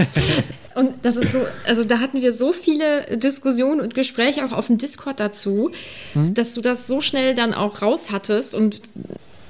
Und 0.74 0.92
das 1.02 1.16
ist 1.16 1.32
so, 1.32 1.40
also 1.66 1.84
da 1.84 1.98
hatten 1.98 2.22
wir 2.22 2.32
so 2.32 2.52
viele 2.52 3.16
Diskussionen 3.16 3.80
und 3.80 3.94
Gespräche 3.94 4.44
auch 4.44 4.52
auf 4.52 4.68
dem 4.68 4.78
Discord 4.78 5.18
dazu, 5.18 5.70
mhm. 6.14 6.34
dass 6.34 6.54
du 6.54 6.60
das 6.60 6.86
so 6.86 7.00
schnell 7.00 7.34
dann 7.34 7.54
auch 7.54 7.82
raus 7.82 8.10
hattest 8.10 8.54
und 8.54 8.80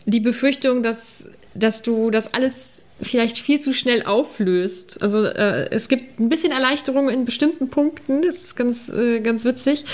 die 0.07 0.21
Befürchtung, 0.21 0.83
dass, 0.83 1.27
dass 1.55 1.83
du 1.83 2.11
das 2.11 2.35
alles 2.35 2.80
vielleicht 3.03 3.39
viel 3.39 3.61
zu 3.61 3.73
schnell 3.73 4.05
auflöst. 4.05 5.03
Also 5.03 5.25
äh, 5.25 5.69
es 5.71 5.89
gibt 5.89 6.21
ein 6.21 6.29
bisschen 6.29 6.53
Erleichterung 6.53 7.09
in 7.09 7.25
bestimmten 7.25 7.71
Punkten, 7.71 8.23
das 8.23 8.37
ist 8.37 8.57
ganz, 8.57 8.89
äh, 8.91 9.21
ganz 9.21 9.45
witzig. 9.45 9.85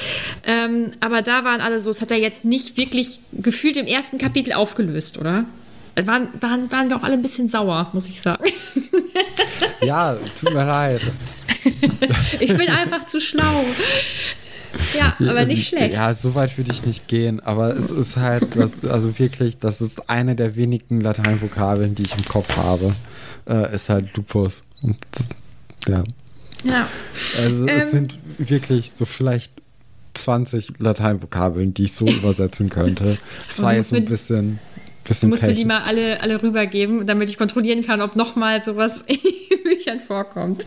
Ähm, 0.45 0.93
aber 1.01 1.23
da 1.23 1.45
waren 1.45 1.61
alle 1.61 1.81
so, 1.81 1.91
es 1.91 2.01
hat 2.01 2.11
er 2.11 2.19
jetzt 2.19 2.45
nicht 2.45 2.77
wirklich 2.77 3.21
gefühlt 3.33 3.77
im 3.77 3.87
ersten 3.87 4.19
Kapitel 4.19 4.53
aufgelöst, 4.53 5.19
oder? 5.19 5.45
Waren, 6.05 6.29
waren, 6.41 6.71
waren 6.71 6.91
wir 6.91 6.97
auch 6.97 7.03
alle 7.03 7.15
ein 7.15 7.23
bisschen 7.23 7.49
sauer, 7.49 7.91
muss 7.95 8.09
ich 8.09 8.21
sagen. 8.21 8.45
Ja, 9.81 10.17
tut 10.39 10.53
mir 10.53 10.67
leid. 10.67 11.01
ich 12.41 12.57
bin 12.57 12.69
einfach 12.69 13.07
zu 13.07 13.21
schlau. 13.21 13.65
Ja, 14.99 15.17
aber 15.29 15.45
nicht 15.45 15.69
schlecht. 15.69 15.95
Ja, 15.95 16.15
so 16.15 16.35
weit 16.35 16.57
würde 16.59 16.71
ich 16.73 16.85
nicht 16.85 17.09
gehen, 17.09 17.41
aber 17.41 17.77
es 17.77 17.91
ist 17.91 18.17
halt, 18.17 18.57
das, 18.57 18.85
also 18.85 19.19
wirklich, 19.19 19.59
das 19.59 19.81
ist 19.81 20.09
eine 20.09 20.37
der 20.37 20.57
wenigen 20.57 21.01
Lateinvokabeln, 21.01 21.95
die 21.95 22.03
ich 22.03 22.17
im 22.17 22.25
Kopf 22.25 22.57
habe, 22.57 22.95
äh, 23.49 23.75
ist 23.75 23.89
halt 23.89 24.17
Lupus. 24.17 24.63
Und 24.83 24.99
ja. 25.89 26.05
Ja. 26.65 26.89
Also 27.43 27.67
ähm, 27.67 27.69
es 27.69 27.91
sind 27.91 28.19
wirklich 28.39 28.93
so 28.93 29.05
vielleicht 29.05 29.53
20 30.15 30.75
Lateinvokabeln, 30.79 31.75
die 31.75 31.85
ich 31.85 31.93
so 31.93 32.07
übersetzen 32.07 32.71
könnte. 32.71 33.19
Es 33.49 33.61
war 33.63 33.75
jetzt 33.75 33.93
ein 33.95 34.07
bisschen 34.07 34.59
Du 35.21 35.29
musst 35.29 35.43
Pech. 35.43 35.51
mir 35.51 35.57
die 35.57 35.65
mal 35.65 35.83
alle, 35.83 36.21
alle 36.21 36.43
rübergeben, 36.43 37.07
damit 37.07 37.29
ich 37.29 37.39
kontrollieren 37.39 37.85
kann, 37.85 38.01
ob 38.01 38.17
nochmal 38.17 38.63
sowas 38.63 39.05
in 39.07 39.63
Büchern 39.63 40.01
vorkommt. 40.01 40.67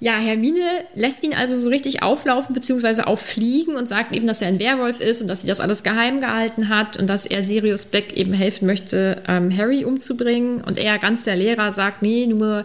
Ja, 0.00 0.14
Hermine 0.14 0.64
lässt 0.94 1.22
ihn 1.24 1.34
also 1.34 1.56
so 1.58 1.68
richtig 1.68 2.02
auflaufen 2.02 2.54
bzw. 2.54 3.02
auffliegen 3.02 3.76
und 3.76 3.88
sagt 3.88 4.16
eben, 4.16 4.26
dass 4.26 4.40
er 4.40 4.48
ein 4.48 4.58
Werwolf 4.58 5.00
ist 5.00 5.20
und 5.20 5.28
dass 5.28 5.42
sie 5.42 5.46
das 5.46 5.60
alles 5.60 5.82
geheim 5.82 6.20
gehalten 6.20 6.68
hat 6.68 6.96
und 6.96 7.08
dass 7.08 7.26
er 7.26 7.42
Sirius 7.42 7.86
Black 7.86 8.16
eben 8.16 8.32
helfen 8.32 8.66
möchte, 8.66 9.22
ähm, 9.28 9.54
Harry 9.56 9.84
umzubringen. 9.84 10.62
Und 10.62 10.78
er, 10.78 10.98
ganz 10.98 11.24
der 11.24 11.36
Lehrer, 11.36 11.72
sagt, 11.72 12.02
nee, 12.02 12.26
nur 12.26 12.64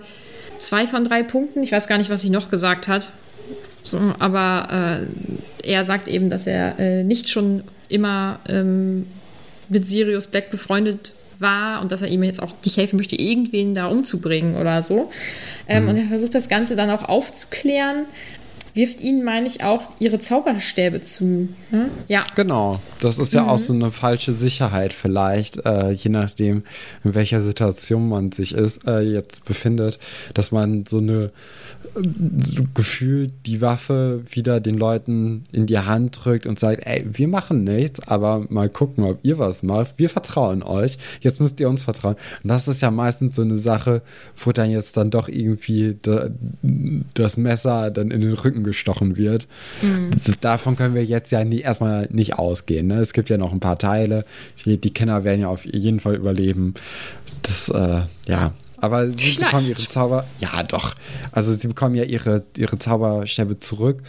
zwei 0.59 0.87
von 0.87 1.03
drei 1.03 1.23
Punkten. 1.23 1.61
Ich 1.63 1.71
weiß 1.71 1.87
gar 1.87 1.97
nicht, 1.97 2.09
was 2.09 2.21
sie 2.21 2.29
noch 2.29 2.49
gesagt 2.49 2.87
hat. 2.87 3.11
So, 3.83 3.99
aber 4.17 5.03
äh, 5.63 5.71
er 5.71 5.83
sagt 5.83 6.07
eben, 6.07 6.29
dass 6.29 6.47
er 6.47 6.79
äh, 6.79 7.03
nicht 7.03 7.29
schon 7.29 7.63
immer 7.87 8.39
ähm, 8.47 9.05
mit 9.69 9.87
Sirius 9.87 10.27
Black 10.27 10.49
befreundet 10.49 11.13
war 11.39 11.81
und 11.81 11.91
dass 11.91 12.01
er 12.01 12.07
ihm 12.07 12.23
jetzt 12.23 12.41
auch 12.41 12.53
nicht 12.63 12.77
helfen 12.77 12.97
möchte, 12.97 13.15
irgendwen 13.15 13.73
da 13.73 13.87
umzubringen 13.87 14.55
oder 14.55 14.81
so. 14.81 15.09
Ähm, 15.67 15.83
mhm. 15.83 15.89
Und 15.89 15.97
er 15.97 16.05
versucht 16.05 16.35
das 16.35 16.49
Ganze 16.49 16.75
dann 16.75 16.89
auch 16.89 17.03
aufzuklären. 17.03 18.05
wirft 18.73 18.99
ihnen, 18.99 19.23
meine 19.23 19.47
ich, 19.47 19.63
auch 19.63 19.89
ihre 19.99 20.19
Zauberstäbe 20.19 20.99
zu. 20.99 21.47
Hm? 21.69 21.89
Ja. 22.09 22.25
Genau. 22.35 22.81
Das 22.99 23.17
ist 23.17 23.33
ja 23.33 23.43
mhm. 23.43 23.49
auch 23.49 23.59
so 23.59 23.73
eine 23.73 23.91
falsche 23.91 24.33
Sicherheit 24.33 24.93
vielleicht, 24.93 25.65
äh, 25.65 25.91
je 25.91 26.09
nachdem, 26.09 26.63
in 27.03 27.15
welcher 27.15 27.41
Situation 27.41 28.09
man 28.09 28.33
sich 28.33 28.53
ist, 28.53 28.85
äh, 28.85 28.99
jetzt 28.99 29.45
befindet, 29.45 29.97
dass 30.33 30.51
man 30.51 30.85
so 30.85 30.97
eine 30.97 31.31
so 32.41 32.63
gefühlt 32.73 33.31
die 33.45 33.61
Waffe 33.61 34.23
wieder 34.29 34.59
den 34.59 34.77
Leuten 34.77 35.45
in 35.51 35.65
die 35.65 35.79
Hand 35.79 36.19
drückt 36.23 36.45
und 36.45 36.59
sagt, 36.59 36.85
ey, 36.85 37.05
wir 37.11 37.27
machen 37.27 37.63
nichts, 37.63 38.05
aber 38.07 38.45
mal 38.49 38.69
gucken, 38.69 39.05
ob 39.05 39.19
ihr 39.23 39.37
was 39.37 39.63
macht. 39.63 39.93
Wir 39.97 40.09
vertrauen 40.09 40.61
euch. 40.61 40.97
Jetzt 41.21 41.39
müsst 41.39 41.59
ihr 41.59 41.69
uns 41.69 41.83
vertrauen. 41.83 42.15
Und 42.43 42.49
das 42.49 42.67
ist 42.67 42.81
ja 42.81 42.91
meistens 42.91 43.35
so 43.35 43.41
eine 43.41 43.55
Sache, 43.55 44.01
wo 44.35 44.51
dann 44.51 44.71
jetzt 44.71 44.97
dann 44.97 45.09
doch 45.09 45.29
irgendwie 45.29 45.97
da, 46.01 46.29
das 47.13 47.37
Messer 47.37 47.91
dann 47.91 48.11
in 48.11 48.21
den 48.21 48.33
Rücken 48.33 48.63
gestochen 48.63 49.15
wird. 49.15 49.47
Mhm. 49.81 50.11
Das, 50.11 50.39
davon 50.39 50.75
können 50.75 50.95
wir 50.95 51.05
jetzt 51.05 51.31
ja 51.31 51.45
nie, 51.45 51.61
erstmal 51.61 52.09
nicht 52.11 52.33
ausgehen. 52.37 52.87
Ne? 52.87 52.95
Es 52.95 53.13
gibt 53.13 53.29
ja 53.29 53.37
noch 53.37 53.53
ein 53.53 53.59
paar 53.61 53.77
Teile. 53.77 54.25
Die, 54.65 54.79
die 54.79 54.91
Kinder 54.91 55.23
werden 55.23 55.41
ja 55.41 55.47
auf 55.47 55.65
jeden 55.65 56.01
Fall 56.01 56.15
überleben. 56.15 56.73
Das, 57.41 57.69
äh, 57.69 58.01
ja, 58.27 58.53
aber 58.85 59.07
sie 59.07 59.17
Vielleicht. 59.17 59.39
bekommen 59.39 59.67
ihre 59.67 59.89
Zauber. 59.89 60.25
Ja, 60.39 60.63
doch. 60.63 60.95
Also 61.31 61.53
sie 61.53 61.67
bekommen 61.67 61.95
ja 61.95 62.03
ihre, 62.03 62.43
ihre 62.57 62.77
Zauberstäbe 62.77 63.59
zurück. 63.59 64.03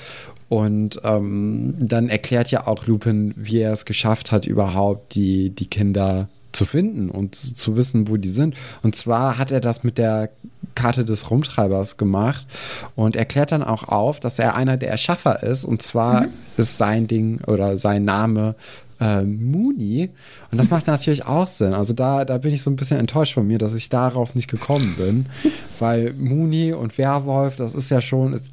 Und 0.49 1.01
ähm, 1.03 1.75
dann 1.77 2.09
erklärt 2.09 2.51
ja 2.53 2.67
auch 2.69 2.87
Lupin, 2.87 3.35
wie 3.37 3.59
er 3.59 3.73
es 3.73 3.85
geschafft 3.85 4.31
hat, 4.31 4.47
überhaupt 4.47 5.15
die, 5.15 5.51
die 5.51 5.67
Kinder 5.67 6.29
zu 6.53 6.67
finden 6.67 7.11
und 7.11 7.35
zu 7.35 7.77
wissen, 7.77 8.09
wo 8.09 8.17
die 8.17 8.29
sind. 8.29 8.57
Und 8.83 8.97
zwar 8.97 9.39
hat 9.39 9.51
er 9.51 9.61
das 9.61 9.85
mit 9.85 9.99
der 9.99 10.31
Karte 10.75 11.05
des 11.05 11.31
Rumtreibers 11.31 11.97
gemacht 11.97 12.47
und 12.95 13.17
erklärt 13.17 13.53
dann 13.53 13.63
auch 13.63 13.85
auf, 13.85 14.21
dass 14.21 14.39
er 14.39 14.55
einer 14.55 14.77
der 14.77 14.91
Erschaffer 14.91 15.43
ist. 15.43 15.65
Und 15.65 15.83
zwar 15.83 16.23
mhm. 16.23 16.29
ist 16.57 16.79
sein 16.79 17.07
Ding 17.07 17.41
oder 17.47 17.77
sein 17.77 18.05
Name 18.05 18.55
äh, 19.01 19.23
Mooney. 19.23 20.11
Und 20.51 20.59
das 20.59 20.71
macht 20.71 20.87
natürlich 20.87 21.25
auch 21.27 21.49
Sinn. 21.49 21.75
Also 21.75 21.93
da, 21.93 22.25
da 22.25 22.39
bin 22.39 22.53
ich 22.53 22.63
so 22.63 22.71
ein 22.71 22.77
bisschen 22.77 22.99
enttäuscht 22.99 23.35
von 23.35 23.47
mir, 23.47 23.59
dass 23.59 23.75
ich 23.75 23.89
darauf 23.89 24.35
nicht 24.35 24.49
gekommen 24.49 24.95
bin. 24.97 25.27
weil 25.79 26.13
Mooney 26.15 26.73
und 26.73 26.99
Werwolf, 26.99 27.57
das 27.57 27.75
ist 27.75 27.91
ja 27.91 28.01
schon, 28.01 28.33
ist, 28.33 28.51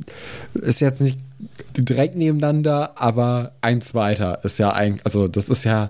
ist 0.53 0.81
jetzt 0.81 1.01
nicht 1.01 1.19
direkt 1.77 2.15
nebeneinander, 2.15 2.93
aber 2.95 3.51
eins 3.61 3.93
weiter 3.93 4.39
ist 4.43 4.59
ja 4.59 4.71
eigentlich, 4.71 5.05
also 5.05 5.27
das 5.27 5.49
ist 5.49 5.63
ja 5.63 5.89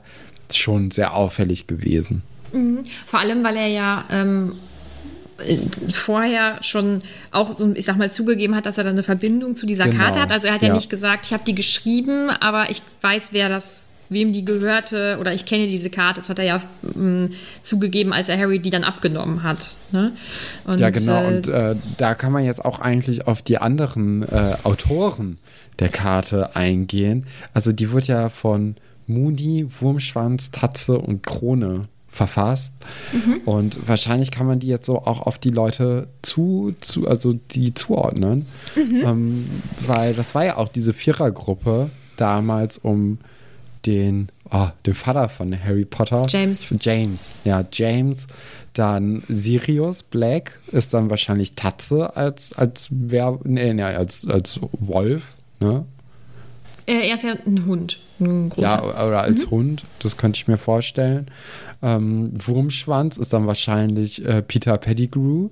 schon 0.51 0.91
sehr 0.91 1.13
auffällig 1.13 1.67
gewesen. 1.67 2.21
Mhm. 2.51 2.83
Vor 3.05 3.19
allem, 3.19 3.43
weil 3.43 3.57
er 3.57 3.67
ja 3.67 4.05
ähm, 4.11 4.53
vorher 5.93 6.57
schon 6.61 7.01
auch 7.31 7.53
so, 7.53 7.73
ich 7.73 7.85
sag 7.85 7.97
mal, 7.97 8.11
zugegeben 8.11 8.55
hat, 8.55 8.65
dass 8.65 8.77
er 8.77 8.83
da 8.83 8.91
eine 8.91 9.03
Verbindung 9.03 9.55
zu 9.55 9.65
dieser 9.65 9.85
genau. 9.85 10.03
Karte 10.03 10.21
hat. 10.21 10.31
Also 10.31 10.47
er 10.47 10.53
hat 10.53 10.61
ja, 10.61 10.69
ja 10.69 10.73
nicht 10.73 10.89
gesagt, 10.89 11.25
ich 11.25 11.33
habe 11.33 11.43
die 11.45 11.55
geschrieben, 11.55 12.29
aber 12.29 12.69
ich 12.69 12.81
weiß, 13.01 13.29
wer 13.31 13.49
das 13.49 13.89
wem 14.09 14.33
die 14.33 14.45
gehörte 14.45 15.17
oder 15.19 15.33
ich 15.33 15.45
kenne 15.45 15.67
diese 15.67 15.89
Karte. 15.89 16.19
Das 16.19 16.29
hat 16.29 16.39
er 16.39 16.45
ja 16.45 16.61
mh, 16.81 17.01
mm, 17.01 17.29
zugegeben, 17.61 18.13
als 18.13 18.29
er 18.29 18.37
Harry 18.37 18.59
die 18.59 18.69
dann 18.69 18.83
abgenommen 18.83 19.43
hat. 19.43 19.77
Ne? 19.91 20.13
Und, 20.65 20.79
ja, 20.79 20.89
genau. 20.89 21.23
Äh, 21.23 21.27
und 21.27 21.47
äh, 21.47 21.75
da 21.97 22.15
kann 22.15 22.31
man 22.31 22.45
jetzt 22.45 22.63
auch 22.63 22.79
eigentlich 22.79 23.27
auf 23.27 23.41
die 23.41 23.57
anderen 23.57 24.23
äh, 24.23 24.55
Autoren 24.63 25.37
der 25.79 25.89
Karte 25.89 26.55
eingehen. 26.55 27.25
Also 27.53 27.71
die 27.71 27.91
wird 27.91 28.07
ja 28.07 28.29
von 28.29 28.75
Moody, 29.07 29.67
Wurmschwanz, 29.79 30.51
Tatze 30.51 30.97
und 30.97 31.23
Krone 31.23 31.87
verfasst. 32.13 32.73
Mhm. 33.11 33.41
Und 33.45 33.87
wahrscheinlich 33.87 34.31
kann 34.31 34.45
man 34.45 34.59
die 34.59 34.67
jetzt 34.67 34.85
so 34.85 34.99
auch 34.99 35.21
auf 35.21 35.39
die 35.39 35.49
Leute 35.49 36.07
zu, 36.21 36.75
zu 36.79 37.07
also 37.07 37.33
die 37.33 37.73
zuordnen. 37.73 38.45
Mhm. 38.75 39.01
Ähm, 39.03 39.49
weil 39.79 40.13
das 40.13 40.35
war 40.35 40.45
ja 40.45 40.57
auch 40.57 40.69
diese 40.69 40.93
Vierergruppe 40.93 41.89
damals 42.15 42.77
um 42.77 43.17
den, 43.85 44.29
oh, 44.51 44.67
den 44.85 44.93
Vater 44.93 45.29
von 45.29 45.57
Harry 45.57 45.85
Potter. 45.85 46.25
James. 46.27 46.75
James, 46.79 47.31
ja, 47.43 47.63
James. 47.71 48.27
Dann 48.73 49.23
Sirius 49.27 50.03
Black 50.03 50.59
ist 50.71 50.93
dann 50.93 51.09
wahrscheinlich 51.09 51.53
Tatze 51.53 52.15
als, 52.15 52.53
als, 52.53 52.87
Wer 52.91 53.39
nee, 53.43 53.73
nee, 53.73 53.83
als, 53.83 54.25
als 54.27 54.59
Wolf, 54.79 55.35
ne? 55.59 55.85
Er 56.85 57.13
ist 57.13 57.23
ja 57.23 57.33
ein 57.45 57.65
Hund. 57.65 57.99
Ein 58.19 58.51
ja, 58.57 58.81
oder 58.83 59.21
als 59.21 59.45
mhm. 59.45 59.51
Hund, 59.51 59.85
das 59.99 60.17
könnte 60.17 60.37
ich 60.37 60.47
mir 60.47 60.57
vorstellen. 60.57 61.27
Ähm, 61.81 62.31
Wurmschwanz 62.33 63.17
ist 63.17 63.31
dann 63.31 63.47
wahrscheinlich 63.47 64.25
äh, 64.25 64.41
Peter 64.41 64.77
Pettigrew 64.77 65.49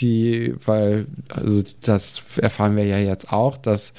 die, 0.00 0.54
weil, 0.64 1.06
also 1.28 1.62
das 1.82 2.22
erfahren 2.36 2.76
wir 2.76 2.84
ja 2.84 2.98
jetzt 2.98 3.32
auch, 3.32 3.56
dass 3.56 3.92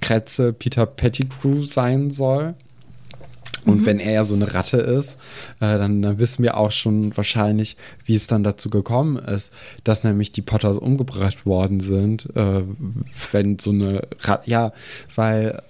Kretze 0.00 0.52
Peter 0.52 0.86
Pettigrew 0.86 1.64
sein 1.64 2.10
soll. 2.10 2.54
Und 3.66 3.80
mhm. 3.80 3.86
wenn 3.86 3.98
er 3.98 4.12
ja 4.12 4.24
so 4.24 4.34
eine 4.34 4.54
Ratte 4.54 4.78
ist, 4.78 5.18
äh, 5.60 5.76
dann, 5.76 6.00
dann, 6.00 6.18
wissen 6.18 6.42
wir 6.42 6.56
auch 6.56 6.70
schon 6.70 7.16
wahrscheinlich, 7.16 7.76
wie 8.04 8.14
es 8.14 8.26
dann 8.26 8.44
dazu 8.44 8.70
gekommen 8.70 9.16
ist, 9.16 9.52
dass 9.84 10.04
nämlich 10.04 10.32
die 10.32 10.42
Potters 10.42 10.78
umgebracht 10.78 11.44
worden 11.44 11.80
sind. 11.80 12.28
Äh, 12.34 12.62
wenn 13.32 13.58
so 13.58 13.70
eine 13.70 14.02
Ratte, 14.20 14.48
ja, 14.48 14.72
weil 15.14 15.62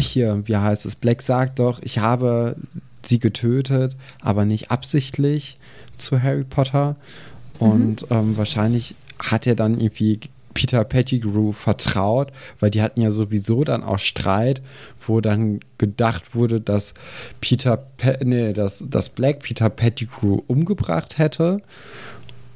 hier, 0.00 0.42
wie 0.46 0.56
heißt 0.56 0.84
es, 0.84 0.96
Black 0.96 1.22
sagt 1.22 1.58
doch, 1.58 1.80
ich 1.82 1.98
habe 1.98 2.56
sie 3.04 3.18
getötet, 3.18 3.96
aber 4.20 4.44
nicht 4.44 4.70
absichtlich 4.70 5.58
zu 5.96 6.22
Harry 6.22 6.44
Potter. 6.44 6.96
Und 7.58 8.02
mhm. 8.02 8.16
ähm, 8.16 8.36
wahrscheinlich 8.36 8.94
hat 9.18 9.46
er 9.46 9.54
dann 9.54 9.80
irgendwie 9.80 10.20
Peter 10.56 10.84
Pettigrew 10.84 11.52
vertraut, 11.52 12.32
weil 12.60 12.70
die 12.70 12.82
hatten 12.82 13.00
ja 13.00 13.10
sowieso 13.10 13.64
dann 13.64 13.82
auch 13.82 13.98
Streit, 13.98 14.62
wo 15.06 15.20
dann 15.20 15.60
gedacht 15.78 16.34
wurde, 16.34 16.60
dass 16.60 16.94
Peter, 17.40 17.76
Pe 17.76 18.18
nee, 18.24 18.52
dass, 18.52 18.84
dass 18.88 19.08
Black 19.10 19.40
Peter 19.40 19.70
Pettigrew 19.70 20.40
umgebracht 20.46 21.18
hätte. 21.18 21.58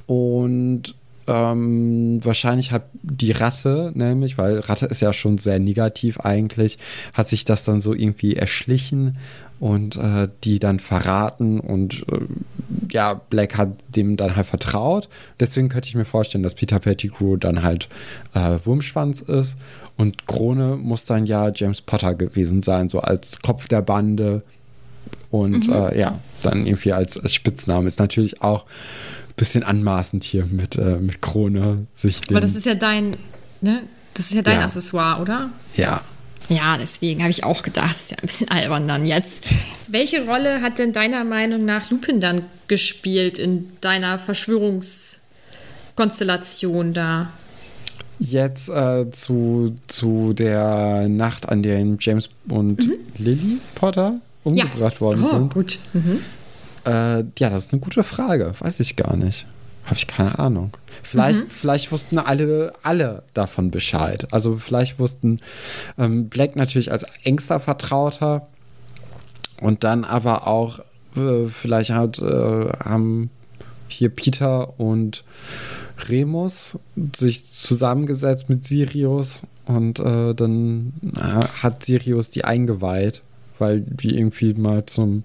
Und 0.07 0.95
ähm, 1.27 2.19
wahrscheinlich 2.23 2.71
hat 2.71 2.83
die 3.03 3.31
Ratte, 3.31 3.91
nämlich, 3.93 4.37
weil 4.37 4.59
Ratte 4.59 4.87
ist 4.87 5.01
ja 5.01 5.13
schon 5.13 5.37
sehr 5.37 5.59
negativ 5.59 6.19
eigentlich, 6.19 6.77
hat 7.13 7.29
sich 7.29 7.45
das 7.45 7.63
dann 7.63 7.79
so 7.79 7.93
irgendwie 7.93 8.35
erschlichen 8.35 9.17
und 9.61 9.95
äh, 9.95 10.27
die 10.43 10.57
dann 10.57 10.79
verraten 10.79 11.59
und 11.59 12.03
äh, 12.11 12.21
ja, 12.91 13.13
Black 13.13 13.59
hat 13.59 13.69
dem 13.95 14.17
dann 14.17 14.35
halt 14.35 14.47
vertraut. 14.47 15.07
Deswegen 15.39 15.69
könnte 15.69 15.87
ich 15.87 15.93
mir 15.93 16.03
vorstellen, 16.03 16.43
dass 16.43 16.55
Peter 16.55 16.79
Pettigrew 16.79 17.37
dann 17.37 17.61
halt 17.61 17.87
äh, 18.33 18.57
Wurmschwanz 18.63 19.21
ist 19.21 19.57
und 19.97 20.25
Krone 20.25 20.77
muss 20.77 21.05
dann 21.05 21.27
ja 21.27 21.51
James 21.53 21.79
Potter 21.79 22.15
gewesen 22.15 22.63
sein, 22.63 22.89
so 22.89 23.01
als 23.01 23.39
Kopf 23.43 23.67
der 23.67 23.83
Bande 23.83 24.41
und 25.29 25.67
mhm. 25.67 25.73
Äh, 25.73 25.99
ja, 25.99 26.19
dann 26.41 26.65
irgendwie 26.65 26.93
als, 26.93 27.19
als 27.19 27.35
Spitzname 27.35 27.87
ist 27.87 27.99
natürlich 27.99 28.41
auch 28.41 28.65
ein 28.65 29.35
bisschen 29.35 29.61
anmaßend 29.61 30.23
hier 30.23 30.47
mit, 30.47 30.75
äh, 30.79 30.97
mit 30.97 31.21
Krone 31.21 31.85
sich 31.93 32.19
Aber 32.31 32.39
das 32.39 32.55
ist 32.55 32.65
ja 32.65 32.73
dein, 32.73 33.15
ne? 33.61 33.83
Das 34.15 34.25
ist 34.25 34.33
ja 34.33 34.41
dein 34.41 34.57
ja. 34.57 34.65
Accessoire, 34.65 35.21
oder? 35.21 35.51
Ja, 35.75 36.01
ja, 36.51 36.77
deswegen 36.77 37.21
habe 37.21 37.31
ich 37.31 37.43
auch 37.43 37.63
gedacht, 37.63 37.91
das 37.91 38.03
ist 38.03 38.11
ja 38.11 38.17
ein 38.17 38.27
bisschen 38.27 38.49
albern 38.49 38.87
dann 38.87 39.05
jetzt. 39.05 39.45
Welche 39.87 40.25
Rolle 40.25 40.61
hat 40.61 40.77
denn 40.79 40.91
deiner 40.91 41.23
Meinung 41.23 41.63
nach 41.63 41.89
Lupin 41.89 42.19
dann 42.19 42.41
gespielt 42.67 43.39
in 43.39 43.67
deiner 43.79 44.19
Verschwörungskonstellation 44.19 46.91
da? 46.93 47.29
Jetzt 48.19 48.67
äh, 48.69 49.09
zu, 49.11 49.75
zu 49.87 50.33
der 50.33 51.07
Nacht, 51.07 51.47
an 51.49 51.63
der 51.63 51.83
James 51.99 52.29
und 52.49 52.85
mhm. 52.85 52.95
Lily 53.17 53.59
Potter 53.73 54.19
umgebracht 54.43 54.95
ja. 54.95 55.01
worden 55.01 55.23
oh, 55.23 55.27
sind. 55.27 55.53
Gut. 55.53 55.79
Mhm. 55.93 56.19
Äh, 56.85 57.23
ja, 57.39 57.49
das 57.49 57.65
ist 57.65 57.71
eine 57.71 57.81
gute 57.81 58.03
Frage. 58.03 58.53
Weiß 58.59 58.79
ich 58.79 58.95
gar 58.95 59.15
nicht. 59.15 59.47
Habe 59.91 59.97
ich 59.97 60.07
keine 60.07 60.39
Ahnung. 60.39 60.77
Vielleicht, 61.03 61.39
mhm. 61.39 61.49
vielleicht 61.49 61.91
wussten 61.91 62.17
alle, 62.17 62.71
alle 62.81 63.23
davon 63.33 63.71
Bescheid. 63.71 64.25
Also 64.31 64.55
vielleicht 64.55 64.99
wussten 64.99 65.41
ähm, 65.97 66.29
Black 66.29 66.55
natürlich 66.55 66.93
als 66.93 67.03
engster 67.25 67.59
Vertrauter 67.59 68.47
und 69.59 69.83
dann 69.83 70.05
aber 70.05 70.47
auch 70.47 70.79
äh, 71.17 71.49
vielleicht 71.49 71.89
hat, 71.89 72.19
äh, 72.19 72.69
haben 72.79 73.31
hier 73.89 74.07
Peter 74.07 74.79
und 74.79 75.25
Remus 76.07 76.79
sich 77.13 77.51
zusammengesetzt 77.51 78.47
mit 78.47 78.63
Sirius 78.63 79.41
und 79.65 79.99
äh, 79.99 80.33
dann 80.33 80.93
äh, 81.17 81.19
hat 81.63 81.83
Sirius 81.83 82.29
die 82.29 82.45
eingeweiht 82.45 83.23
weil 83.61 83.81
die 83.81 84.17
irgendwie 84.17 84.53
mal 84.53 84.85
zum, 84.85 85.23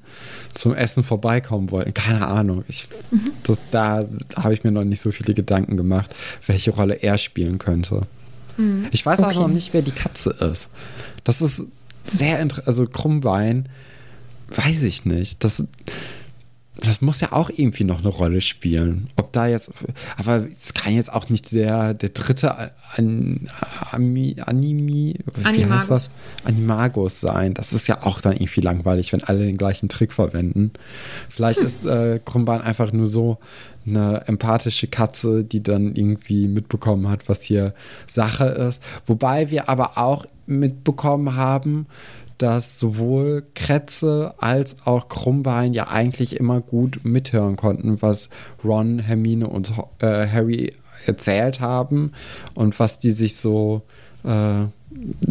zum 0.55 0.75
Essen 0.75 1.03
vorbeikommen 1.03 1.71
wollten. 1.71 1.95
Keine 1.95 2.27
Ahnung. 2.27 2.65
Ich, 2.69 2.87
mhm. 3.11 3.33
das, 3.43 3.59
da 3.71 4.05
habe 4.37 4.55
ich 4.55 4.63
mir 4.63 4.71
noch 4.71 4.85
nicht 4.85 5.01
so 5.01 5.11
viele 5.11 5.35
Gedanken 5.35 5.77
gemacht, 5.77 6.15
welche 6.47 6.71
Rolle 6.71 6.95
er 6.95 7.19
spielen 7.19 7.59
könnte. 7.59 8.03
Mhm. 8.57 8.87
Ich 8.93 9.05
weiß 9.05 9.21
okay. 9.21 9.31
auch 9.31 9.41
noch 9.41 9.49
nicht, 9.49 9.75
wer 9.75 9.83
die 9.83 9.91
Katze 9.91 10.31
ist. 10.31 10.69
Das 11.25 11.41
ist 11.41 11.65
sehr 12.05 12.39
interessant. 12.39 12.69
Also 12.69 12.87
Krummbein, 12.87 13.69
weiß 14.49 14.85
ich 14.85 15.05
nicht. 15.05 15.43
Das, 15.43 15.65
das 16.83 17.01
muss 17.01 17.21
ja 17.21 17.33
auch 17.33 17.51
irgendwie 17.51 17.85
noch 17.85 18.01
eine 18.01 18.09
Rolle 18.09 18.41
spielen. 18.41 19.09
Ob 19.17 19.33
da 19.33 19.47
jetzt, 19.47 19.71
aber 20.17 20.47
es 20.51 20.75
kann 20.75 20.95
jetzt 20.95 21.13
auch 21.13 21.29
nicht 21.29 21.53
der, 21.53 21.95
der 21.95 22.11
dritte 22.11 22.73
An, 22.95 23.49
Ami, 23.91 24.37
Animi, 24.45 25.17
Animagus. 25.43 26.11
Animagus 26.45 27.21
sein. 27.21 27.55
Das 27.55 27.73
ist 27.73 27.89
ja 27.89 28.03
auch 28.03 28.21
dann 28.21 28.35
irgendwie 28.35 28.61
langweilig, 28.61 29.13
wenn 29.13 29.23
alle 29.23 29.45
den 29.45 29.57
gleichen 29.57 29.89
Trick 29.89 30.13
verwenden. 30.13 30.73
Vielleicht 31.31 31.61
hm. 31.61 31.67
ist 31.67 31.85
äh, 31.85 32.21
Krumban 32.25 32.61
einfach 32.61 32.93
nur 32.93 33.07
so 33.07 33.39
eine 33.87 34.27
empathische 34.27 34.89
Katze, 34.89 35.45
die 35.45 35.63
dann 35.63 35.95
irgendwie 35.95 36.49
mitbekommen 36.49 37.09
hat, 37.09 37.29
was 37.29 37.43
hier 37.43 37.75
Sache 38.07 38.47
ist. 38.47 38.83
Wobei 39.07 39.51
wir 39.51 39.69
aber 39.69 39.97
auch 39.97 40.27
mitbekommen 40.47 41.37
haben, 41.37 41.87
dass 42.39 42.79
sowohl 42.79 43.45
Kretze 43.55 44.35
als 44.39 44.77
auch 44.85 45.09
Krummbein 45.09 45.73
ja 45.73 45.89
eigentlich 45.89 46.37
immer 46.39 46.61
gut 46.61 47.01
mithören 47.03 47.57
konnten, 47.57 48.03
was 48.03 48.29
Ron, 48.65 48.99
Hermine 48.99 49.49
und 49.49 49.73
äh, 50.01 50.27
Harry 50.27 50.73
erzählt 51.07 51.61
haben 51.61 52.13
und 52.55 52.79
was 52.79 52.99
die 52.99 53.13
sich 53.13 53.37
so, 53.37 53.83
äh, 54.25 54.65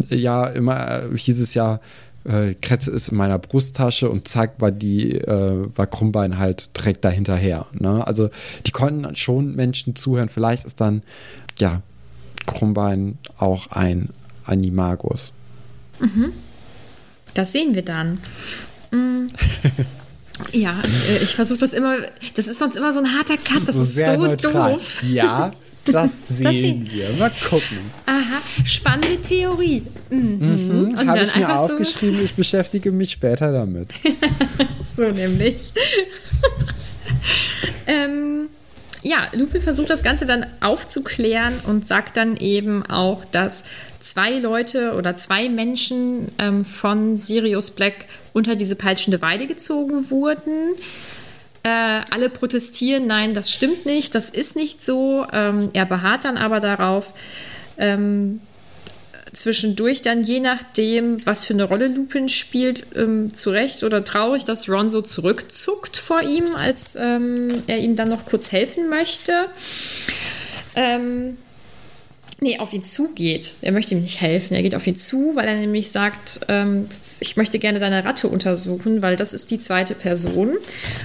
ja, 0.08 0.46
immer 0.46 1.04
äh, 1.04 1.16
hieß 1.16 1.40
es 1.40 1.54
ja, 1.54 1.80
äh, 2.24 2.54
Kretze 2.54 2.90
ist 2.90 3.10
in 3.10 3.16
meiner 3.16 3.38
Brusttasche 3.38 4.10
und 4.10 4.26
zack, 4.26 4.60
war 4.60 4.72
die, 4.72 5.12
äh, 5.12 5.68
war 5.74 5.86
Krummbein 5.86 6.38
halt 6.38 6.70
direkt 6.76 7.04
dahinterher. 7.04 7.66
Ne? 7.72 8.06
Also 8.06 8.30
die 8.66 8.72
konnten 8.72 9.14
schon 9.14 9.54
Menschen 9.54 9.96
zuhören. 9.96 10.28
Vielleicht 10.28 10.64
ist 10.64 10.80
dann, 10.80 11.02
ja, 11.58 11.82
Krummbein 12.46 13.18
auch 13.38 13.68
ein 13.70 14.10
Animagus. 14.44 15.32
Mhm. 16.00 16.32
Das 17.36 17.52
sehen 17.52 17.74
wir 17.74 17.82
dann. 17.82 18.18
Mhm. 18.90 19.28
Ja, 20.52 20.78
äh, 21.08 21.22
ich 21.22 21.34
versuche 21.34 21.60
das 21.60 21.72
immer. 21.72 21.96
Das 22.34 22.46
ist 22.46 22.58
sonst 22.58 22.76
immer 22.76 22.92
so 22.92 23.00
ein 23.00 23.06
harter 23.16 23.38
Cut. 23.38 23.56
Das, 23.56 23.64
das 23.64 23.76
ist, 23.76 23.94
so 23.94 24.16
neutral. 24.16 24.74
doof. 24.74 25.02
Ja, 25.02 25.50
das 25.86 26.28
sehen, 26.28 26.90
wir. 26.90 27.08
Mal 27.18 27.32
gucken. 27.48 27.78
Aha, 28.04 28.42
spannende 28.62 29.18
Theorie. 29.22 29.84
Mhm. 30.10 30.90
Mhm. 30.90 31.08
Habe 31.08 31.22
ich 31.22 31.34
mir 31.34 31.58
aufgeschrieben, 31.58 32.18
so 32.18 32.22
ich 32.22 32.34
beschäftige 32.34 32.92
mich 32.92 33.12
später 33.12 33.50
damit. 33.50 33.94
so 34.96 35.08
nämlich. 35.08 35.72
ähm, 37.86 38.48
ja, 39.02 39.28
Lupin 39.32 39.62
versucht 39.62 39.88
das 39.88 40.02
Ganze 40.02 40.26
dann 40.26 40.44
aufzuklären 40.60 41.60
und 41.66 41.88
sagt 41.88 42.18
dann 42.18 42.36
eben 42.36 42.84
auch, 42.84 43.24
dass 43.24 43.64
zwei 44.06 44.38
Leute 44.38 44.94
oder 44.94 45.14
zwei 45.14 45.48
Menschen 45.48 46.30
ähm, 46.38 46.64
von 46.64 47.16
Sirius 47.18 47.70
Black 47.70 48.06
unter 48.32 48.56
diese 48.56 48.76
peitschende 48.76 49.20
Weide 49.20 49.46
gezogen 49.46 50.10
wurden. 50.10 50.74
Äh, 51.62 52.02
alle 52.10 52.30
protestieren, 52.30 53.06
nein, 53.06 53.34
das 53.34 53.50
stimmt 53.50 53.86
nicht, 53.86 54.14
das 54.14 54.30
ist 54.30 54.54
nicht 54.54 54.84
so. 54.84 55.26
Ähm, 55.32 55.70
er 55.72 55.86
beharrt 55.86 56.24
dann 56.24 56.36
aber 56.36 56.60
darauf, 56.60 57.12
ähm, 57.76 58.40
zwischendurch 59.32 60.02
dann, 60.02 60.22
je 60.22 60.40
nachdem, 60.40 61.24
was 61.26 61.44
für 61.44 61.54
eine 61.54 61.64
Rolle 61.64 61.88
Lupin 61.88 62.28
spielt, 62.28 62.86
ähm, 62.94 63.34
zu 63.34 63.50
Recht 63.50 63.82
oder 63.82 64.04
traurig, 64.04 64.44
dass 64.44 64.68
Ron 64.68 64.88
so 64.88 65.02
zurückzuckt 65.02 65.96
vor 65.96 66.22
ihm, 66.22 66.54
als 66.54 66.96
ähm, 66.96 67.48
er 67.66 67.78
ihm 67.78 67.96
dann 67.96 68.08
noch 68.08 68.24
kurz 68.24 68.52
helfen 68.52 68.88
möchte. 68.88 69.32
Ähm, 70.76 71.36
nee, 72.40 72.58
auf 72.58 72.72
ihn 72.72 72.84
zugeht. 72.84 73.54
Er 73.62 73.72
möchte 73.72 73.94
ihm 73.94 74.00
nicht 74.00 74.20
helfen. 74.20 74.54
Er 74.54 74.62
geht 74.62 74.74
auf 74.74 74.86
ihn 74.86 74.96
zu, 74.96 75.32
weil 75.34 75.48
er 75.48 75.56
nämlich 75.56 75.90
sagt, 75.90 76.40
ähm, 76.48 76.86
ich 77.20 77.36
möchte 77.36 77.58
gerne 77.58 77.78
deine 77.78 78.04
Ratte 78.04 78.28
untersuchen, 78.28 79.02
weil 79.02 79.16
das 79.16 79.32
ist 79.32 79.50
die 79.50 79.58
zweite 79.58 79.94
Person. 79.94 80.56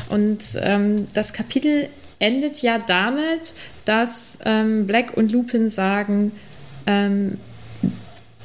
Und 0.09 0.43
ähm, 0.61 1.07
das 1.13 1.33
Kapitel 1.33 1.89
endet 2.19 2.61
ja 2.61 2.77
damit, 2.77 3.53
dass 3.85 4.39
ähm, 4.45 4.85
Black 4.87 5.15
und 5.15 5.31
Lupin 5.31 5.69
sagen, 5.69 6.33
ähm, 6.85 7.37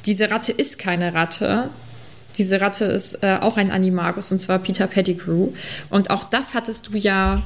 diese 0.05 0.31
Ratte 0.31 0.51
ist 0.53 0.79
keine 0.79 1.13
Ratte. 1.13 1.69
Diese 2.37 2.61
Ratte 2.61 2.85
ist 2.85 3.23
äh, 3.23 3.37
auch 3.41 3.57
ein 3.57 3.71
Animagus 3.71 4.31
und 4.31 4.39
zwar 4.39 4.59
Peter 4.59 4.87
Pettigrew. 4.87 5.49
Und 5.89 6.09
auch 6.09 6.23
das 6.23 6.53
hattest 6.53 6.87
du 6.87 6.97
ja 6.97 7.43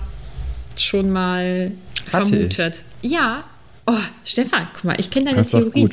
schon 0.77 1.09
mal 1.09 1.71
vermutet. 2.05 2.83
Ja. 3.01 3.45
Oh, 3.91 3.97
Stefan, 4.23 4.67
guck 4.73 4.85
mal, 4.85 4.95
ich 4.99 5.09
kenne 5.09 5.25
deine 5.25 5.37
das 5.39 5.51
Theorie. 5.51 5.89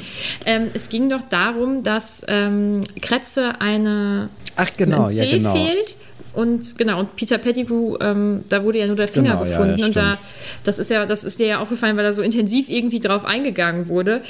Ähm, 0.47 0.71
es 0.73 0.89
ging 0.89 1.09
doch 1.09 1.23
darum, 1.23 1.83
dass 1.83 2.23
ähm, 2.29 2.83
Kretze 3.03 3.61
eine 3.61 4.29
Ach 4.55 4.71
genau, 4.77 5.07
ein 5.07 5.17
C 5.17 5.25
ja, 5.25 5.37
genau. 5.39 5.55
fehlt 5.55 5.97
und 6.33 6.79
genau 6.79 7.01
und 7.01 7.17
Peter 7.17 7.39
Pettigrew, 7.39 7.97
ähm, 8.01 8.45
da 8.49 8.63
wurde 8.63 8.79
ja 8.79 8.87
nur 8.87 8.95
der 8.95 9.09
Finger 9.09 9.33
genau, 9.33 9.45
gefunden 9.45 9.79
ja, 9.79 9.87
und 9.87 9.97
da 9.97 10.19
das 10.63 10.79
ist 10.79 10.91
ja 10.91 11.07
das 11.07 11.25
ist 11.25 11.41
dir 11.41 11.47
ja 11.49 11.59
aufgefallen, 11.59 11.97
weil 11.97 12.05
da 12.05 12.13
so 12.13 12.23
intensiv 12.23 12.69
irgendwie 12.69 13.01
drauf 13.01 13.25
eingegangen 13.25 13.89
wurde. 13.89 14.23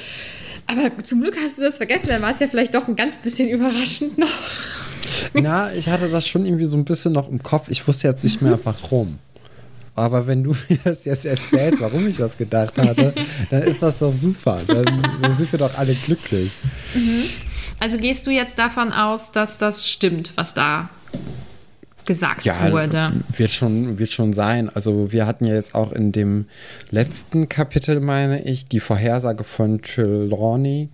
Aber 0.65 1.03
zum 1.03 1.21
Glück 1.21 1.35
hast 1.43 1.59
du 1.59 1.61
das 1.61 1.77
vergessen, 1.77 2.07
dann 2.07 2.23
war 2.23 2.31
es 2.31 2.39
ja 2.39 2.47
vielleicht 2.47 2.73
doch 2.73 2.87
ein 2.87 2.95
ganz 2.95 3.17
bisschen 3.17 3.49
überraschend 3.49 4.17
noch. 4.17 4.27
Na, 5.33 5.71
ich 5.73 5.89
hatte 5.89 6.09
das 6.09 6.27
schon 6.27 6.45
irgendwie 6.45 6.65
so 6.65 6.77
ein 6.77 6.85
bisschen 6.85 7.13
noch 7.13 7.29
im 7.29 7.43
Kopf. 7.43 7.69
Ich 7.69 7.87
wusste 7.87 8.07
jetzt 8.07 8.23
nicht 8.23 8.41
mehr 8.41 8.57
warum. 8.63 9.19
Aber 9.99 10.27
wenn 10.27 10.43
du 10.43 10.51
mir 10.69 10.79
das 10.83 11.05
jetzt 11.05 11.25
erzählst, 11.25 11.81
warum 11.81 12.07
ich 12.07 12.17
das 12.17 12.37
gedacht 12.37 12.77
hatte, 12.77 13.13
dann 13.49 13.63
ist 13.63 13.81
das 13.81 13.99
doch 13.99 14.13
super. 14.13 14.61
Dann, 14.67 14.85
dann 15.21 15.37
sind 15.37 15.51
wir 15.51 15.59
doch 15.59 15.77
alle 15.77 15.93
glücklich. 15.93 16.51
Mhm. 16.93 17.23
Also 17.79 17.97
gehst 17.97 18.27
du 18.27 18.31
jetzt 18.31 18.59
davon 18.59 18.91
aus, 18.91 19.31
dass 19.31 19.57
das 19.57 19.89
stimmt, 19.89 20.33
was 20.35 20.53
da 20.53 20.89
gesagt 22.05 22.43
ja, 22.43 22.71
wurde. 22.71 23.11
Wird 23.37 23.51
schon, 23.51 23.99
wird 23.99 24.09
schon 24.09 24.33
sein. 24.33 24.69
Also 24.73 25.11
wir 25.11 25.27
hatten 25.27 25.45
ja 25.45 25.53
jetzt 25.53 25.75
auch 25.75 25.91
in 25.91 26.11
dem 26.11 26.45
letzten 26.89 27.47
Kapitel, 27.49 27.99
meine 27.99 28.43
ich, 28.43 28.65
die 28.65 28.79
Vorhersage 28.79 29.43
von 29.43 29.81
Trelawney, 29.81 30.89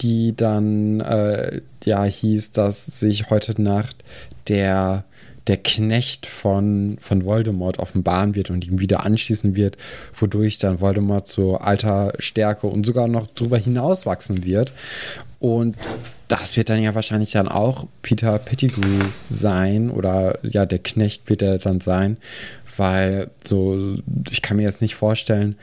die 0.00 0.36
dann 0.36 1.00
äh, 1.00 1.60
ja 1.84 2.04
hieß, 2.04 2.52
dass 2.52 2.86
sich 2.86 3.28
heute 3.28 3.60
Nacht 3.60 4.04
der 4.48 5.04
der 5.46 5.56
Knecht 5.56 6.26
von, 6.26 6.96
von 7.00 7.24
Voldemort 7.24 7.78
offenbaren 7.78 8.34
wird 8.34 8.50
und 8.50 8.66
ihm 8.66 8.80
wieder 8.80 9.04
anschließen 9.04 9.56
wird, 9.56 9.76
wodurch 10.18 10.58
dann 10.58 10.80
Voldemort 10.80 11.26
zu 11.26 11.56
alter 11.56 12.12
Stärke 12.18 12.66
und 12.68 12.86
sogar 12.86 13.08
noch 13.08 13.26
darüber 13.26 13.58
hinaus 13.58 14.06
wachsen 14.06 14.44
wird. 14.44 14.72
Und 15.40 15.76
das 16.28 16.56
wird 16.56 16.68
dann 16.70 16.82
ja 16.82 16.94
wahrscheinlich 16.94 17.32
dann 17.32 17.48
auch 17.48 17.86
Peter 18.02 18.38
Pettigrew 18.38 19.00
sein 19.28 19.90
oder 19.90 20.38
ja, 20.42 20.64
der 20.64 20.78
Knecht 20.78 21.28
wird 21.28 21.42
er 21.42 21.58
dann 21.58 21.80
sein, 21.80 22.16
weil 22.76 23.30
so, 23.44 23.96
ich 24.30 24.40
kann 24.40 24.56
mir 24.56 24.62
jetzt 24.62 24.80
nicht 24.80 24.94
vorstellen, 24.94 25.56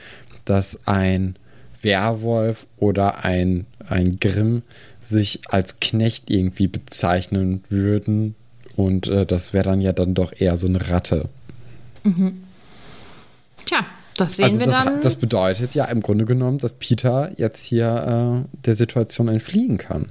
dass 0.46 0.80
ein 0.86 1.38
Werwolf 1.82 2.68
oder 2.78 3.24
ein, 3.24 3.66
ein 3.88 4.20
Grimm 4.20 4.64
sich 5.00 5.42
als 5.48 5.80
Knecht 5.80 6.30
irgendwie 6.30 6.68
bezeichnen 6.68 7.64
würden. 7.70 8.36
Und 8.80 9.08
äh, 9.08 9.26
das 9.26 9.52
wäre 9.52 9.66
dann 9.66 9.82
ja 9.82 9.92
dann 9.92 10.14
doch 10.14 10.32
eher 10.32 10.56
so 10.56 10.66
eine 10.66 10.90
Ratte. 10.90 11.28
Mhm. 12.06 12.44
Tja, 13.66 13.86
das 14.16 14.38
sehen 14.38 14.46
also 14.46 14.60
wir 14.60 14.66
das, 14.68 14.76
dann. 14.86 15.02
Das 15.02 15.16
bedeutet 15.18 15.76
ja 15.76 15.84
im 15.84 16.02
Grunde 16.02 16.24
genommen, 16.24 16.60
dass 16.60 16.72
Peter 16.72 17.30
jetzt 17.36 17.66
hier 17.66 18.46
äh, 18.48 18.58
der 18.66 18.76
Situation 18.76 19.28
entfliehen 19.28 19.78
kann. 19.78 20.06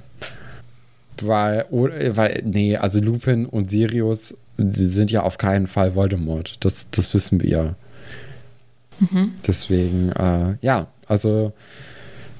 Weil, 1.19 1.65
weil, 1.71 2.43
nee, 2.45 2.77
also 2.77 2.99
Lupin 2.99 3.47
und 3.47 3.71
Sirius, 3.71 4.35
sie 4.59 4.87
sind 4.87 5.09
ja 5.09 5.23
auf 5.23 5.39
keinen 5.39 5.65
Fall 5.65 5.95
Voldemort. 5.95 6.57
Das, 6.59 6.91
das 6.91 7.11
wissen 7.15 7.41
wir. 7.41 7.75
Mhm. 8.99 9.31
Deswegen, 9.47 10.11
äh, 10.11 10.57
ja, 10.61 10.85
also 11.07 11.53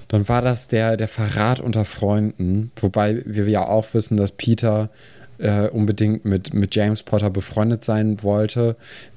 dann 0.09 0.29
war 0.29 0.43
das 0.43 0.67
der, 0.67 0.95
der 0.95 1.07
Verrat 1.07 1.59
unter 1.59 1.85
Freunden. 1.85 2.71
Wobei 2.79 3.23
wir 3.25 3.49
ja 3.49 3.67
auch 3.67 3.95
wissen, 3.95 4.15
dass 4.15 4.31
Peter 4.31 4.91
äh, 5.39 5.67
unbedingt 5.69 6.25
mit, 6.25 6.53
mit 6.53 6.75
James 6.75 7.03
Potter 7.03 7.29
befreundet 7.29 7.83
sein 7.83 8.23
wollte, 8.23 8.75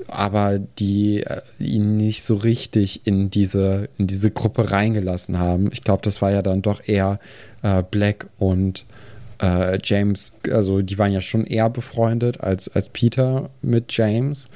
aber 0.08 0.58
die 0.58 1.22
äh, 1.22 1.42
ihn 1.58 1.96
nicht 1.96 2.22
so 2.22 2.36
richtig 2.36 3.06
in 3.06 3.30
diese, 3.30 3.88
in 3.98 4.06
diese 4.06 4.30
Gruppe 4.30 4.70
reingelassen 4.70 5.38
haben. 5.38 5.70
Ich 5.72 5.82
glaube, 5.82 6.02
das 6.02 6.22
war 6.22 6.30
ja 6.30 6.42
dann 6.42 6.62
doch 6.62 6.86
eher 6.86 7.18
äh, 7.62 7.82
Black 7.82 8.28
und 8.38 8.84
äh, 9.40 9.78
James, 9.82 10.32
also 10.50 10.80
die 10.80 10.98
waren 10.98 11.12
ja 11.12 11.20
schon 11.20 11.44
eher 11.44 11.68
befreundet 11.68 12.40
als, 12.40 12.68
als 12.68 12.88
Peter 12.88 13.50
mit 13.60 13.92
James. 13.96 14.46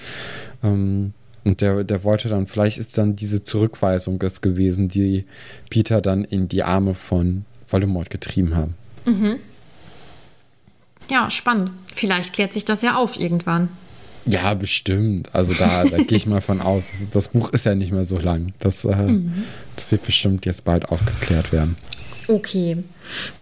Ähm, 0.63 1.13
und 1.45 1.61
der, 1.61 1.85
der 1.85 2.03
wollte 2.03 2.29
dann, 2.29 2.47
vielleicht 2.47 2.79
ist 2.79 2.99
dann 2.99 3.15
diese 3.15 3.45
Zurückweisung 3.45 4.21
es 4.23 4.41
gewesen, 4.41 4.89
die 4.89 5.25
Peter 5.71 6.01
dann 6.01 6.25
in 6.25 6.49
die 6.49 6.65
Arme 6.65 6.95
von 6.95 7.45
Voldemort 7.69 8.11
getrieben 8.11 8.57
haben. 8.57 8.75
Mhm. 9.05 9.37
Ja, 11.09 11.31
spannend. 11.31 11.71
Vielleicht 11.95 12.33
klärt 12.33 12.53
sich 12.53 12.65
das 12.65 12.83
ja 12.83 12.97
auf 12.97 13.19
irgendwann. 13.19 13.69
Ja, 14.27 14.55
bestimmt. 14.55 15.29
Also 15.33 15.55
da, 15.55 15.85
da 15.85 15.99
gehe 15.99 16.17
ich 16.17 16.27
mal 16.27 16.41
von 16.41 16.61
aus. 16.61 16.85
Das 17.13 17.29
Buch 17.29 17.51
ist 17.51 17.65
ja 17.65 17.75
nicht 17.75 17.93
mehr 17.93 18.05
so 18.05 18.19
lang. 18.19 18.53
Das, 18.59 18.85
äh, 18.85 18.95
mhm. 18.97 19.45
das 19.77 19.93
wird 19.93 20.05
bestimmt 20.05 20.47
jetzt 20.47 20.65
bald 20.65 20.89
aufgeklärt 20.89 21.53
werden. 21.53 21.77
Okay. 22.29 22.79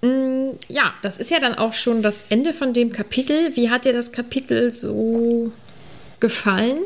Mm, 0.02 0.50
ja, 0.68 0.92
das 1.02 1.16
ist 1.16 1.30
ja 1.30 1.40
dann 1.40 1.54
auch 1.54 1.72
schon 1.72 2.02
das 2.02 2.26
Ende 2.28 2.52
von 2.52 2.74
dem 2.74 2.92
Kapitel. 2.92 3.56
Wie 3.56 3.70
hat 3.70 3.86
dir 3.86 3.94
das 3.94 4.12
Kapitel 4.12 4.70
so 4.70 5.50
gefallen? 6.20 6.78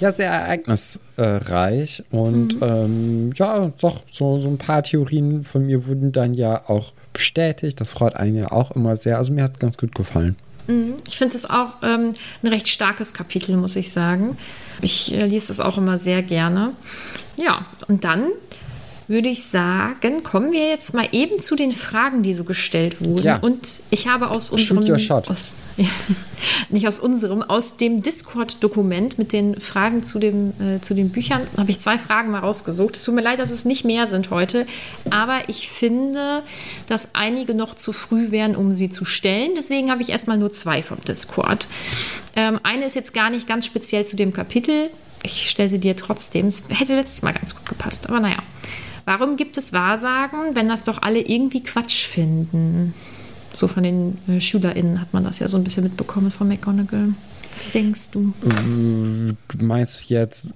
Ja, 0.00 0.12
sehr 0.12 0.30
ereignisreich. 0.30 2.02
Und 2.10 2.56
mhm. 2.56 2.62
ähm, 2.62 3.32
ja, 3.36 3.72
doch, 3.80 4.02
so, 4.10 4.40
so 4.40 4.48
ein 4.48 4.58
paar 4.58 4.82
Theorien 4.82 5.44
von 5.44 5.66
mir 5.66 5.86
wurden 5.86 6.10
dann 6.10 6.34
ja 6.34 6.68
auch 6.68 6.92
bestätigt. 7.14 7.80
Das 7.80 7.90
freut 7.90 8.14
einen 8.16 8.36
ja 8.36 8.52
auch 8.52 8.72
immer 8.72 8.96
sehr. 8.96 9.16
Also 9.16 9.32
mir 9.32 9.42
hat 9.42 9.52
es 9.52 9.58
ganz 9.58 9.78
gut 9.78 9.94
gefallen. 9.94 10.36
Mhm. 10.66 10.96
Ich 11.08 11.16
finde 11.16 11.36
es 11.36 11.48
auch 11.48 11.74
ähm, 11.82 12.12
ein 12.42 12.48
recht 12.48 12.68
starkes 12.68 13.14
Kapitel, 13.14 13.56
muss 13.56 13.76
ich 13.76 13.90
sagen. 13.90 14.36
Ich 14.82 15.12
äh, 15.12 15.26
lese 15.26 15.48
das 15.48 15.60
auch 15.60 15.78
immer 15.78 15.98
sehr 15.98 16.22
gerne. 16.22 16.72
Ja, 17.36 17.66
und 17.88 18.04
dann 18.04 18.28
würde 19.06 19.28
ich 19.28 19.44
sagen, 19.44 20.22
kommen 20.22 20.52
wir 20.52 20.68
jetzt 20.68 20.94
mal 20.94 21.06
eben 21.12 21.40
zu 21.40 21.56
den 21.56 21.72
Fragen, 21.72 22.22
die 22.22 22.32
so 22.32 22.44
gestellt 22.44 23.04
wurden. 23.04 23.22
Ja. 23.22 23.36
Und 23.36 23.80
ich 23.90 24.08
habe 24.08 24.30
aus 24.30 24.50
unserem, 24.50 24.78
aus, 25.28 25.56
ja, 25.76 25.86
nicht 26.70 26.88
aus 26.88 26.98
unserem, 26.98 27.42
aus 27.42 27.76
dem 27.76 28.02
Discord-Dokument 28.02 29.18
mit 29.18 29.32
den 29.32 29.60
Fragen 29.60 30.02
zu, 30.04 30.18
dem, 30.18 30.52
äh, 30.60 30.80
zu 30.80 30.94
den 30.94 31.10
Büchern, 31.10 31.42
habe 31.58 31.70
ich 31.70 31.80
zwei 31.80 31.98
Fragen 31.98 32.30
mal 32.30 32.38
rausgesucht. 32.38 32.96
Es 32.96 33.04
tut 33.04 33.14
mir 33.14 33.22
leid, 33.22 33.38
dass 33.38 33.50
es 33.50 33.64
nicht 33.64 33.84
mehr 33.84 34.06
sind 34.06 34.30
heute, 34.30 34.66
aber 35.10 35.48
ich 35.48 35.68
finde, 35.68 36.42
dass 36.86 37.14
einige 37.14 37.54
noch 37.54 37.74
zu 37.74 37.92
früh 37.92 38.30
wären, 38.30 38.56
um 38.56 38.72
sie 38.72 38.88
zu 38.88 39.04
stellen. 39.04 39.52
Deswegen 39.56 39.90
habe 39.90 40.00
ich 40.02 40.10
erstmal 40.10 40.38
nur 40.38 40.52
zwei 40.52 40.82
vom 40.82 41.00
Discord. 41.02 41.68
Ähm, 42.36 42.58
eine 42.62 42.86
ist 42.86 42.94
jetzt 42.94 43.12
gar 43.12 43.28
nicht 43.28 43.46
ganz 43.46 43.66
speziell 43.66 44.06
zu 44.06 44.16
dem 44.16 44.32
Kapitel. 44.32 44.90
Ich 45.22 45.50
stelle 45.50 45.70
sie 45.70 45.80
dir 45.80 45.96
trotzdem. 45.96 46.48
Es 46.48 46.64
hätte 46.68 46.94
letztes 46.94 47.22
Mal 47.22 47.32
ganz 47.32 47.54
gut 47.54 47.66
gepasst, 47.66 48.08
aber 48.08 48.20
naja. 48.20 48.42
Warum 49.04 49.36
gibt 49.36 49.58
es 49.58 49.72
Wahrsagen, 49.72 50.54
wenn 50.54 50.68
das 50.68 50.84
doch 50.84 51.02
alle 51.02 51.20
irgendwie 51.20 51.62
Quatsch 51.62 52.06
finden? 52.06 52.94
So 53.52 53.68
von 53.68 53.82
den 53.82 54.18
äh, 54.26 54.40
SchülerInnen 54.40 55.00
hat 55.00 55.12
man 55.12 55.24
das 55.24 55.38
ja 55.38 55.48
so 55.48 55.56
ein 55.56 55.64
bisschen 55.64 55.84
mitbekommen 55.84 56.30
von 56.30 56.48
McGonagall. 56.48 57.10
Was 57.52 57.70
denkst 57.70 58.10
du? 58.10 58.32
Meinst 59.60 60.00
du 60.00 60.14
jetzt, 60.14 60.48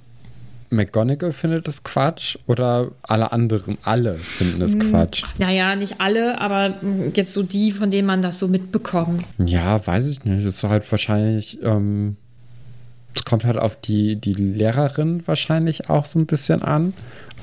McGonagall 0.71 1.33
findet 1.33 1.69
es 1.69 1.83
Quatsch 1.83 2.37
oder 2.47 2.91
alle 3.03 3.33
anderen, 3.33 3.79
alle 3.83 4.17
finden 4.17 4.63
es 4.63 4.73
hm, 4.73 4.91
Quatsch? 4.91 5.23
Naja, 5.39 5.77
nicht 5.77 6.01
alle, 6.01 6.41
aber 6.41 6.75
jetzt 7.15 7.33
so 7.33 7.43
die, 7.43 7.73
von 7.73 7.91
denen 7.91 8.07
man 8.07 8.21
das 8.21 8.39
so 8.39 8.49
mitbekommt. 8.49 9.25
Ja, 9.39 9.87
weiß 9.87 10.09
ich 10.09 10.25
nicht. 10.25 10.45
Das 10.45 10.57
ist 10.57 10.65
halt 10.65 10.91
wahrscheinlich, 10.91 11.59
ähm, 11.63 12.17
es 13.15 13.25
kommt 13.25 13.45
halt 13.45 13.59
auf 13.59 13.81
die, 13.81 14.17
die 14.17 14.35
Lehrerin 14.35 15.23
wahrscheinlich 15.27 15.89
auch 15.89 16.05
so 16.05 16.19
ein 16.19 16.27
bisschen 16.27 16.63
an. 16.63 16.93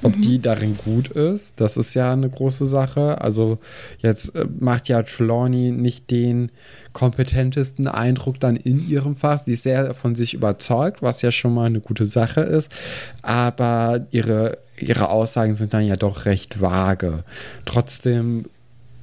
Ob 0.06 0.18
mhm. 0.18 0.22
die 0.22 0.40
darin 0.40 0.78
gut 0.78 1.08
ist, 1.08 1.54
das 1.56 1.78
ist 1.78 1.96
ja 1.96 2.14
eine 2.14 2.30
große 2.30 2.68
Sache. 2.68 3.22
Also 3.22 3.58
jetzt 3.98 4.36
äh, 4.36 4.46
macht 4.60 4.88
ja 4.88 5.02
Trelawney 5.02 5.72
nicht 5.72 6.12
den 6.12 6.52
kompetentesten 6.94 7.88
Eindruck 7.88 8.40
dann 8.40 8.56
in 8.56 8.88
ihrem 8.88 9.16
Fach. 9.16 9.40
Sie 9.40 9.54
ist 9.54 9.64
sehr 9.64 9.96
von 9.96 10.14
sich 10.14 10.36
überzeugt, 10.36 11.02
was 11.02 11.24
ja 11.24 11.32
schon 11.32 11.56
mal 11.56 11.66
eine 11.66 11.80
gute 11.80 12.06
Sache 12.06 12.42
ist. 12.42 12.72
Aber 13.24 14.06
ihre, 14.12 14.60
ihre 14.80 15.10
Aussagen 15.10 15.56
sind 15.56 15.74
dann 15.74 15.88
ja 15.88 15.96
doch 15.96 16.26
recht 16.26 16.62
vage. 16.62 17.24
Trotzdem 17.66 18.46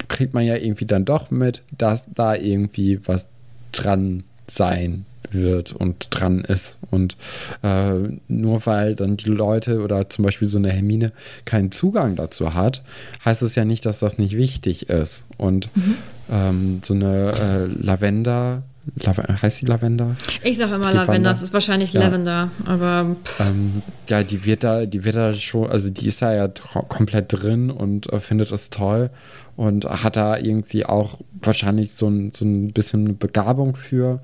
kriegt 0.06 0.34
man 0.34 0.44
ja 0.44 0.54
irgendwie 0.54 0.86
dann 0.86 1.04
doch 1.04 1.32
mit, 1.32 1.64
dass 1.76 2.06
da 2.14 2.36
irgendwie 2.36 3.00
was 3.08 3.26
dran 3.72 4.22
sein 4.46 5.04
wird 5.30 5.72
und 5.72 6.08
dran 6.10 6.40
ist. 6.40 6.78
Und 6.90 7.16
äh, 7.62 7.92
nur 8.28 8.66
weil 8.66 8.94
dann 8.94 9.16
die 9.16 9.30
Leute 9.30 9.80
oder 9.82 10.08
zum 10.08 10.24
Beispiel 10.24 10.48
so 10.48 10.58
eine 10.58 10.70
Hermine 10.70 11.12
keinen 11.44 11.72
Zugang 11.72 12.16
dazu 12.16 12.54
hat, 12.54 12.82
heißt 13.24 13.42
es 13.42 13.54
ja 13.54 13.64
nicht, 13.64 13.86
dass 13.86 13.98
das 13.98 14.18
nicht 14.18 14.36
wichtig 14.36 14.88
ist. 14.88 15.24
Und 15.38 15.74
mhm. 15.76 15.94
ähm, 16.30 16.78
so 16.82 16.94
eine 16.94 17.32
äh, 17.32 17.66
Lavender, 17.66 18.62
heißt 19.06 19.60
die 19.60 19.66
Lavender? 19.66 20.16
Ich 20.42 20.58
sage 20.58 20.74
immer 20.74 20.90
die 20.90 20.96
Lavender, 20.96 21.30
es 21.30 21.42
ist 21.42 21.52
wahrscheinlich 21.52 21.92
ja. 21.92 22.00
Lavender, 22.00 22.50
aber 22.64 23.14
ähm, 23.38 23.82
ja, 24.08 24.24
die 24.24 24.44
wird 24.44 24.64
da, 24.64 24.86
die 24.86 25.04
wird 25.04 25.14
da 25.14 25.32
schon, 25.34 25.70
also 25.70 25.88
die 25.90 26.08
ist 26.08 26.20
da 26.20 26.34
ja 26.34 26.48
komplett 26.48 27.26
drin 27.32 27.70
und 27.70 28.12
äh, 28.12 28.18
findet 28.18 28.50
es 28.50 28.70
toll 28.70 29.10
und 29.56 29.84
hat 29.84 30.16
da 30.16 30.36
irgendwie 30.36 30.84
auch 30.84 31.18
wahrscheinlich 31.42 31.92
so 31.92 32.08
ein, 32.08 32.32
so 32.32 32.44
ein 32.44 32.72
bisschen 32.72 33.04
eine 33.04 33.14
Begabung 33.14 33.76
für 33.76 34.20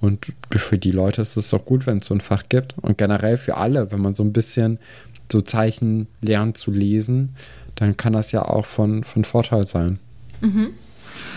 und 0.00 0.32
für 0.54 0.78
die 0.78 0.92
Leute 0.92 1.22
ist 1.22 1.36
es 1.36 1.50
doch 1.50 1.64
gut, 1.64 1.86
wenn 1.86 1.98
es 1.98 2.06
so 2.06 2.14
ein 2.14 2.20
Fach 2.20 2.44
gibt. 2.48 2.74
Und 2.80 2.98
generell 2.98 3.38
für 3.38 3.56
alle, 3.56 3.90
wenn 3.90 4.00
man 4.00 4.14
so 4.14 4.22
ein 4.22 4.32
bisschen 4.32 4.78
so 5.30 5.40
Zeichen 5.40 6.06
lernt 6.20 6.56
zu 6.56 6.70
lesen, 6.70 7.34
dann 7.74 7.96
kann 7.96 8.12
das 8.12 8.32
ja 8.32 8.42
auch 8.44 8.64
von, 8.64 9.04
von 9.04 9.24
Vorteil 9.24 9.66
sein. 9.66 9.98
Mhm. 10.40 10.70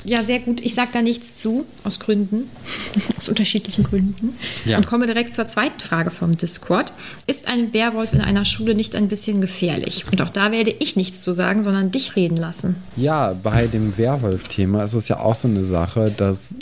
Ja, 0.03 0.23
sehr 0.23 0.39
gut. 0.39 0.61
Ich 0.61 0.73
sage 0.73 0.89
da 0.93 1.01
nichts 1.01 1.35
zu, 1.35 1.65
aus 1.83 1.99
Gründen, 1.99 2.49
aus 3.17 3.29
unterschiedlichen 3.29 3.83
Gründen. 3.83 4.33
Ja. 4.65 4.77
Und 4.77 4.87
komme 4.87 5.05
direkt 5.05 5.33
zur 5.33 5.47
zweiten 5.47 5.79
Frage 5.79 6.09
vom 6.09 6.35
Discord. 6.35 6.93
Ist 7.27 7.47
ein 7.47 7.73
Werwolf 7.73 8.13
in 8.13 8.21
einer 8.21 8.45
Schule 8.45 8.75
nicht 8.75 8.95
ein 8.95 9.07
bisschen 9.07 9.41
gefährlich? 9.41 10.05
Und 10.11 10.21
auch 10.21 10.29
da 10.29 10.51
werde 10.51 10.73
ich 10.79 10.95
nichts 10.95 11.21
zu 11.21 11.33
sagen, 11.33 11.61
sondern 11.63 11.91
dich 11.91 12.15
reden 12.15 12.37
lassen. 12.37 12.75
Ja, 12.95 13.33
bei 13.33 13.67
dem 13.67 13.97
Werwolf-Thema 13.97 14.83
ist 14.83 14.93
es 14.93 15.07
ja 15.07 15.19
auch 15.19 15.35
so 15.35 15.47
eine 15.47 15.63
Sache, 15.63 16.11
dass 16.15 16.55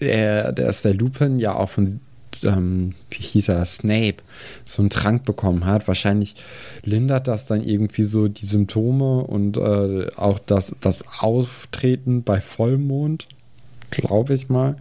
er, 0.00 0.52
der 0.52 0.68
ist 0.68 0.84
der 0.84 0.94
Lupin 0.94 1.38
ja 1.38 1.54
auch 1.54 1.70
von, 1.70 2.00
ähm, 2.44 2.94
wie 3.10 3.22
hieß 3.22 3.48
er, 3.48 3.64
Snape, 3.64 4.16
so 4.64 4.82
einen 4.82 4.90
Trank 4.90 5.24
bekommen 5.24 5.64
hat. 5.66 5.88
Wahrscheinlich 5.88 6.34
lindert 6.84 7.28
das 7.28 7.46
dann 7.46 7.62
irgendwie 7.62 8.02
so 8.02 8.28
die 8.28 8.46
Symptome 8.46 9.22
und 9.22 9.56
äh, 9.56 10.08
auch 10.16 10.38
das, 10.38 10.74
das 10.80 11.04
Auftreten 11.20 12.22
bei 12.22 12.40
Vollmond 12.40 13.26
glaube 13.90 14.34
ich 14.34 14.48
mal. 14.48 14.76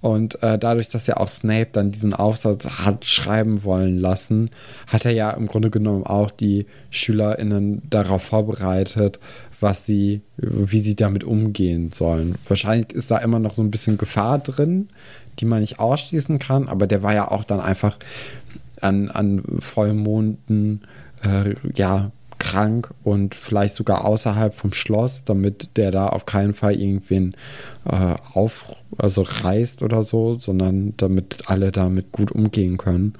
Und 0.00 0.42
äh, 0.42 0.58
dadurch, 0.58 0.88
dass 0.88 1.08
er 1.08 1.20
auch 1.20 1.28
Snape 1.28 1.68
dann 1.72 1.90
diesen 1.90 2.14
Aufsatz 2.14 2.66
hat 2.84 3.04
schreiben 3.04 3.64
wollen 3.64 3.98
lassen, 3.98 4.50
hat 4.86 5.04
er 5.04 5.12
ja 5.12 5.30
im 5.30 5.46
Grunde 5.46 5.70
genommen 5.70 6.04
auch 6.04 6.30
die 6.30 6.66
SchülerInnen 6.90 7.82
darauf 7.90 8.22
vorbereitet, 8.22 9.18
was 9.64 9.86
sie, 9.86 10.20
wie 10.36 10.80
sie 10.80 10.94
damit 10.94 11.24
umgehen 11.24 11.90
sollen. 11.90 12.34
Wahrscheinlich 12.46 12.92
ist 12.92 13.10
da 13.10 13.16
immer 13.16 13.38
noch 13.38 13.54
so 13.54 13.62
ein 13.62 13.70
bisschen 13.70 13.96
Gefahr 13.96 14.38
drin, 14.38 14.90
die 15.40 15.46
man 15.46 15.62
nicht 15.62 15.80
ausschließen 15.80 16.38
kann, 16.38 16.68
aber 16.68 16.86
der 16.86 17.02
war 17.02 17.14
ja 17.14 17.30
auch 17.30 17.44
dann 17.44 17.60
einfach 17.60 17.96
an, 18.82 19.10
an 19.10 19.42
Vollmonden, 19.60 20.82
äh, 21.22 21.54
ja, 21.74 22.10
krank 22.38 22.92
und 23.04 23.34
vielleicht 23.34 23.74
sogar 23.74 24.04
außerhalb 24.04 24.54
vom 24.54 24.74
Schloss, 24.74 25.24
damit 25.24 25.78
der 25.78 25.90
da 25.90 26.08
auf 26.08 26.26
keinen 26.26 26.52
Fall 26.52 26.74
irgendwen 26.74 27.34
äh, 27.90 28.16
auf, 28.34 28.66
also 28.98 29.22
reißt 29.22 29.80
oder 29.80 30.02
so, 30.02 30.34
sondern 30.34 30.92
damit 30.98 31.44
alle 31.46 31.72
damit 31.72 32.12
gut 32.12 32.30
umgehen 32.30 32.76
können. 32.76 33.14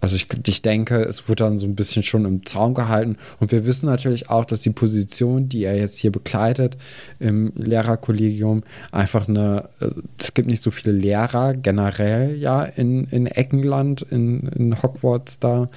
Also 0.00 0.16
ich, 0.16 0.26
ich 0.46 0.62
denke, 0.62 1.02
es 1.02 1.28
wird 1.28 1.40
dann 1.40 1.58
so 1.58 1.66
ein 1.66 1.74
bisschen 1.74 2.02
schon 2.02 2.24
im 2.24 2.46
Zaum 2.46 2.74
gehalten. 2.74 3.16
Und 3.38 3.52
wir 3.52 3.66
wissen 3.66 3.86
natürlich 3.86 4.30
auch, 4.30 4.44
dass 4.44 4.62
die 4.62 4.70
Position, 4.70 5.48
die 5.48 5.64
er 5.64 5.76
jetzt 5.76 5.98
hier 5.98 6.12
begleitet 6.12 6.76
im 7.18 7.52
Lehrerkollegium, 7.56 8.62
einfach 8.92 9.28
eine, 9.28 9.68
äh, 9.80 9.90
es 10.18 10.34
gibt 10.34 10.48
nicht 10.48 10.62
so 10.62 10.70
viele 10.70 10.92
Lehrer 10.92 11.54
generell 11.54 12.36
ja 12.36 12.62
in, 12.62 13.04
in 13.04 13.26
Eckenland, 13.26 14.02
in, 14.02 14.48
in 14.48 14.82
Hogwarts 14.82 15.38
da. 15.38 15.60
Und 15.60 15.70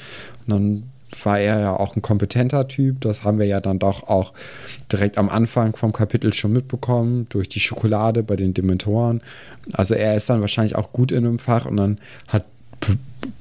dann 0.47 0.83
war 1.23 1.39
er 1.39 1.59
ja 1.59 1.75
auch 1.75 1.95
ein 1.95 2.01
kompetenter 2.01 2.67
Typ. 2.67 3.01
Das 3.01 3.23
haben 3.23 3.39
wir 3.39 3.45
ja 3.45 3.59
dann 3.59 3.79
doch 3.79 4.03
auch 4.03 4.33
direkt 4.91 5.17
am 5.17 5.29
Anfang 5.29 5.75
vom 5.75 5.93
Kapitel 5.93 6.33
schon 6.33 6.53
mitbekommen, 6.53 7.27
durch 7.29 7.49
die 7.49 7.59
Schokolade 7.59 8.23
bei 8.23 8.35
den 8.35 8.53
Dementoren. 8.53 9.21
Also 9.73 9.95
er 9.95 10.15
ist 10.15 10.29
dann 10.29 10.41
wahrscheinlich 10.41 10.75
auch 10.75 10.91
gut 10.91 11.11
in 11.11 11.25
einem 11.25 11.39
Fach 11.39 11.65
und 11.65 11.77
dann 11.77 11.99
hat 12.27 12.45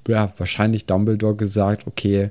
ja, 0.09 0.33
wahrscheinlich 0.37 0.87
Dumbledore 0.87 1.37
gesagt, 1.37 1.87
okay, 1.87 2.31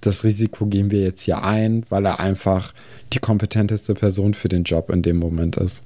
das 0.00 0.24
Risiko 0.24 0.66
gehen 0.66 0.90
wir 0.90 1.02
jetzt 1.02 1.22
hier 1.22 1.42
ein, 1.42 1.84
weil 1.88 2.06
er 2.06 2.20
einfach 2.20 2.72
die 3.12 3.18
kompetenteste 3.18 3.94
Person 3.94 4.34
für 4.34 4.48
den 4.48 4.64
Job 4.64 4.90
in 4.90 5.02
dem 5.02 5.18
Moment 5.18 5.56
ist. 5.56 5.82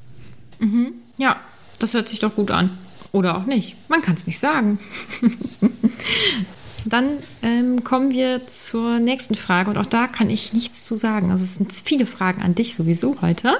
Mhm. 0.58 0.92
Ja, 1.16 1.36
das 1.78 1.94
hört 1.94 2.08
sich 2.08 2.18
doch 2.18 2.34
gut 2.34 2.50
an. 2.50 2.78
Oder 3.12 3.36
auch 3.36 3.46
nicht. 3.46 3.76
Man 3.88 4.02
kann 4.02 4.14
es 4.14 4.26
nicht 4.26 4.38
sagen. 4.38 4.78
Dann 6.86 7.18
ähm, 7.42 7.84
kommen 7.84 8.10
wir 8.10 8.46
zur 8.46 9.00
nächsten 9.00 9.34
Frage 9.34 9.70
und 9.70 9.76
auch 9.76 9.86
da 9.86 10.06
kann 10.06 10.30
ich 10.30 10.52
nichts 10.52 10.84
zu 10.84 10.96
sagen. 10.96 11.30
Also 11.30 11.44
es 11.44 11.56
sind 11.56 11.72
viele 11.72 12.06
Fragen 12.06 12.40
an 12.40 12.54
dich 12.54 12.74
sowieso 12.74 13.20
heute. 13.20 13.52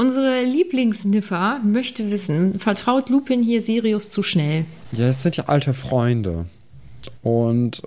Unsere 0.00 0.44
Lieblingsniffer 0.44 1.60
möchte 1.62 2.10
wissen, 2.10 2.58
vertraut 2.58 3.10
Lupin 3.10 3.42
hier 3.42 3.60
Sirius 3.60 4.08
zu 4.08 4.22
schnell? 4.22 4.64
Ja, 4.92 5.08
es 5.08 5.22
sind 5.22 5.36
ja 5.36 5.44
alte 5.44 5.74
Freunde. 5.74 6.46
Und 7.20 7.82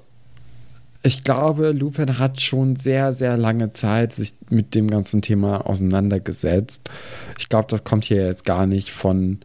ich 1.02 1.24
glaube, 1.24 1.72
Lupin 1.72 2.20
hat 2.20 2.40
schon 2.40 2.76
sehr, 2.76 3.14
sehr 3.14 3.36
lange 3.36 3.74
Zeit 3.74 4.14
sich 4.14 4.36
mit 4.52 4.76
dem 4.76 4.92
ganzen 4.92 5.24
Thema 5.24 5.66
auseinandergesetzt. 5.66 6.88
Ich 7.40 7.50
glaube, 7.50 7.66
das 7.68 7.84
kommt 7.84 8.04
hier 8.04 8.28
jetzt 8.28 8.46
gar 8.46 8.68
nicht 8.68 8.92
von, 8.92 9.40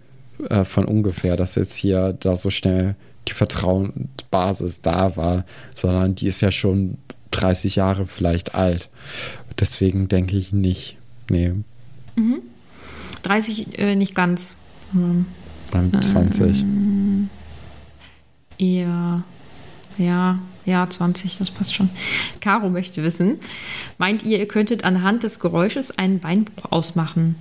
äh, 0.50 0.66
von 0.66 0.84
ungefähr, 0.84 1.38
dass 1.38 1.54
jetzt 1.54 1.74
hier 1.74 2.12
da 2.20 2.36
so 2.36 2.50
schnell 2.50 2.96
die 3.28 3.32
Vertrauensbasis 3.32 4.82
da 4.82 5.16
war, 5.16 5.46
sondern 5.74 6.16
die 6.16 6.26
ist 6.26 6.42
ja 6.42 6.50
schon 6.50 6.98
30 7.30 7.76
Jahre 7.76 8.06
vielleicht 8.06 8.54
alt. 8.54 8.90
Deswegen 9.58 10.08
denke 10.08 10.36
ich 10.36 10.52
nicht. 10.52 10.98
Nee. 11.30 11.54
Mhm. 12.14 12.42
30 13.22 13.78
äh, 13.78 13.96
nicht 13.96 14.14
ganz. 14.14 14.56
Hm. 14.92 15.26
Dann 15.70 16.02
20. 16.02 16.62
Ähm, 16.62 17.30
eher, 18.58 19.22
ja, 19.98 20.38
ja, 20.64 20.88
20, 20.88 21.38
das 21.38 21.50
passt 21.50 21.74
schon. 21.74 21.90
Caro 22.40 22.68
möchte 22.68 23.02
wissen, 23.02 23.38
meint 23.96 24.22
ihr, 24.22 24.38
ihr 24.38 24.48
könntet 24.48 24.84
anhand 24.84 25.22
des 25.22 25.40
Geräusches 25.40 25.96
einen 25.98 26.20
Beinbruch 26.20 26.70
ausmachen? 26.70 27.36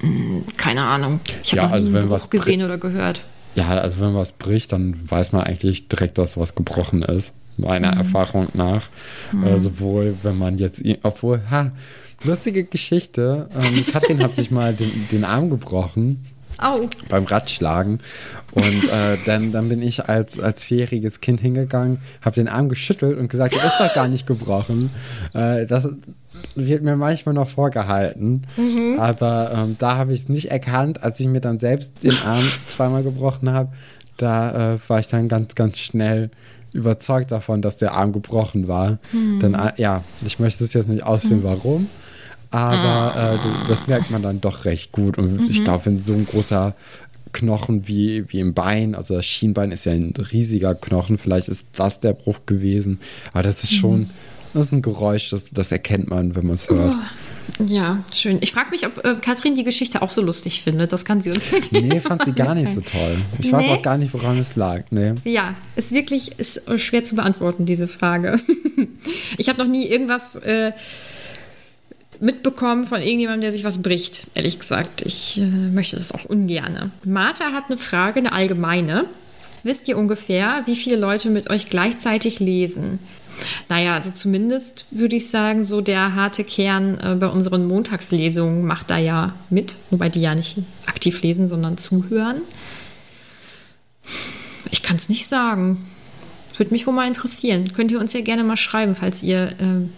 Hm, 0.00 0.44
keine 0.56 0.82
Ahnung. 0.82 1.20
Ich 1.42 1.52
habe 1.52 1.62
Ja, 1.62 1.70
also 1.70 1.88
einen 1.88 1.94
wenn 1.94 2.02
Bruch 2.04 2.14
was 2.14 2.30
gesehen 2.30 2.62
oder 2.62 2.78
gehört. 2.78 3.24
Ja, 3.54 3.68
also 3.68 4.00
wenn 4.00 4.14
was 4.14 4.32
bricht, 4.32 4.72
dann 4.72 4.98
weiß 5.10 5.32
man 5.32 5.44
eigentlich 5.44 5.88
direkt, 5.88 6.18
dass 6.18 6.36
was 6.36 6.54
gebrochen 6.54 7.02
ist. 7.02 7.32
Meiner 7.58 7.88
Erfahrung 7.88 8.48
nach. 8.54 8.88
Äh, 9.44 9.58
sowohl 9.58 10.16
wenn 10.22 10.38
man 10.38 10.56
jetzt, 10.56 10.82
obwohl, 11.02 11.42
ha, 11.50 11.72
lustige 12.24 12.64
Geschichte. 12.64 13.48
Ähm, 13.54 13.86
Katrin 13.92 14.22
hat 14.22 14.34
sich 14.34 14.50
mal 14.50 14.74
den, 14.74 15.08
den 15.10 15.24
Arm 15.24 15.50
gebrochen 15.50 16.24
Au. 16.58 16.88
beim 17.08 17.24
Radschlagen. 17.24 17.98
Und 18.52 18.88
äh, 18.88 19.16
dann, 19.26 19.52
dann 19.52 19.68
bin 19.68 19.82
ich 19.82 20.08
als, 20.08 20.38
als 20.38 20.62
vierjähriges 20.62 21.20
Kind 21.20 21.40
hingegangen, 21.40 22.00
habe 22.20 22.34
den 22.34 22.48
Arm 22.48 22.68
geschüttelt 22.68 23.18
und 23.18 23.28
gesagt, 23.28 23.54
der 23.54 23.64
ist 23.64 23.76
doch 23.78 23.92
gar 23.94 24.08
nicht 24.08 24.26
gebrochen. 24.26 24.90
Äh, 25.32 25.66
das 25.66 25.88
wird 26.54 26.82
mir 26.82 26.96
manchmal 26.96 27.34
noch 27.34 27.48
vorgehalten. 27.48 28.46
Aber 28.98 29.52
ähm, 29.54 29.76
da 29.78 29.96
habe 29.96 30.12
ich 30.12 30.20
es 30.20 30.28
nicht 30.28 30.50
erkannt, 30.50 31.02
als 31.02 31.18
ich 31.20 31.26
mir 31.26 31.40
dann 31.40 31.58
selbst 31.58 32.02
den 32.02 32.16
Arm 32.24 32.44
zweimal 32.66 33.02
gebrochen 33.02 33.52
habe. 33.52 33.72
Da 34.16 34.74
äh, 34.74 34.78
war 34.86 35.00
ich 35.00 35.08
dann 35.08 35.28
ganz, 35.28 35.54
ganz 35.54 35.78
schnell 35.78 36.30
überzeugt 36.72 37.30
davon, 37.30 37.60
dass 37.60 37.76
der 37.76 37.92
Arm 37.92 38.12
gebrochen 38.12 38.68
war. 38.68 38.98
Dann, 39.40 39.54
äh, 39.54 39.72
ja, 39.76 40.04
ich 40.24 40.38
möchte 40.38 40.64
es 40.64 40.72
jetzt 40.72 40.88
nicht 40.88 41.02
ausführen, 41.02 41.42
warum. 41.42 41.88
Aber 42.52 43.32
äh, 43.34 43.36
d- 43.36 43.68
das 43.68 43.86
merkt 43.86 44.10
man 44.10 44.22
dann 44.22 44.40
doch 44.40 44.64
recht 44.64 44.92
gut. 44.92 45.18
Und 45.18 45.48
ich 45.48 45.64
glaube, 45.64 45.86
wenn 45.86 46.02
so 46.02 46.12
ein 46.12 46.26
großer 46.26 46.74
Knochen 47.32 47.88
wie, 47.88 48.24
wie 48.30 48.40
im 48.40 48.52
Bein, 48.54 48.94
also 48.94 49.14
das 49.14 49.24
Schienbein 49.24 49.72
ist 49.72 49.86
ja 49.86 49.92
ein 49.92 50.12
riesiger 50.32 50.74
Knochen, 50.74 51.16
vielleicht 51.18 51.48
ist 51.48 51.68
das 51.76 52.00
der 52.00 52.12
Bruch 52.12 52.40
gewesen. 52.46 53.00
Aber 53.32 53.42
das 53.42 53.64
ist 53.64 53.72
schon, 53.74 54.10
das 54.52 54.66
ist 54.66 54.72
ein 54.72 54.82
Geräusch, 54.82 55.30
das, 55.30 55.50
das 55.50 55.72
erkennt 55.72 56.10
man, 56.10 56.34
wenn 56.36 56.46
man 56.46 56.56
es 56.56 56.68
hört. 56.68 56.94
Ja, 57.66 58.04
schön. 58.12 58.38
Ich 58.42 58.52
frage 58.52 58.70
mich, 58.70 58.86
ob 58.86 59.02
äh, 59.04 59.14
Katrin 59.20 59.54
die 59.56 59.64
Geschichte 59.64 60.02
auch 60.02 60.10
so 60.10 60.20
lustig 60.22 60.62
findet. 60.62 60.92
Das 60.92 61.04
kann 61.06 61.20
sie 61.22 61.30
uns 61.30 61.50
wirklich 61.50 61.72
Nee, 61.72 62.00
fand 62.00 62.24
sie 62.24 62.32
gar 62.32 62.54
nicht 62.54 62.72
so 62.74 62.82
toll. 62.82 63.16
Ich 63.38 63.50
weiß 63.50 63.62
Nee? 63.62 63.70
auch 63.72 63.82
gar 63.82 63.96
nicht, 63.96 64.12
woran 64.12 64.38
es 64.38 64.54
lag. 64.54 64.82
Nee. 64.90 65.14
Ja, 65.24 65.54
ist 65.74 65.92
wirklich 65.92 66.38
ist 66.38 66.68
äh, 66.68 66.78
schwer 66.78 67.02
zu 67.04 67.16
beantworten, 67.16 67.64
diese 67.66 67.88
Frage. 67.88 68.38
ich 69.38 69.48
habe 69.48 69.58
noch 69.58 69.66
nie 69.68 69.86
irgendwas 69.86 70.36
äh, 70.36 70.72
mitbekommen 72.22 72.86
von 72.86 73.02
irgendjemandem, 73.02 73.42
der 73.42 73.52
sich 73.52 73.64
was 73.64 73.82
bricht, 73.82 74.28
ehrlich 74.34 74.60
gesagt. 74.60 75.02
Ich 75.02 75.38
äh, 75.38 75.44
möchte 75.44 75.96
das 75.96 76.12
auch 76.12 76.24
ungerne. 76.24 76.92
Martha 77.04 77.52
hat 77.52 77.64
eine 77.68 77.76
Frage, 77.76 78.20
eine 78.20 78.32
allgemeine. 78.32 79.06
Wisst 79.64 79.88
ihr 79.88 79.98
ungefähr, 79.98 80.62
wie 80.66 80.76
viele 80.76 80.96
Leute 80.96 81.30
mit 81.30 81.50
euch 81.50 81.68
gleichzeitig 81.68 82.38
lesen? 82.38 83.00
Naja, 83.68 83.94
also 83.94 84.12
zumindest 84.12 84.86
würde 84.90 85.16
ich 85.16 85.30
sagen, 85.30 85.64
so 85.64 85.80
der 85.80 86.14
harte 86.14 86.44
Kern 86.44 86.98
äh, 86.98 87.16
bei 87.16 87.26
unseren 87.26 87.66
Montagslesungen 87.66 88.64
macht 88.64 88.90
da 88.90 88.98
ja 88.98 89.34
mit, 89.50 89.76
wobei 89.90 90.08
die 90.08 90.20
ja 90.20 90.34
nicht 90.34 90.58
aktiv 90.86 91.22
lesen, 91.22 91.48
sondern 91.48 91.76
zuhören. 91.76 92.42
Ich 94.70 94.82
kann 94.82 94.96
es 94.96 95.08
nicht 95.08 95.26
sagen. 95.26 95.86
Würde 96.56 96.72
mich 96.72 96.86
wohl 96.86 96.94
mal 96.94 97.08
interessieren. 97.08 97.72
Könnt 97.72 97.90
ihr 97.90 97.98
uns 97.98 98.12
ja 98.12 98.20
gerne 98.20 98.44
mal 98.44 98.56
schreiben, 98.56 98.94
falls 98.94 99.22
ihr 99.22 99.54
ähm, 99.58 99.92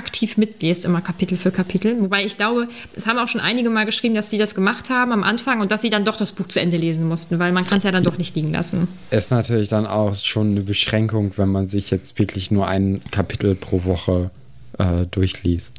aktiv 0.00 0.38
mitlest, 0.38 0.86
immer 0.86 1.02
Kapitel 1.02 1.36
für 1.36 1.50
Kapitel. 1.50 2.00
Wobei 2.00 2.24
ich 2.24 2.38
glaube, 2.38 2.68
es 2.96 3.06
haben 3.06 3.18
auch 3.18 3.28
schon 3.28 3.40
einige 3.40 3.68
mal 3.68 3.84
geschrieben, 3.84 4.14
dass 4.14 4.30
sie 4.30 4.38
das 4.38 4.54
gemacht 4.54 4.88
haben 4.88 5.12
am 5.12 5.22
Anfang 5.22 5.60
und 5.60 5.70
dass 5.70 5.82
sie 5.82 5.90
dann 5.90 6.06
doch 6.06 6.16
das 6.16 6.32
Buch 6.32 6.48
zu 6.48 6.58
Ende 6.58 6.78
lesen 6.78 7.06
mussten, 7.06 7.38
weil 7.38 7.52
man 7.52 7.66
kann 7.66 7.78
es 7.78 7.84
ja 7.84 7.92
dann 7.92 8.02
doch 8.02 8.16
nicht 8.16 8.34
liegen 8.34 8.50
lassen. 8.52 8.88
Ist 9.10 9.30
natürlich 9.30 9.68
dann 9.68 9.86
auch 9.86 10.14
schon 10.14 10.52
eine 10.52 10.62
Beschränkung, 10.62 11.32
wenn 11.36 11.50
man 11.50 11.66
sich 11.66 11.90
jetzt 11.90 12.18
wirklich 12.18 12.50
nur 12.50 12.66
ein 12.66 13.02
Kapitel 13.10 13.54
pro 13.54 13.84
Woche 13.84 14.30
äh, 14.78 15.06
durchliest. 15.10 15.74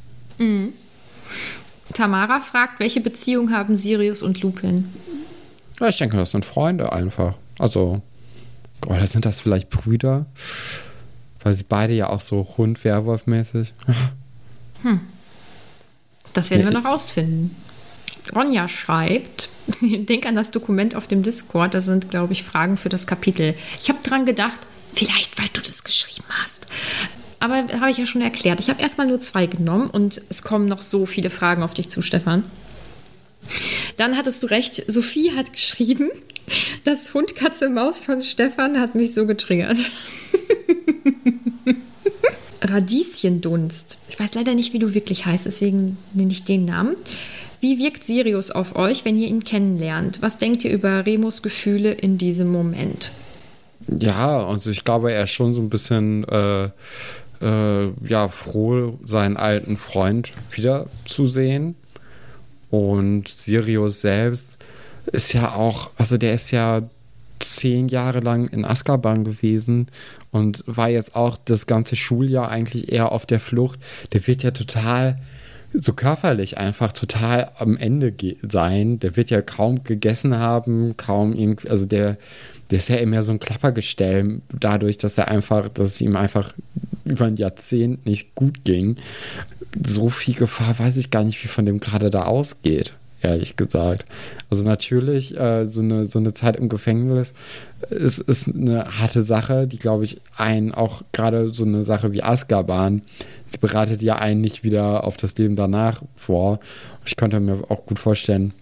Tamara 1.93 2.39
fragt, 2.39 2.80
welche 2.80 3.01
Beziehung 3.01 3.51
haben 3.51 3.76
Sirius 3.76 4.22
und 4.22 4.41
Lupin? 4.41 4.89
Ja, 5.80 5.89
ich 5.89 5.97
denke, 5.97 6.17
das 6.17 6.32
sind 6.32 6.45
Freunde 6.45 6.93
einfach. 6.93 7.34
Also, 7.57 8.01
oder 8.86 9.05
sind 9.07 9.26
das 9.26 9.39
vielleicht 9.39 9.69
Brüder? 9.69 10.26
Weil 11.43 11.53
sie 11.53 11.65
beide 11.67 11.93
ja 11.93 12.09
auch 12.09 12.19
so 12.19 12.47
Hund-Werwolf-mäßig. 12.57 13.73
Das 16.33 16.49
werden 16.51 16.63
wir 16.63 16.69
Nee. 16.71 16.77
noch 16.77 16.85
rausfinden. 16.85 17.55
Ronja 18.35 18.67
schreibt, 18.67 19.49
denk 19.81 20.25
an 20.25 20.35
das 20.35 20.51
Dokument 20.51 20.95
auf 20.95 21.07
dem 21.07 21.23
Discord, 21.23 21.73
da 21.73 21.81
sind, 21.81 22.09
glaube 22.11 22.33
ich, 22.33 22.43
Fragen 22.43 22.77
für 22.77 22.89
das 22.89 23.07
Kapitel. 23.07 23.55
Ich 23.79 23.89
habe 23.89 23.99
dran 24.03 24.25
gedacht, 24.25 24.59
vielleicht, 24.93 25.39
weil 25.39 25.49
du 25.53 25.61
das 25.61 25.83
geschrieben 25.83 26.27
hast. 26.41 26.67
Aber 27.39 27.55
habe 27.55 27.89
ich 27.89 27.97
ja 27.97 28.05
schon 28.05 28.21
erklärt. 28.21 28.59
Ich 28.59 28.69
habe 28.69 28.81
erstmal 28.81 29.07
nur 29.07 29.19
zwei 29.19 29.47
genommen 29.47 29.89
und 29.89 30.21
es 30.29 30.43
kommen 30.43 30.67
noch 30.67 30.81
so 30.83 31.07
viele 31.07 31.31
Fragen 31.31 31.63
auf 31.63 31.73
dich 31.73 31.89
zu, 31.89 32.01
Stefan. 32.03 32.43
Dann 33.97 34.15
hattest 34.15 34.43
du 34.43 34.47
recht, 34.47 34.83
Sophie 34.87 35.31
hat 35.35 35.51
geschrieben, 35.51 36.11
das 36.83 37.13
Hund, 37.13 37.35
Katze, 37.35 37.69
Maus 37.69 38.01
von 38.01 38.21
Stefan 38.21 38.79
hat 38.79 38.95
mich 38.95 39.13
so 39.13 39.25
getriggert. 39.25 39.77
Radieschendunst. 42.61 43.97
Ich 44.09 44.19
weiß 44.19 44.35
leider 44.35 44.53
nicht, 44.53 44.73
wie 44.73 44.79
du 44.79 44.93
wirklich 44.93 45.25
heißt, 45.25 45.45
deswegen 45.45 45.97
nenne 46.13 46.31
ich 46.31 46.43
den 46.43 46.65
Namen. 46.65 46.95
Wie 47.59 47.77
wirkt 47.77 48.03
Sirius 48.03 48.49
auf 48.49 48.75
euch, 48.75 49.05
wenn 49.05 49.15
ihr 49.15 49.27
ihn 49.27 49.43
kennenlernt? 49.43 50.21
Was 50.21 50.37
denkt 50.37 50.63
ihr 50.63 50.71
über 50.71 51.05
Remus 51.05 51.41
Gefühle 51.43 51.91
in 51.91 52.17
diesem 52.17 52.51
Moment? 52.51 53.11
Ja, 53.87 54.45
also 54.45 54.69
ich 54.69 54.83
glaube, 54.83 55.11
er 55.11 55.23
ist 55.23 55.31
schon 55.31 55.53
so 55.53 55.61
ein 55.61 55.69
bisschen 55.69 56.23
äh, 56.27 56.69
äh, 57.41 57.91
ja, 58.07 58.27
froh, 58.29 58.99
seinen 59.05 59.37
alten 59.37 59.77
Freund 59.77 60.31
wiederzusehen. 60.51 61.75
Und 62.69 63.27
Sirius 63.27 64.01
selbst 64.01 64.57
ist 65.12 65.34
ja 65.34 65.53
auch, 65.53 65.89
also 65.95 66.18
der 66.18 66.34
ist 66.34 66.51
ja 66.51 66.84
zehn 67.39 67.88
Jahre 67.88 68.20
lang 68.20 68.47
in 68.47 68.66
Azkaban 68.66 69.24
gewesen 69.24 69.88
und 70.32 70.64
war 70.68 70.89
jetzt 70.89 71.16
auch 71.16 71.38
das 71.43 71.66
ganze 71.66 71.95
Schuljahr 71.95 72.49
eigentlich 72.49 72.91
eher 72.91 73.12
auf 73.12 73.26
der 73.26 73.39
Flucht. 73.39 73.80
Der 74.14 74.26
wird 74.28 74.43
ja 74.43 74.51
total 74.51 75.20
so 75.74 75.93
körperlich 75.93 76.57
einfach 76.57 76.91
total 76.91 77.51
am 77.57 77.78
Ende 77.78 78.14
sein. 78.47 78.99
Der 78.99 79.16
wird 79.16 79.30
ja 79.30 79.41
kaum 79.41 79.84
gegessen 79.84 80.38
haben, 80.38 80.95
kaum 80.97 81.34
irgendwie, 81.34 81.70
also 81.70 81.86
der, 81.86 82.18
der 82.70 82.78
ist 82.78 82.89
ja 82.89 82.97
immer 82.97 83.24
so 83.24 83.32
ein 83.32 83.39
Klappergestell, 83.39 84.41
dadurch, 84.57 84.97
dass 84.97 85.18
er 85.18 85.30
einfach, 85.30 85.70
dass 85.70 85.88
es 85.88 86.01
ihm 86.01 86.16
einfach 86.16 86.53
über 87.05 87.26
ein 87.26 87.38
Jahrzehnt 87.38 88.05
nicht 88.05 88.36
gut 88.36 88.64
ging. 88.64 88.97
So 89.86 90.09
viel 90.09 90.36
Gefahr 90.36 90.78
weiß 90.78 90.97
ich 90.97 91.09
gar 91.09 91.24
nicht, 91.24 91.41
wie 91.43 91.47
von 91.47 91.66
dem 91.66 91.80
gerade 91.80 92.09
da 92.09 92.24
ausgeht, 92.24 92.93
ehrlich 93.22 93.55
gesagt. 93.55 94.05
Also 94.49 94.65
natürlich, 94.65 95.38
äh, 95.38 95.65
so, 95.65 95.82
eine, 95.82 96.05
so 96.05 96.19
eine 96.19 96.34
Zeit 96.34 96.55
im 96.55 96.69
Gefängnis 96.69 97.34
ist, 97.89 98.19
ist 98.19 98.49
eine 98.49 98.99
harte 98.99 99.24
Sache, 99.24 99.67
die, 99.67 99.80
glaube 99.80 100.03
ich, 100.03 100.22
einen 100.36 100.72
auch 100.72 101.03
gerade 101.11 101.49
so 101.49 101.63
eine 101.63 101.84
Sache 101.84 102.11
wie 102.11 102.24
Azkaban, 102.24 103.01
die 103.53 103.57
bereitet 103.57 104.01
ja 104.01 104.15
einen 104.17 104.41
nicht 104.41 104.63
wieder 104.63 105.03
auf 105.03 105.17
das 105.17 105.38
Leben 105.38 105.55
danach 105.55 106.01
vor. 106.15 106.59
Ich 107.05 107.15
könnte 107.15 107.39
mir 107.39 107.69
auch 107.69 107.86
gut 107.86 107.99
vorstellen, 107.99 108.53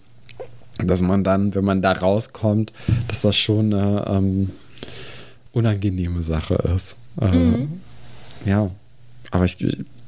dass 0.78 1.02
man 1.02 1.24
dann, 1.24 1.54
wenn 1.54 1.64
man 1.64 1.82
da 1.82 1.92
rauskommt, 1.92 2.72
dass 3.08 3.20
das 3.22 3.36
schon 3.36 3.72
eine 3.72 4.04
ähm, 4.08 4.50
unangenehme 5.52 6.22
Sache 6.22 6.54
ist. 6.74 6.96
Äh, 7.20 7.26
Ja, 8.46 8.70
aber 9.30 9.44
ich, 9.44 9.58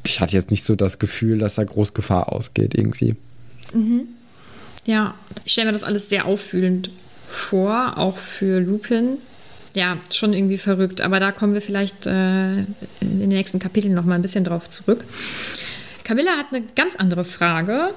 ich 0.05 0.21
hatte 0.21 0.35
jetzt 0.35 0.51
nicht 0.51 0.65
so 0.65 0.75
das 0.75 0.99
Gefühl, 0.99 1.39
dass 1.39 1.57
da 1.57 1.65
groß 1.65 1.93
Gefahr 1.93 2.33
ausgeht 2.33 2.75
irgendwie. 2.75 3.17
Ja, 4.85 5.15
ich 5.45 5.53
stelle 5.53 5.67
mir 5.67 5.73
das 5.73 5.85
alles 5.85 6.09
sehr 6.09 6.27
auffühlend 6.27 6.91
vor, 7.27 7.99
auch 7.99 8.19
für 8.19 8.61
Lupin. 8.61 9.19
Ja, 9.75 9.97
schon 10.11 10.35
irgendwie 10.35 10.59
verrückt, 10.59 11.01
aber 11.01 11.19
da 11.19 11.33
kommen 11.33 11.55
wir 11.55 11.63
vielleicht 11.63 12.07
äh, 12.07 12.59
in 12.59 12.67
den 13.01 13.29
nächsten 13.29 13.59
Kapiteln 13.59 13.95
noch 13.95 14.05
mal 14.05 14.17
ein 14.17 14.23
bisschen 14.23 14.45
drauf 14.45 14.69
zurück. 14.69 15.05
Camilla 16.05 16.33
hat 16.33 16.47
eine 16.53 16.63
ganz 16.75 16.97
andere 16.97 17.25
Frage. 17.25 17.95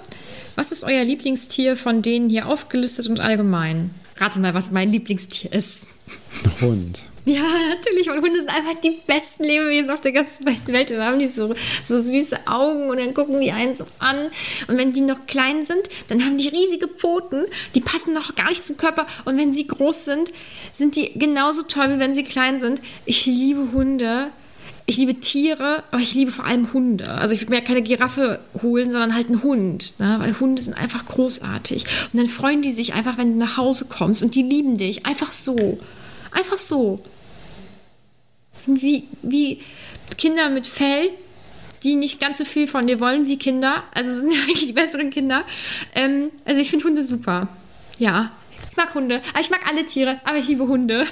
Was 0.55 0.71
ist 0.71 0.85
euer 0.85 1.03
Lieblingstier 1.03 1.75
von 1.75 2.01
denen 2.01 2.29
hier 2.29 2.47
aufgelistet 2.47 3.07
und 3.07 3.19
allgemein? 3.19 3.89
Rate 4.17 4.39
mal, 4.39 4.53
was 4.53 4.71
mein 4.71 4.91
Lieblingstier 4.91 5.51
ist. 5.51 5.81
Hund. 6.61 7.03
Ja, 7.35 7.41
natürlich, 7.69 8.07
weil 8.07 8.21
Hunde 8.21 8.39
sind 8.39 8.49
einfach 8.49 8.79
die 8.81 9.01
besten 9.07 9.43
Lebewesen 9.43 9.89
auf 9.89 10.01
der 10.01 10.11
ganzen 10.11 10.45
Welt. 10.45 10.91
Und 10.91 10.99
haben 10.99 11.17
die 11.19 11.27
so, 11.27 11.55
so 11.83 11.97
süße 11.97 12.45
Augen 12.45 12.89
und 12.89 12.99
dann 12.99 13.15
gucken 13.15 13.41
die 13.41 13.51
einen 13.51 13.73
so 13.73 13.85
an. 13.97 14.27
Und 14.67 14.77
wenn 14.77 14.93
die 14.93 15.01
noch 15.01 15.25
klein 15.25 15.65
sind, 15.65 15.89
dann 16.07 16.23
haben 16.23 16.37
die 16.37 16.49
riesige 16.49 16.87
Pfoten. 16.87 17.45
Die 17.73 17.81
passen 17.81 18.13
noch 18.13 18.35
gar 18.35 18.49
nicht 18.49 18.63
zum 18.63 18.77
Körper. 18.77 19.07
Und 19.25 19.37
wenn 19.37 19.51
sie 19.51 19.65
groß 19.65 20.05
sind, 20.05 20.31
sind 20.71 20.95
die 20.95 21.17
genauso 21.17 21.63
toll, 21.63 21.95
wie 21.95 21.99
wenn 21.99 22.13
sie 22.13 22.23
klein 22.23 22.59
sind. 22.59 22.79
Ich 23.05 23.25
liebe 23.25 23.71
Hunde. 23.71 24.29
Ich 24.87 24.97
liebe 24.97 25.19
Tiere, 25.19 25.83
aber 25.89 26.01
ich 26.01 26.13
liebe 26.13 26.31
vor 26.31 26.45
allem 26.45 26.71
Hunde. 26.71 27.09
Also 27.09 27.33
ich 27.33 27.41
würde 27.41 27.49
mir 27.53 27.57
ja 27.57 27.65
keine 27.65 27.81
Giraffe 27.81 28.39
holen, 28.61 28.91
sondern 28.91 29.15
halt 29.15 29.29
einen 29.29 29.41
Hund. 29.41 29.95
Ne? 29.97 30.19
Weil 30.21 30.39
Hunde 30.39 30.61
sind 30.61 30.75
einfach 30.75 31.07
großartig. 31.07 31.85
Und 32.13 32.19
dann 32.19 32.27
freuen 32.27 32.61
die 32.61 32.71
sich 32.71 32.93
einfach, 32.93 33.17
wenn 33.17 33.33
du 33.33 33.39
nach 33.39 33.57
Hause 33.57 33.87
kommst 33.89 34.21
und 34.21 34.35
die 34.35 34.43
lieben 34.43 34.77
dich. 34.77 35.07
Einfach 35.07 35.31
so. 35.31 35.79
Einfach 36.31 36.59
so. 36.59 37.01
Sind 38.57 38.81
wie, 38.81 39.07
wie 39.21 39.61
Kinder 40.17 40.49
mit 40.49 40.67
Fell, 40.67 41.09
die 41.83 41.95
nicht 41.95 42.19
ganz 42.19 42.37
so 42.37 42.45
viel 42.45 42.67
von 42.67 42.87
dir 42.87 42.99
wollen 42.99 43.27
wie 43.27 43.37
Kinder. 43.37 43.83
Also 43.93 44.11
sind 44.11 44.31
eigentlich 44.43 44.65
die 44.65 44.73
besseren 44.73 45.09
Kinder. 45.09 45.43
Ähm, 45.93 46.31
also 46.45 46.59
ich 46.59 46.69
finde 46.69 46.85
Hunde 46.85 47.03
super. 47.03 47.47
Ja, 47.97 48.31
ich 48.71 48.77
mag 48.77 48.93
Hunde. 48.93 49.21
Aber 49.31 49.41
ich 49.41 49.49
mag 49.49 49.61
alle 49.67 49.85
Tiere, 49.85 50.19
aber 50.23 50.37
ich 50.37 50.47
liebe 50.47 50.67
Hunde. 50.67 51.05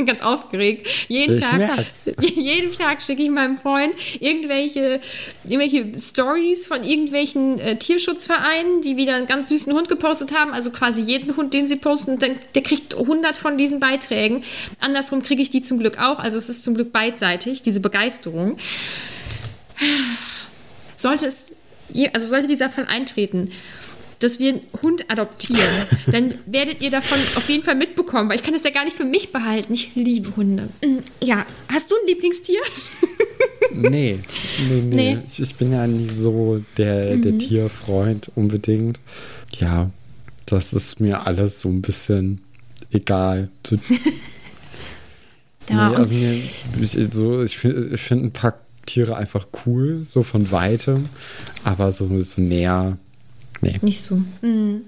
Bin 0.00 0.06
ganz 0.14 0.22
aufgeregt. 0.22 0.86
Jeden 1.08 1.34
Ich 1.34 1.40
Tag, 1.40 1.58
merk's. 1.58 2.04
jeden 2.20 2.72
Tag 2.72 3.02
schicke 3.02 3.22
ich 3.22 3.30
meinem 3.30 3.58
Freund 3.58 3.94
irgendwelche, 4.18 5.00
irgendwelche 5.44 5.98
Stories 5.98 6.66
von 6.66 6.82
irgendwelchen 6.82 7.58
äh, 7.58 7.76
Tierschutzvereinen, 7.76 8.82
die 8.82 8.96
wieder 8.96 9.14
einen 9.14 9.26
ganz 9.26 9.48
süßen 9.48 9.72
Hund 9.72 9.88
gepostet 9.88 10.32
haben. 10.32 10.52
Also 10.52 10.70
quasi 10.70 11.00
jeden 11.00 11.36
Hund, 11.36 11.54
den 11.54 11.66
sie 11.66 11.76
posten, 11.76 12.18
dann, 12.18 12.36
der 12.54 12.62
kriegt 12.62 12.96
100 12.96 13.36
von 13.38 13.58
diesen 13.58 13.80
Beiträgen. 13.80 14.42
Andersrum 14.80 15.22
kriege 15.22 15.42
ich 15.42 15.50
die 15.50 15.62
zum 15.62 15.78
Glück 15.78 15.98
auch. 15.98 16.18
Also 16.18 16.38
es 16.38 16.48
ist 16.48 16.64
zum 16.64 16.74
Glück 16.74 16.92
beidseitig, 16.92 17.62
diese 17.62 17.80
Begeisterung. 17.80 18.56
Sollte 20.96 21.26
es, 21.26 21.50
also 22.12 22.26
sollte 22.26 22.46
dieser 22.46 22.68
Fall 22.68 22.84
eintreten, 22.86 23.50
dass 24.20 24.38
wir 24.38 24.50
einen 24.50 24.60
Hund 24.82 25.10
adoptieren, 25.10 25.60
dann 26.12 26.34
werdet 26.46 26.80
ihr 26.82 26.90
davon 26.90 27.18
auf 27.36 27.48
jeden 27.48 27.62
Fall 27.64 27.74
mitbekommen, 27.74 28.28
weil 28.28 28.36
ich 28.36 28.42
kann 28.42 28.54
das 28.54 28.64
ja 28.64 28.70
gar 28.70 28.84
nicht 28.84 28.96
für 28.96 29.04
mich 29.04 29.32
behalten. 29.32 29.72
Ich 29.74 29.94
liebe 29.94 30.36
Hunde. 30.36 30.68
Mm, 30.84 30.98
Ja, 31.20 31.44
hast 31.68 31.90
du 31.90 31.94
ein 31.96 32.06
Lieblingstier? 32.06 32.60
Nee, 33.72 33.88
nee, 33.88 34.20
nee. 34.68 34.80
Nee. 34.82 35.14
Mhm. 35.16 35.22
Ich, 35.26 35.40
ich 35.40 35.54
bin 35.56 35.72
ja 35.72 35.86
nicht 35.86 36.16
so 36.16 36.62
der, 36.76 37.16
der 37.16 37.38
Tierfreund 37.38 38.30
unbedingt. 38.34 39.00
Ja, 39.58 39.90
das 40.46 40.72
ist 40.72 41.00
mir 41.00 41.26
alles 41.26 41.60
so 41.60 41.68
ein 41.68 41.82
bisschen 41.82 42.40
egal. 42.90 43.48
Ja, 45.68 45.90
nee, 45.90 45.96
also 45.96 46.12
mir, 46.14 46.34
ich, 46.80 46.96
so, 47.12 47.42
ich 47.42 47.56
finde 47.56 47.94
ich 47.94 48.00
find 48.00 48.24
ein 48.24 48.32
paar 48.32 48.58
Tiere 48.86 49.16
einfach 49.16 49.46
cool, 49.64 50.04
so 50.04 50.24
von 50.24 50.50
weitem, 50.50 51.04
aber 51.62 51.92
so, 51.92 52.20
so 52.22 52.42
näher, 52.42 52.98
nee. 53.60 53.76
Nicht 53.82 54.02
so. 54.02 54.22
Mhm. 54.42 54.82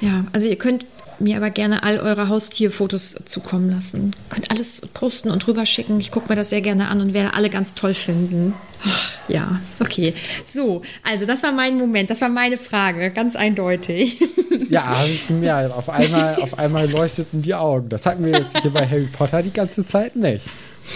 Ja, 0.00 0.26
also 0.32 0.48
ihr 0.48 0.56
könnt 0.56 0.86
mir 1.20 1.36
aber 1.36 1.50
gerne 1.50 1.82
all 1.82 1.98
eure 1.98 2.28
Haustierfotos 2.28 3.16
zukommen 3.24 3.70
lassen. 3.70 4.12
Könnt 4.28 4.50
alles 4.50 4.82
posten 4.94 5.30
und 5.30 5.46
rüberschicken. 5.46 5.98
Ich 6.00 6.10
gucke 6.10 6.28
mir 6.28 6.36
das 6.36 6.50
sehr 6.50 6.60
gerne 6.60 6.88
an 6.88 7.00
und 7.00 7.14
werde 7.14 7.34
alle 7.34 7.50
ganz 7.50 7.74
toll 7.74 7.94
finden. 7.94 8.54
Ach, 8.84 9.12
ja, 9.26 9.60
okay. 9.80 10.14
So, 10.44 10.82
also 11.02 11.26
das 11.26 11.42
war 11.42 11.52
mein 11.52 11.76
Moment, 11.76 12.10
das 12.10 12.20
war 12.20 12.28
meine 12.28 12.58
Frage, 12.58 13.10
ganz 13.10 13.36
eindeutig. 13.36 14.20
Ja, 14.70 15.02
gemerkt. 15.26 15.72
Auf 15.72 15.88
einmal, 15.88 16.36
auf 16.36 16.58
einmal 16.58 16.90
leuchteten 16.90 17.40
die 17.40 17.54
Augen. 17.54 17.88
Das 17.88 18.04
hatten 18.04 18.22
wir 18.22 18.32
jetzt 18.32 18.58
hier 18.60 18.70
bei 18.70 18.86
Harry 18.86 19.06
Potter 19.06 19.42
die 19.42 19.52
ganze 19.52 19.86
Zeit 19.86 20.14
nicht. 20.14 20.44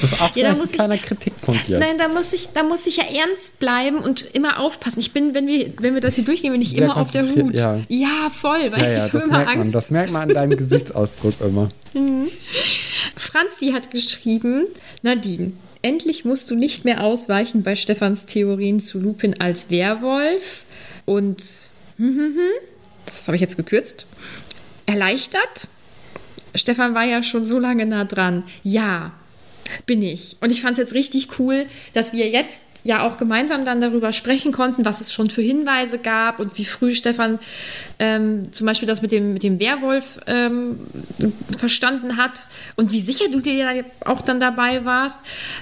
Das 0.00 0.12
ist 0.12 0.20
auch 0.22 0.34
Ja, 0.34 0.50
da 0.52 0.56
ein 0.58 0.64
ich- 0.64 0.72
kleiner 0.72 0.96
Kritikpunkt 0.96 1.68
jetzt. 1.68 1.78
Nein, 1.80 1.98
da 1.98 2.08
muss 2.08 2.32
ich, 2.32 2.48
da 2.54 2.62
muss 2.62 2.86
ich 2.86 2.96
ja 2.96 3.04
ernst 3.04 3.58
bleiben 3.58 3.98
und 3.98 4.22
immer 4.34 4.58
aufpassen. 4.60 5.00
Ich 5.00 5.12
bin, 5.12 5.34
wenn 5.34 5.46
wir, 5.46 5.72
wenn 5.80 5.94
wir 5.94 6.00
das 6.00 6.14
hier 6.14 6.24
durchgehen, 6.24 6.52
bin 6.52 6.62
ich 6.62 6.70
Sehr 6.70 6.84
immer 6.84 6.96
auf 6.96 7.10
der 7.10 7.24
Hut. 7.26 7.54
ja. 7.54 7.78
ja 7.88 8.30
voll, 8.34 8.72
weil 8.72 8.82
ja, 8.82 8.90
ja, 8.90 9.06
ich 9.06 9.12
das 9.12 9.24
immer 9.24 9.32
merkt 9.38 9.48
man. 9.50 9.58
Angst. 9.60 9.74
Das 9.74 9.90
merkt 9.90 10.12
man 10.12 10.22
an 10.22 10.28
deinem 10.34 10.56
Gesichtsausdruck 10.56 11.34
immer. 11.40 11.70
Franzi 13.16 13.72
hat 13.72 13.90
geschrieben, 13.90 14.66
Nadine, 15.02 15.52
endlich 15.82 16.24
musst 16.24 16.50
du 16.50 16.54
nicht 16.54 16.84
mehr 16.84 17.02
ausweichen 17.04 17.62
bei 17.62 17.74
Stefans 17.76 18.26
Theorien 18.26 18.80
zu 18.80 18.98
Lupin 19.00 19.40
als 19.40 19.70
Werwolf 19.70 20.64
und 21.04 21.42
das 23.06 23.26
habe 23.28 23.36
ich 23.36 23.40
jetzt 23.40 23.56
gekürzt. 23.56 24.06
Erleichtert? 24.86 25.68
Stefan 26.54 26.94
war 26.94 27.04
ja 27.04 27.22
schon 27.22 27.44
so 27.44 27.58
lange 27.58 27.86
nah 27.86 28.04
dran. 28.04 28.44
Ja, 28.62 29.12
bin 29.86 30.02
ich. 30.02 30.36
Und 30.40 30.50
ich 30.50 30.62
fand 30.62 30.72
es 30.72 30.78
jetzt 30.78 30.94
richtig 30.94 31.38
cool, 31.38 31.66
dass 31.92 32.12
wir 32.12 32.28
jetzt 32.28 32.62
ja 32.84 33.06
auch 33.06 33.16
gemeinsam 33.16 33.64
dann 33.64 33.80
darüber 33.80 34.12
sprechen 34.12 34.52
konnten, 34.52 34.84
was 34.84 35.00
es 35.00 35.12
schon 35.12 35.30
für 35.30 35.42
Hinweise 35.42 35.98
gab 35.98 36.40
und 36.40 36.58
wie 36.58 36.64
früh 36.64 36.94
Stefan 36.94 37.38
ähm, 37.98 38.52
zum 38.52 38.66
Beispiel 38.66 38.88
das 38.88 39.02
mit 39.02 39.12
dem, 39.12 39.32
mit 39.32 39.42
dem 39.42 39.60
Werwolf 39.60 40.18
ähm, 40.26 40.80
verstanden 41.56 42.16
hat 42.16 42.46
und 42.76 42.90
wie 42.90 43.00
sicher 43.00 43.26
du 43.30 43.40
dir 43.40 43.64
da 43.64 44.10
auch 44.10 44.22
dann 44.22 44.40
dabei 44.40 44.84
warst. 44.84 45.20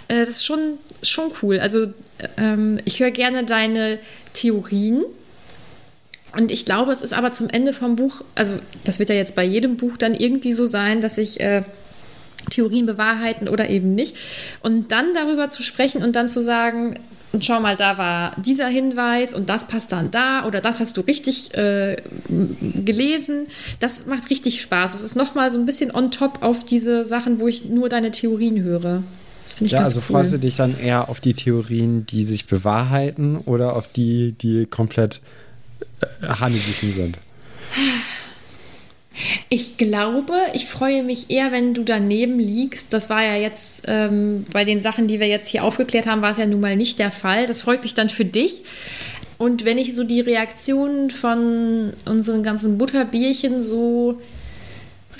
Äh, 0.08 0.20
das 0.20 0.36
ist 0.36 0.46
schon, 0.46 0.78
schon 1.02 1.32
cool. 1.42 1.60
Also 1.60 1.92
ähm, 2.36 2.78
ich 2.84 3.00
höre 3.00 3.10
gerne 3.10 3.44
deine 3.44 3.98
Theorien. 4.32 5.04
Und 6.36 6.52
ich 6.52 6.64
glaube, 6.64 6.92
es 6.92 7.02
ist 7.02 7.12
aber 7.12 7.32
zum 7.32 7.48
Ende 7.48 7.72
vom 7.72 7.96
Buch, 7.96 8.22
also 8.36 8.60
das 8.84 9.00
wird 9.00 9.08
ja 9.08 9.16
jetzt 9.16 9.34
bei 9.34 9.42
jedem 9.42 9.76
Buch 9.76 9.96
dann 9.96 10.14
irgendwie 10.14 10.52
so 10.52 10.64
sein, 10.64 11.00
dass 11.00 11.18
ich 11.18 11.40
äh, 11.40 11.64
Theorien 12.48 12.86
bewahrheiten 12.86 13.48
oder 13.48 13.68
eben 13.68 13.94
nicht. 13.94 14.16
Und 14.62 14.92
dann 14.92 15.14
darüber 15.14 15.48
zu 15.48 15.62
sprechen 15.62 16.02
und 16.02 16.16
dann 16.16 16.28
zu 16.28 16.42
sagen, 16.42 16.94
und 17.32 17.44
schau 17.44 17.60
mal, 17.60 17.76
da 17.76 17.96
war 17.96 18.34
dieser 18.42 18.66
Hinweis 18.66 19.34
und 19.34 19.48
das 19.48 19.68
passt 19.68 19.92
dann 19.92 20.10
da 20.10 20.46
oder 20.46 20.60
das 20.60 20.80
hast 20.80 20.96
du 20.96 21.02
richtig 21.02 21.54
äh, 21.54 21.96
gelesen. 22.84 23.46
Das 23.78 24.06
macht 24.06 24.30
richtig 24.30 24.60
Spaß. 24.60 24.92
Das 24.92 25.02
ist 25.02 25.14
nochmal 25.14 25.52
so 25.52 25.58
ein 25.60 25.66
bisschen 25.66 25.94
on 25.94 26.10
top 26.10 26.42
auf 26.42 26.64
diese 26.64 27.04
Sachen, 27.04 27.38
wo 27.38 27.46
ich 27.46 27.66
nur 27.66 27.88
deine 27.88 28.10
Theorien 28.10 28.60
höre. 28.62 29.04
Das 29.44 29.52
finde 29.54 29.66
ich 29.66 29.72
Ja, 29.72 29.78
ganz 29.80 29.94
also 29.94 30.00
cool. 30.08 30.16
freust 30.16 30.32
du 30.32 30.38
dich 30.38 30.56
dann 30.56 30.78
eher 30.78 31.08
auf 31.08 31.20
die 31.20 31.34
Theorien, 31.34 32.04
die 32.06 32.24
sich 32.24 32.46
bewahrheiten 32.46 33.38
oder 33.38 33.76
auf 33.76 33.86
die, 33.92 34.32
die 34.32 34.66
komplett 34.66 35.20
äh, 36.22 36.26
hanebüchen 36.26 36.94
sind? 36.94 37.18
Ich 39.48 39.76
glaube, 39.76 40.34
ich 40.54 40.66
freue 40.66 41.02
mich 41.02 41.30
eher, 41.30 41.52
wenn 41.52 41.74
du 41.74 41.82
daneben 41.82 42.38
liegst. 42.38 42.92
Das 42.92 43.10
war 43.10 43.22
ja 43.22 43.36
jetzt 43.36 43.84
ähm, 43.86 44.44
bei 44.52 44.64
den 44.64 44.80
Sachen, 44.80 45.08
die 45.08 45.20
wir 45.20 45.26
jetzt 45.26 45.48
hier 45.48 45.64
aufgeklärt 45.64 46.06
haben, 46.06 46.22
war 46.22 46.32
es 46.32 46.38
ja 46.38 46.46
nun 46.46 46.60
mal 46.60 46.76
nicht 46.76 46.98
der 46.98 47.10
Fall. 47.10 47.46
Das 47.46 47.62
freut 47.62 47.82
mich 47.82 47.94
dann 47.94 48.10
für 48.10 48.24
dich. 48.24 48.62
Und 49.38 49.64
wenn 49.64 49.78
ich 49.78 49.96
so 49.96 50.04
die 50.04 50.20
Reaktionen 50.20 51.10
von 51.10 51.94
unseren 52.04 52.42
ganzen 52.42 52.76
Butterbierchen 52.76 53.60
so 53.60 54.20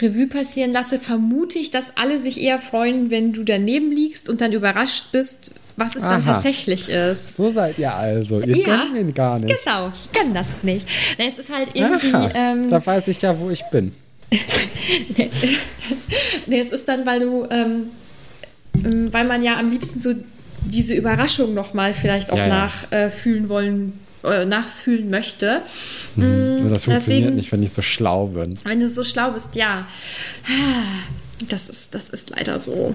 Revue 0.01 0.26
passieren 0.26 0.72
lasse, 0.72 0.98
vermute 0.98 1.59
ich, 1.59 1.70
dass 1.70 1.96
alle 1.96 2.18
sich 2.20 2.40
eher 2.40 2.59
freuen, 2.59 3.11
wenn 3.11 3.32
du 3.32 3.44
daneben 3.44 3.90
liegst 3.90 4.28
und 4.28 4.40
dann 4.40 4.53
überrascht 4.53 5.07
bist, 5.12 5.53
was 5.81 5.97
es 5.97 6.03
dann 6.03 6.22
Aha. 6.22 6.35
tatsächlich 6.35 6.89
ist. 6.89 7.37
So 7.37 7.51
seid 7.51 7.78
ihr 7.78 7.93
also. 7.93 8.41
Ihr 8.41 8.57
Ja, 8.57 8.64
kennt 8.85 8.97
ihn 8.97 9.14
gar 9.14 9.39
nicht. 9.39 9.64
Genau, 9.64 9.89
ich 9.89 10.12
kann 10.12 10.33
das 10.35 10.62
nicht. 10.62 10.87
Na, 11.18 11.24
Es 11.24 11.39
ist 11.39 11.53
halt 11.53 11.70
irgendwie. 11.74 12.14
Aha, 12.14 12.31
ähm, 12.35 12.68
da 12.70 12.85
weiß 12.85 13.09
ich 13.09 13.22
ja, 13.22 13.37
wo 13.39 13.51
ich 13.51 13.64
bin. 13.72 13.93
Nee, 16.47 16.61
es 16.61 16.70
ist 16.72 16.87
dann, 16.89 17.05
weil 17.07 17.20
du, 17.20 17.47
ähm, 17.51 17.91
ähm, 18.85 19.12
weil 19.12 19.24
man 19.26 19.43
ja 19.43 19.59
am 19.59 19.70
liebsten 19.70 19.99
so 19.99 20.14
diese 20.64 20.95
Überraschung 20.95 21.55
nochmal 21.55 21.95
vielleicht 21.95 22.31
auch 22.33 22.37
Ja, 22.39 22.47
nachfühlen 22.91 23.49
wollen, 23.49 23.99
äh, 24.24 24.45
nachfühlen 24.45 25.11
möchte. 25.11 25.62
Und 26.16 26.68
das 26.70 26.85
funktioniert 26.85 26.97
deswegen- 27.24 27.35
nicht, 27.37 27.51
wenn 27.53 27.62
ich 27.62 27.72
so 27.72 27.83
schlau 27.83 28.26
bin. 28.26 28.59
Wenn 28.64 28.81
du 28.81 28.89
so 28.89 29.03
schlau 29.05 29.31
bist, 29.33 29.57
ja. 29.57 29.87
Das 31.49 31.68
ist, 31.68 31.95
das 31.95 32.11
ist 32.11 32.31
leider 32.31 32.59
so. 32.59 32.95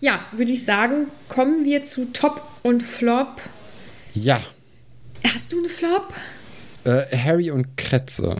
Ja, 0.00 0.20
würde 0.32 0.52
ich 0.52 0.64
sagen, 0.64 1.08
kommen 1.28 1.64
wir 1.64 1.84
zu 1.84 2.06
Top 2.12 2.42
und 2.62 2.82
Flop. 2.82 3.40
Ja, 4.14 4.40
Hast 5.34 5.52
du 5.52 5.58
eine 5.58 5.68
Flop? 5.68 6.14
äh, 6.84 7.16
Harry 7.16 7.50
und 7.50 7.76
Kretze. 7.76 8.36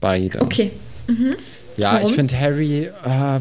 Beide. 0.00 0.40
Okay. 0.40 0.70
Ja, 1.76 1.94
Warum? 1.94 2.08
ich 2.08 2.14
finde 2.14 2.38
Harry. 2.38 2.84
Äh, 2.84 3.40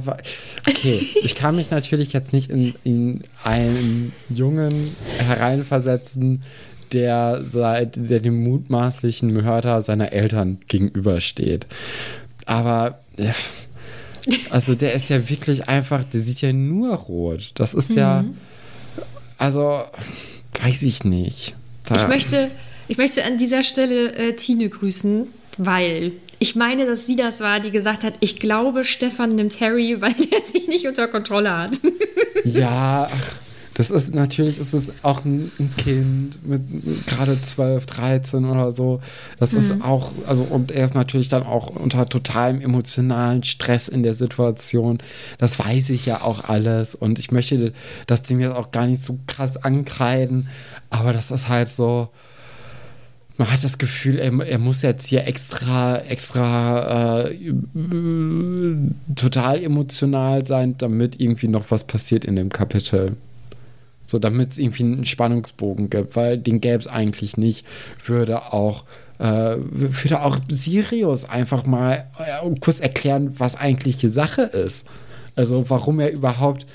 okay, 0.67 0.99
ich 1.23 1.35
kann 1.35 1.55
mich 1.55 1.69
natürlich 1.71 2.13
jetzt 2.13 2.33
nicht 2.33 2.49
in, 2.49 2.73
in 2.83 3.21
einen 3.43 4.11
Jungen 4.29 4.95
hereinversetzen, 5.19 6.41
der, 6.91 7.43
seit, 7.45 8.09
der 8.09 8.19
dem 8.19 8.43
mutmaßlichen 8.43 9.31
Mörder 9.31 9.81
seiner 9.83 10.11
Eltern 10.11 10.59
gegenübersteht. 10.67 11.67
Aber. 12.45 12.99
ja, 13.17 13.35
Also 14.49 14.75
der 14.75 14.93
ist 14.93 15.09
ja 15.09 15.29
wirklich 15.29 15.67
einfach, 15.69 16.03
der 16.03 16.21
sieht 16.21 16.41
ja 16.41 16.51
nur 16.53 16.93
rot. 16.95 17.51
Das 17.55 17.73
ist 17.73 17.91
ja, 17.93 18.21
Mhm. 18.23 18.35
also 19.37 19.83
weiß 20.61 20.81
ich 20.83 21.03
nicht. 21.03 21.55
Da, 21.85 21.95
Ich 22.03 22.07
möchte, 22.07 22.51
ich 22.87 22.97
möchte 22.97 23.23
an 23.23 23.37
dieser 23.37 23.63
Stelle 23.63 24.13
äh, 24.13 24.33
Tine 24.35 24.69
grüßen, 24.69 25.27
weil 25.57 26.13
ich 26.39 26.55
meine, 26.55 26.85
dass 26.85 27.05
sie 27.05 27.15
das 27.15 27.41
war, 27.41 27.59
die 27.59 27.71
gesagt 27.71 28.03
hat, 28.03 28.13
ich 28.21 28.39
glaube, 28.39 28.83
Stefan 28.85 29.29
nimmt 29.35 29.59
Harry, 29.61 29.97
weil 30.01 30.15
er 30.31 30.43
sich 30.43 30.67
nicht 30.67 30.85
unter 30.87 31.07
Kontrolle 31.07 31.55
hat. 31.57 31.79
Ja, 32.45 33.09
ach, 33.11 33.35
das 33.79 33.91
ist 33.91 34.13
natürlich, 34.13 34.59
ist 34.59 34.73
es 34.73 34.91
auch 35.03 35.23
ein, 35.23 35.53
ein 35.57 35.73
Kind 35.77 36.45
mit 36.45 36.85
mit 36.85 37.07
gerade 37.07 37.41
12, 37.41 37.85
13 37.85 38.43
oder 38.43 38.73
so. 38.73 38.99
Das 39.37 39.53
ist 39.53 39.81
auch, 39.81 40.11
also 40.27 40.43
und 40.43 40.73
er 40.73 40.83
ist 40.83 40.95
natürlich 40.95 41.29
dann 41.29 41.43
auch 41.43 41.69
unter 41.69 42.05
totalem 42.05 42.59
emotionalen 42.59 43.43
Stress 43.43 43.87
in 43.87 44.03
der 44.03 44.15
Situation. 44.15 44.97
Das 45.37 45.59
weiß 45.59 45.91
ich 45.91 46.05
ja 46.05 46.23
auch 46.23 46.43
alles 46.43 46.93
und 46.93 47.19
ich 47.19 47.31
möchte 47.31 47.71
das 48.05 48.21
dem 48.23 48.41
jetzt 48.41 48.53
auch 48.53 48.71
gar 48.71 48.85
nicht 48.85 49.01
so 49.01 49.17
krass 49.27 49.55
ankreiden, 49.55 50.49
aber 50.89 51.13
das 51.13 51.31
ist 51.31 51.47
halt 51.47 51.69
so. 51.69 52.09
man 53.37 53.49
hat 53.49 53.63
das 53.63 53.77
Gefühl, 53.77 54.19
er, 54.19 54.37
er 54.45 54.57
muss 54.57 54.81
jetzt 54.81 55.07
hier 55.07 55.25
extra, 55.25 55.99
extra 55.99 57.29
äh, 57.29 57.37
total 59.15 59.63
emotional 59.63 60.45
sein, 60.45 60.77
damit 60.77 61.21
irgendwie 61.21 61.47
noch 61.47 61.71
was 61.71 61.85
passiert 61.85 62.25
in 62.25 62.35
dem 62.35 62.49
Kapitel. 62.49 63.15
So, 64.09 64.19
damit 64.19 64.51
es 64.51 64.57
irgendwie 64.59 64.83
einen 64.83 65.05
Spannungsbogen 65.05 65.89
gibt, 65.89 66.15
weil 66.15 66.37
den 66.37 66.61
gäbe 66.61 66.79
es 66.79 66.87
eigentlich 66.87 67.37
nicht, 67.37 67.65
würde 68.05 68.53
auch 68.53 68.83
äh, 69.19 69.57
würde 69.57 70.21
auch 70.21 70.37
Sirius 70.47 71.25
einfach 71.25 71.65
mal 71.65 72.07
äh, 72.17 72.49
kurz 72.61 72.79
erklären, 72.79 73.35
was 73.37 73.55
eigentlich 73.55 73.97
die 73.97 74.07
Sache 74.07 74.43
ist. 74.43 74.85
Also 75.35 75.69
warum 75.69 75.99
er 75.99 76.11
überhaupt 76.11 76.65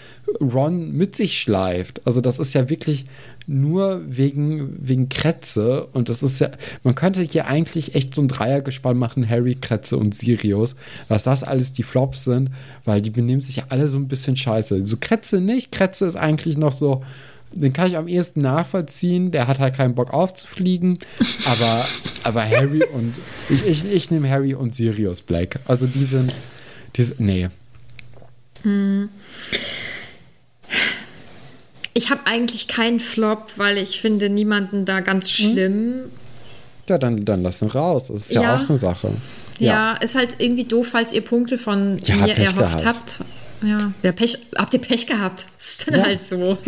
Ron 0.41 0.93
mit 0.93 1.17
sich 1.17 1.39
schleift. 1.39 2.01
Also 2.07 2.21
das 2.21 2.39
ist 2.39 2.55
ja 2.55 2.71
wirklich 2.71 3.07
nur 3.47 4.03
wegen, 4.07 4.77
wegen 4.81 5.09
Kretze. 5.09 5.87
Und 5.93 6.09
das 6.09 6.23
ist 6.23 6.41
ja, 6.41 6.51
man 6.83 6.95
könnte 6.95 7.21
hier 7.23 7.47
eigentlich 7.47 7.95
echt 7.95 8.15
so 8.15 8.23
ein 8.23 8.29
Dreiergespann 8.29 8.97
machen, 8.97 9.29
Harry, 9.29 9.55
Kretze 9.55 9.97
und 9.97 10.15
Sirius, 10.15 10.75
dass 11.09 11.25
das 11.25 11.43
alles 11.43 11.73
die 11.73 11.83
Flops 11.83 12.25
sind, 12.25 12.51
weil 12.85 13.03
die 13.03 13.11
benehmen 13.11 13.43
sich 13.43 13.57
ja 13.57 13.65
alle 13.69 13.89
so 13.89 13.99
ein 13.99 14.09
bisschen 14.09 14.37
scheiße. 14.37 14.87
So 14.87 14.97
Kretze 14.99 15.41
nicht. 15.41 15.73
Kretze 15.73 16.07
ist 16.07 16.17
eigentlich 16.17 16.57
noch 16.57 16.73
so, 16.73 17.03
den 17.53 17.73
kann 17.73 17.89
ich 17.89 17.97
am 17.97 18.09
ehesten 18.09 18.41
nachvollziehen. 18.41 19.31
Der 19.31 19.47
hat 19.47 19.59
halt 19.59 19.77
keinen 19.77 19.95
Bock 19.95 20.13
aufzufliegen. 20.13 20.99
Aber, 21.47 21.85
aber 22.25 22.49
Harry 22.49 22.83
und 22.93 23.15
ich, 23.49 23.67
ich, 23.67 23.85
ich 23.85 24.11
nehme 24.11 24.29
Harry 24.29 24.55
und 24.55 24.75
Sirius 24.75 25.23
Black. 25.23 25.61
Also 25.67 25.87
die 25.87 26.05
sind, 26.05 26.35
die 26.97 27.05
sind 27.05 27.21
nee. 27.21 27.49
Hm. 28.63 29.11
Ich 31.95 32.11
habe 32.11 32.23
eigentlich 32.27 32.69
keinen 32.69 33.01
Flop, 33.01 33.53
weil 33.57 33.79
ich 33.79 34.01
finde 34.01 34.29
niemanden 34.29 34.85
da 34.85 35.01
ganz 35.01 35.29
hm? 35.29 35.53
schlimm. 35.53 35.95
Ja, 36.89 36.99
dann, 36.99 37.25
dann 37.25 37.43
lass 37.43 37.63
ihn 37.63 37.69
raus. 37.69 38.09
Das 38.09 38.23
ist 38.23 38.35
ja, 38.35 38.43
ja 38.43 38.57
auch 38.57 38.69
eine 38.69 38.77
Sache. 38.77 39.11
Ja. 39.59 39.93
ja. 39.93 39.93
ist 39.95 40.15
halt 40.15 40.37
irgendwie 40.39 40.65
doof, 40.65 40.89
falls 40.91 41.13
ihr 41.13 41.23
Punkte 41.23 41.57
von 41.57 41.99
ja, 42.05 42.17
mir 42.17 42.35
Pech 42.35 42.47
erhofft 42.47 42.79
gehabt. 42.81 43.21
habt. 43.21 43.21
Ja, 43.63 43.93
ja 44.03 44.13
Pech, 44.13 44.39
habt 44.57 44.75
ihr 44.75 44.81
Pech 44.81 45.07
gehabt? 45.07 45.47
Das 45.57 45.67
ist 45.69 45.91
dann 45.91 46.03
halt 46.03 46.21
so. 46.21 46.59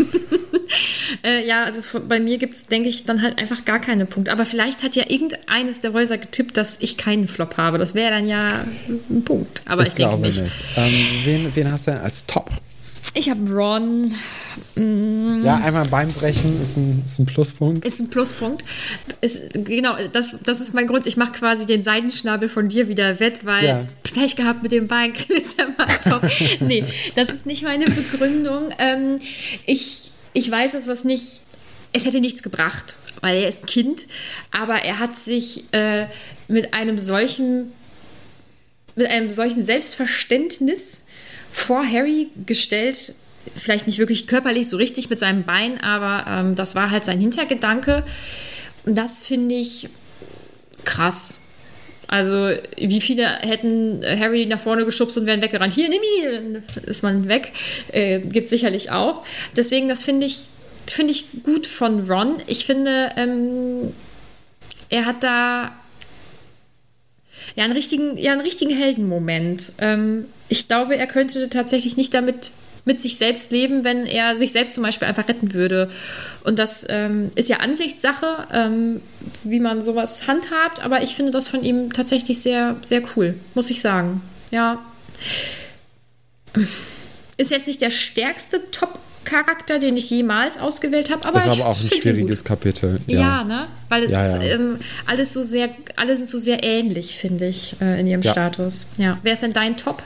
äh, 1.24 1.46
ja, 1.46 1.64
also 1.64 1.82
bei 2.08 2.20
mir 2.20 2.38
gibt 2.38 2.54
es, 2.54 2.64
denke 2.64 2.88
ich, 2.88 3.04
dann 3.04 3.22
halt 3.22 3.40
einfach 3.40 3.64
gar 3.64 3.80
keine 3.80 4.06
Punkte. 4.06 4.32
Aber 4.32 4.46
vielleicht 4.46 4.82
hat 4.82 4.96
ja 4.96 5.04
irgendeines 5.08 5.80
der 5.80 5.92
Häuser 5.92 6.18
getippt, 6.18 6.56
dass 6.56 6.78
ich 6.80 6.96
keinen 6.96 7.28
Flop 7.28 7.56
habe. 7.56 7.78
Das 7.78 7.94
wäre 7.94 8.12
dann 8.12 8.26
ja 8.26 8.64
ein 8.88 9.24
Punkt. 9.24 9.62
Aber 9.66 9.82
ich, 9.82 9.88
ich 9.88 9.94
denke 9.94 10.16
nicht. 10.18 10.40
nicht. 10.40 10.52
Ähm, 10.76 10.94
wen, 11.24 11.54
wen 11.54 11.72
hast 11.72 11.86
du 11.86 11.90
denn 11.90 12.00
als 12.00 12.24
Top? 12.26 12.50
Ich 13.14 13.30
habe 13.30 13.50
Ron. 13.50 14.14
Mm. 14.74 15.44
Ja, 15.44 15.56
einmal 15.56 15.86
Bein 15.88 16.12
brechen 16.12 16.60
ist 16.62 16.76
ein, 16.76 17.02
ist 17.04 17.18
ein 17.18 17.26
Pluspunkt. 17.26 17.86
Ist 17.86 18.00
ein 18.00 18.10
Pluspunkt. 18.10 18.64
Ist, 19.20 19.52
genau, 19.54 19.96
das, 20.12 20.36
das 20.44 20.60
ist 20.60 20.74
mein 20.74 20.86
Grund. 20.86 21.06
Ich 21.06 21.16
mache 21.16 21.32
quasi 21.32 21.66
den 21.66 21.82
Seidenschnabel 21.82 22.48
von 22.48 22.68
dir 22.68 22.88
wieder 22.88 23.18
wett, 23.20 23.44
weil 23.44 23.64
ja. 23.64 23.86
Pech 24.02 24.36
gehabt 24.36 24.62
mit 24.62 24.72
dem 24.72 24.86
Bein, 24.86 25.12
mal 25.78 25.86
top. 26.02 26.22
nee, 26.60 26.84
das 27.14 27.28
ist 27.28 27.46
nicht 27.46 27.62
meine 27.62 27.86
Begründung. 27.86 28.70
Ähm, 28.78 29.18
ich, 29.64 30.12
ich 30.32 30.50
weiß, 30.50 30.72
dass 30.72 30.86
das 30.86 31.04
nicht. 31.04 31.40
Es 31.92 32.04
hätte 32.04 32.20
nichts 32.20 32.42
gebracht, 32.42 32.98
weil 33.22 33.38
er 33.38 33.48
ist 33.48 33.66
Kind, 33.66 34.06
aber 34.50 34.84
er 34.84 34.98
hat 34.98 35.18
sich 35.18 35.64
äh, 35.72 36.06
mit 36.46 36.74
einem 36.74 36.98
solchen 36.98 37.72
mit 38.96 39.06
einem 39.06 39.32
solchen 39.32 39.62
Selbstverständnis 39.64 41.04
vor 41.56 41.84
Harry 41.84 42.28
gestellt, 42.44 43.14
vielleicht 43.56 43.86
nicht 43.86 43.98
wirklich 43.98 44.26
körperlich 44.26 44.68
so 44.68 44.76
richtig 44.76 45.08
mit 45.08 45.18
seinem 45.18 45.44
Bein, 45.44 45.80
aber 45.80 46.30
ähm, 46.30 46.54
das 46.54 46.74
war 46.74 46.90
halt 46.90 47.06
sein 47.06 47.18
Hintergedanke. 47.18 48.04
Und 48.84 48.96
das 48.96 49.24
finde 49.24 49.54
ich 49.54 49.88
krass. 50.84 51.40
Also, 52.08 52.50
wie 52.76 53.00
viele 53.00 53.26
hätten 53.40 54.04
Harry 54.04 54.44
nach 54.46 54.60
vorne 54.60 54.84
geschubst 54.84 55.16
und 55.16 55.24
wären 55.24 55.40
weggerannt? 55.40 55.72
Hier, 55.72 55.88
nimm 55.88 56.02
ihn! 56.22 56.62
Ist 56.84 57.02
man 57.02 57.26
weg. 57.26 57.52
Äh, 57.90 58.20
Gibt 58.20 58.48
sicherlich 58.48 58.90
auch. 58.92 59.24
Deswegen, 59.56 59.88
das 59.88 60.04
finde 60.04 60.26
ich, 60.26 60.42
find 60.86 61.10
ich 61.10 61.42
gut 61.42 61.66
von 61.66 62.00
Ron. 62.08 62.36
Ich 62.46 62.66
finde, 62.66 63.08
ähm, 63.16 63.94
er 64.90 65.06
hat 65.06 65.24
da 65.24 65.72
ja, 67.54 67.64
einen 67.64 67.72
richtigen, 67.72 68.16
ja, 68.18 68.32
einen 68.32 68.40
richtigen 68.40 68.74
Heldenmoment. 68.74 69.72
Ähm, 69.78 70.26
ich 70.48 70.68
glaube, 70.68 70.96
er 70.96 71.06
könnte 71.06 71.48
tatsächlich 71.48 71.96
nicht 71.96 72.14
damit 72.14 72.50
mit 72.86 73.00
sich 73.00 73.18
selbst 73.18 73.50
leben, 73.50 73.82
wenn 73.84 74.06
er 74.06 74.36
sich 74.36 74.52
selbst 74.52 74.74
zum 74.74 74.84
Beispiel 74.84 75.08
einfach 75.08 75.28
retten 75.28 75.52
würde. 75.52 75.90
Und 76.44 76.58
das 76.58 76.86
ähm, 76.88 77.30
ist 77.34 77.48
ja 77.48 77.58
Ansichtssache, 77.58 78.46
ähm, 78.52 79.00
wie 79.42 79.58
man 79.58 79.82
sowas 79.82 80.28
handhabt, 80.28 80.82
aber 80.82 81.02
ich 81.02 81.16
finde 81.16 81.32
das 81.32 81.48
von 81.48 81.64
ihm 81.64 81.92
tatsächlich 81.92 82.40
sehr, 82.40 82.76
sehr 82.82 83.02
cool, 83.16 83.34
muss 83.54 83.70
ich 83.70 83.80
sagen. 83.80 84.22
Ja. 84.52 84.78
Ist 87.36 87.50
jetzt 87.50 87.66
nicht 87.66 87.82
der 87.82 87.90
stärkste 87.90 88.70
Top 88.70 89.00
Charakter, 89.26 89.78
den 89.78 89.96
ich 89.96 90.08
jemals 90.08 90.58
ausgewählt 90.58 91.10
habe. 91.10 91.26
Aber 91.26 91.40
das 91.40 91.46
ist 91.54 91.60
aber 91.60 91.70
auch 91.70 91.78
ein 91.78 91.90
schwieriges 91.90 92.44
Kapitel. 92.44 92.96
Ja. 93.06 93.20
ja, 93.20 93.44
ne? 93.44 93.66
Weil 93.90 94.04
es 94.04 94.12
ja, 94.12 94.40
ja. 94.40 94.54
Ähm, 94.54 94.78
alles 95.04 95.34
so 95.34 95.42
sehr, 95.42 95.68
alle 95.96 96.16
sind 96.16 96.30
so 96.30 96.38
sehr 96.38 96.64
ähnlich, 96.64 97.18
finde 97.18 97.46
ich, 97.46 97.76
äh, 97.80 98.00
in 98.00 98.06
ihrem 98.06 98.22
Status. 98.22 98.86
Ja. 98.96 99.18
Wer 99.22 99.34
ist 99.34 99.42
denn 99.42 99.52
dein 99.52 99.76
Top? 99.76 100.02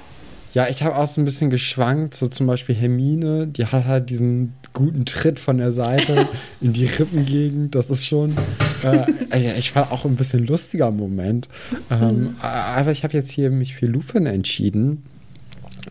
Ja, 0.52 0.66
ich 0.68 0.82
habe 0.82 0.96
auch 0.96 1.06
so 1.06 1.20
ein 1.20 1.24
bisschen 1.24 1.48
geschwankt, 1.50 2.14
so 2.14 2.26
zum 2.26 2.48
Beispiel 2.48 2.74
Hermine, 2.74 3.46
die 3.46 3.66
hat 3.66 3.84
halt 3.84 4.10
diesen 4.10 4.54
guten 4.72 5.04
Tritt 5.04 5.38
von 5.38 5.58
der 5.58 5.70
Seite 5.70 6.26
in 6.60 6.72
die 6.72 6.86
Rippengegend. 6.86 7.76
Das 7.76 7.88
ist 7.88 8.04
schon, 8.04 8.36
äh, 8.82 9.58
ich 9.58 9.70
fand 9.70 9.92
auch 9.92 10.04
ein 10.04 10.16
bisschen 10.16 10.46
lustiger 10.46 10.90
Moment. 10.90 11.48
Ähm, 11.88 12.20
mhm. 12.20 12.36
Aber 12.40 12.90
ich 12.90 13.04
habe 13.04 13.16
jetzt 13.16 13.30
hier 13.30 13.50
mich 13.50 13.76
für 13.76 13.86
Lupin 13.86 14.26
entschieden 14.26 15.04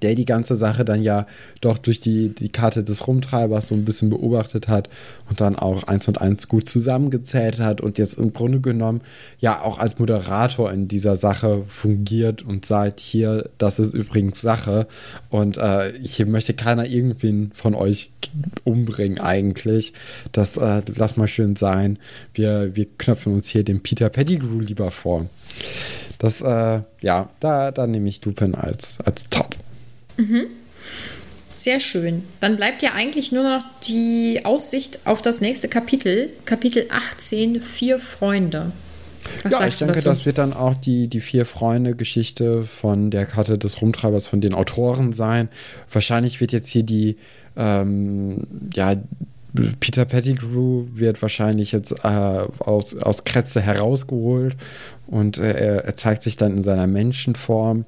der 0.02 0.16
die 0.16 0.26
ganze 0.26 0.56
Sache 0.56 0.86
dann 0.86 1.04
ja 1.04 1.26
doch 1.62 1.78
durch 1.78 2.00
die, 2.00 2.30
die 2.30 2.50
Karte 2.50 2.84
des 2.84 3.08
Rumtreibers 3.08 3.68
so 3.68 3.76
ein 3.76 3.86
bisschen 3.86 4.10
beobachtet 4.10 4.68
hat 4.68 4.90
und 5.30 5.42
dann 5.42 5.56
auch 5.56 5.84
eins 5.84 6.08
und 6.08 6.22
eins 6.22 6.48
gut 6.48 6.68
zusammengezählt 6.68 7.60
hat 7.60 7.82
und 7.82 7.98
jetzt 7.98 8.18
im 8.18 8.34
Grunde 8.34 8.60
genommen 8.60 9.02
ja 9.40 9.62
auch 9.62 9.80
als 9.80 10.00
Moderator 10.00 10.72
in 10.72 10.88
dieser 10.88 11.16
Sache 11.16 11.64
fungiert 11.68 12.42
und 12.42 12.66
sagt, 12.66 13.00
hier, 13.00 13.50
das 13.58 13.80
ist 13.80 13.94
übrigens 13.94 14.42
Sache 14.42 14.88
und 15.30 15.58
äh, 15.58 15.92
hier 16.02 16.26
möchte 16.26 16.54
keiner 16.54 16.86
irgendwen 16.86 17.52
von 17.54 17.76
euch 17.76 18.12
umbringen 18.64 19.20
eigentlich. 19.20 19.94
Das 20.32 20.58
äh, 20.58 20.82
lass 20.96 21.18
mal 21.18 21.28
schön 21.28 21.56
sein. 21.56 21.98
Wir, 22.34 22.76
wir 22.76 22.88
knöpfen 22.98 23.34
uns 23.34 23.50
hier 23.50 23.64
den 23.64 23.82
Peter 23.82 24.10
Pettigrew 24.10 24.60
lieber 24.60 24.92
vor. 24.92 25.28
Das, 26.18 26.42
äh, 26.42 26.82
ja, 27.02 27.30
da, 27.40 27.72
da 27.72 27.88
nehme 27.88 28.10
ich 28.10 28.24
Lupin 28.26 28.56
als, 28.56 28.98
als 29.04 29.30
Top. 29.30 29.56
Mhm. 30.20 30.48
Sehr 31.56 31.80
schön. 31.80 32.24
Dann 32.40 32.56
bleibt 32.56 32.82
ja 32.82 32.94
eigentlich 32.94 33.32
nur 33.32 33.44
noch 33.44 33.64
die 33.88 34.42
Aussicht 34.44 35.00
auf 35.06 35.22
das 35.22 35.42
nächste 35.42 35.68
Kapitel, 35.68 36.30
Kapitel 36.46 36.86
18, 36.90 37.62
Vier 37.62 38.00
Freunde. 38.00 38.72
Was 39.44 39.60
ja, 39.60 39.68
ich 39.68 39.78
denke, 39.78 40.02
das 40.02 40.26
wird 40.26 40.38
dann 40.38 40.54
auch 40.54 40.76
die, 40.76 41.08
die 41.08 41.20
Vier-Freunde-Geschichte 41.20 42.64
von 42.64 43.12
der 43.12 43.26
Karte 43.26 43.58
des 43.58 43.82
Rumtreibers 43.82 44.28
von 44.28 44.42
den 44.42 44.54
Autoren 44.54 45.12
sein. 45.12 45.50
Wahrscheinlich 45.92 46.40
wird 46.40 46.52
jetzt 46.52 46.70
hier 46.70 46.84
die, 46.84 47.18
ähm, 47.58 48.48
ja, 48.74 48.96
Peter 49.80 50.06
Pettigrew 50.06 50.86
wird 50.94 51.22
wahrscheinlich 51.22 51.72
jetzt 51.72 51.92
äh, 52.04 52.08
aus, 52.08 52.96
aus 52.96 53.24
Kretze 53.24 53.62
herausgeholt 53.62 54.56
und 55.08 55.40
äh, 55.40 55.82
er 55.84 55.96
zeigt 55.96 56.24
sich 56.24 56.38
dann 56.38 56.58
in 56.58 56.62
seiner 56.62 56.88
Menschenform 56.88 57.86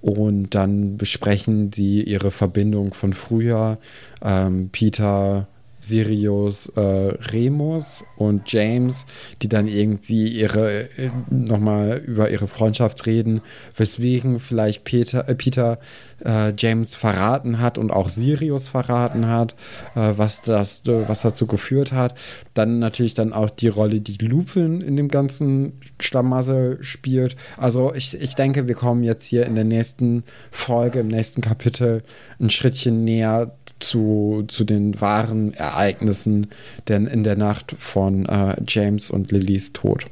und 0.00 0.50
dann 0.50 0.96
besprechen 0.96 1.72
sie 1.72 2.02
ihre 2.02 2.30
Verbindung 2.30 2.94
von 2.94 3.12
früher. 3.12 3.78
Ähm, 4.22 4.68
Peter 4.70 5.48
Sirius, 5.86 6.66
äh, 6.74 6.80
Remus 6.80 8.04
und 8.16 8.50
James, 8.50 9.06
die 9.42 9.48
dann 9.48 9.68
irgendwie 9.68 10.28
ihre 10.28 10.88
äh, 10.96 11.10
nochmal 11.30 12.02
über 12.04 12.30
ihre 12.30 12.48
Freundschaft 12.48 13.06
reden, 13.06 13.40
weswegen 13.76 14.40
vielleicht 14.40 14.84
Peter, 14.84 15.28
äh, 15.28 15.34
Peter 15.34 15.78
äh, 16.24 16.52
James 16.56 16.94
verraten 16.94 17.60
hat 17.60 17.78
und 17.78 17.90
auch 17.90 18.08
Sirius 18.08 18.68
verraten 18.68 19.26
hat, 19.28 19.54
äh, 19.94 20.12
was 20.16 20.42
das, 20.42 20.82
was 20.86 21.22
dazu 21.22 21.46
geführt 21.46 21.92
hat. 21.92 22.16
Dann 22.54 22.78
natürlich 22.78 23.14
dann 23.14 23.32
auch 23.32 23.50
die 23.50 23.68
Rolle, 23.68 24.00
die 24.00 24.24
Lupin 24.24 24.80
in 24.80 24.96
dem 24.96 25.08
ganzen 25.08 25.80
Schlamassel 26.00 26.78
spielt. 26.82 27.36
Also 27.56 27.92
ich, 27.94 28.20
ich 28.20 28.34
denke, 28.34 28.68
wir 28.68 28.74
kommen 28.74 29.02
jetzt 29.02 29.24
hier 29.24 29.46
in 29.46 29.54
der 29.54 29.64
nächsten 29.64 30.24
Folge, 30.50 31.00
im 31.00 31.08
nächsten 31.08 31.40
Kapitel 31.40 32.02
ein 32.40 32.50
Schrittchen 32.50 33.04
näher 33.04 33.52
zu, 33.78 34.44
zu 34.48 34.64
den 34.64 35.00
wahren 35.00 35.52
Ereignissen 35.52 36.48
denn 36.88 37.06
in 37.06 37.24
der 37.24 37.36
Nacht 37.36 37.74
von 37.78 38.26
äh, 38.26 38.56
James 38.66 39.10
und 39.10 39.32
Lillys 39.32 39.72
Tod. 39.72 40.06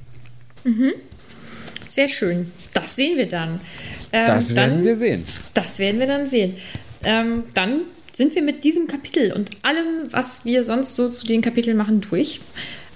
Mhm. 0.65 0.93
Sehr 1.89 2.09
schön. 2.09 2.51
Das 2.75 2.97
sehen 2.97 3.17
wir 3.17 3.29
dann. 3.29 3.61
Ähm, 4.13 4.27
das 4.27 4.55
werden 4.55 4.77
dann, 4.77 4.85
wir 4.85 4.97
sehen. 4.97 5.27
Das 5.55 5.79
werden 5.79 5.99
wir 5.99 6.07
dann 6.07 6.29
sehen. 6.29 6.57
Ähm, 7.03 7.45
dann 7.55 7.81
sind 8.13 8.35
wir 8.35 8.43
mit 8.43 8.63
diesem 8.65 8.87
Kapitel 8.87 9.33
und 9.33 9.51
allem, 9.63 10.05
was 10.11 10.45
wir 10.45 10.63
sonst 10.63 10.95
so 10.95 11.09
zu 11.09 11.27
den 11.27 11.41
Kapiteln 11.41 11.77
machen, 11.77 12.03
durch. 12.03 12.41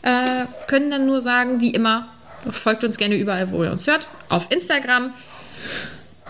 Äh, 0.03 0.45
können 0.67 0.91
dann 0.91 1.07
nur 1.07 1.21
sagen, 1.21 1.61
wie 1.61 1.71
immer, 1.71 2.11
Folgt 2.51 2.85
uns 2.85 2.99
gerne 2.99 3.17
überall, 3.17 3.51
wo 3.51 3.65
ihr 3.65 3.73
uns 3.73 3.87
hört. 3.87 4.09
Auf 4.29 4.51
Instagram. 4.51 5.13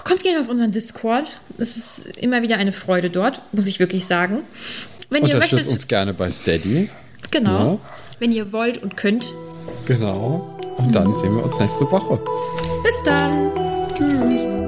Kommt 0.05 0.23
gerne 0.23 0.41
auf 0.41 0.49
unseren 0.49 0.73
Discord. 0.73 1.39
Es 1.59 1.77
ist 1.77 2.07
immer 2.17 2.43
wieder 2.43 2.57
eine 2.57 2.73
Freude 2.73 3.11
dort, 3.11 3.43
muss 3.53 3.67
ich 3.67 3.79
wirklich 3.79 4.07
sagen. 4.07 4.43
Wenn 5.11 5.27
ihr 5.27 5.35
Unterstützt 5.35 5.53
möchtet, 5.53 5.73
uns 5.73 5.89
gerne 5.89 6.15
bei 6.15 6.31
Steady. 6.31 6.91
Genau. 7.31 7.81
Ja. 7.85 7.93
Wenn 8.19 8.33
ihr 8.33 8.53
wollt 8.53 8.79
und 8.79 8.97
könnt. 8.97 9.33
Genau. 9.87 10.58
Und 10.79 10.93
dann 10.93 11.15
sehen 11.17 11.37
wir 11.37 11.45
uns 11.45 11.59
nächste 11.59 11.91
Woche. 11.91 12.21
Bis 12.83 13.03
dann. 13.03 13.53
Tschüss. 13.95 14.59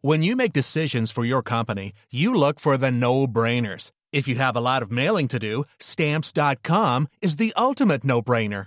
When 0.00 0.22
you 0.22 0.36
make 0.36 0.52
decisions 0.52 1.10
for 1.10 1.24
your 1.24 1.42
company, 1.42 1.92
you 2.10 2.32
look 2.32 2.60
for 2.60 2.78
the 2.78 2.90
no-brainers. 2.90 3.90
If 4.10 4.26
you 4.26 4.36
have 4.36 4.56
a 4.56 4.60
lot 4.60 4.82
of 4.82 4.90
mailing 4.90 5.28
to 5.28 5.38
do, 5.38 5.64
stamps.com 5.80 7.08
is 7.20 7.36
the 7.36 7.52
ultimate 7.56 8.04
no-brainer. 8.04 8.66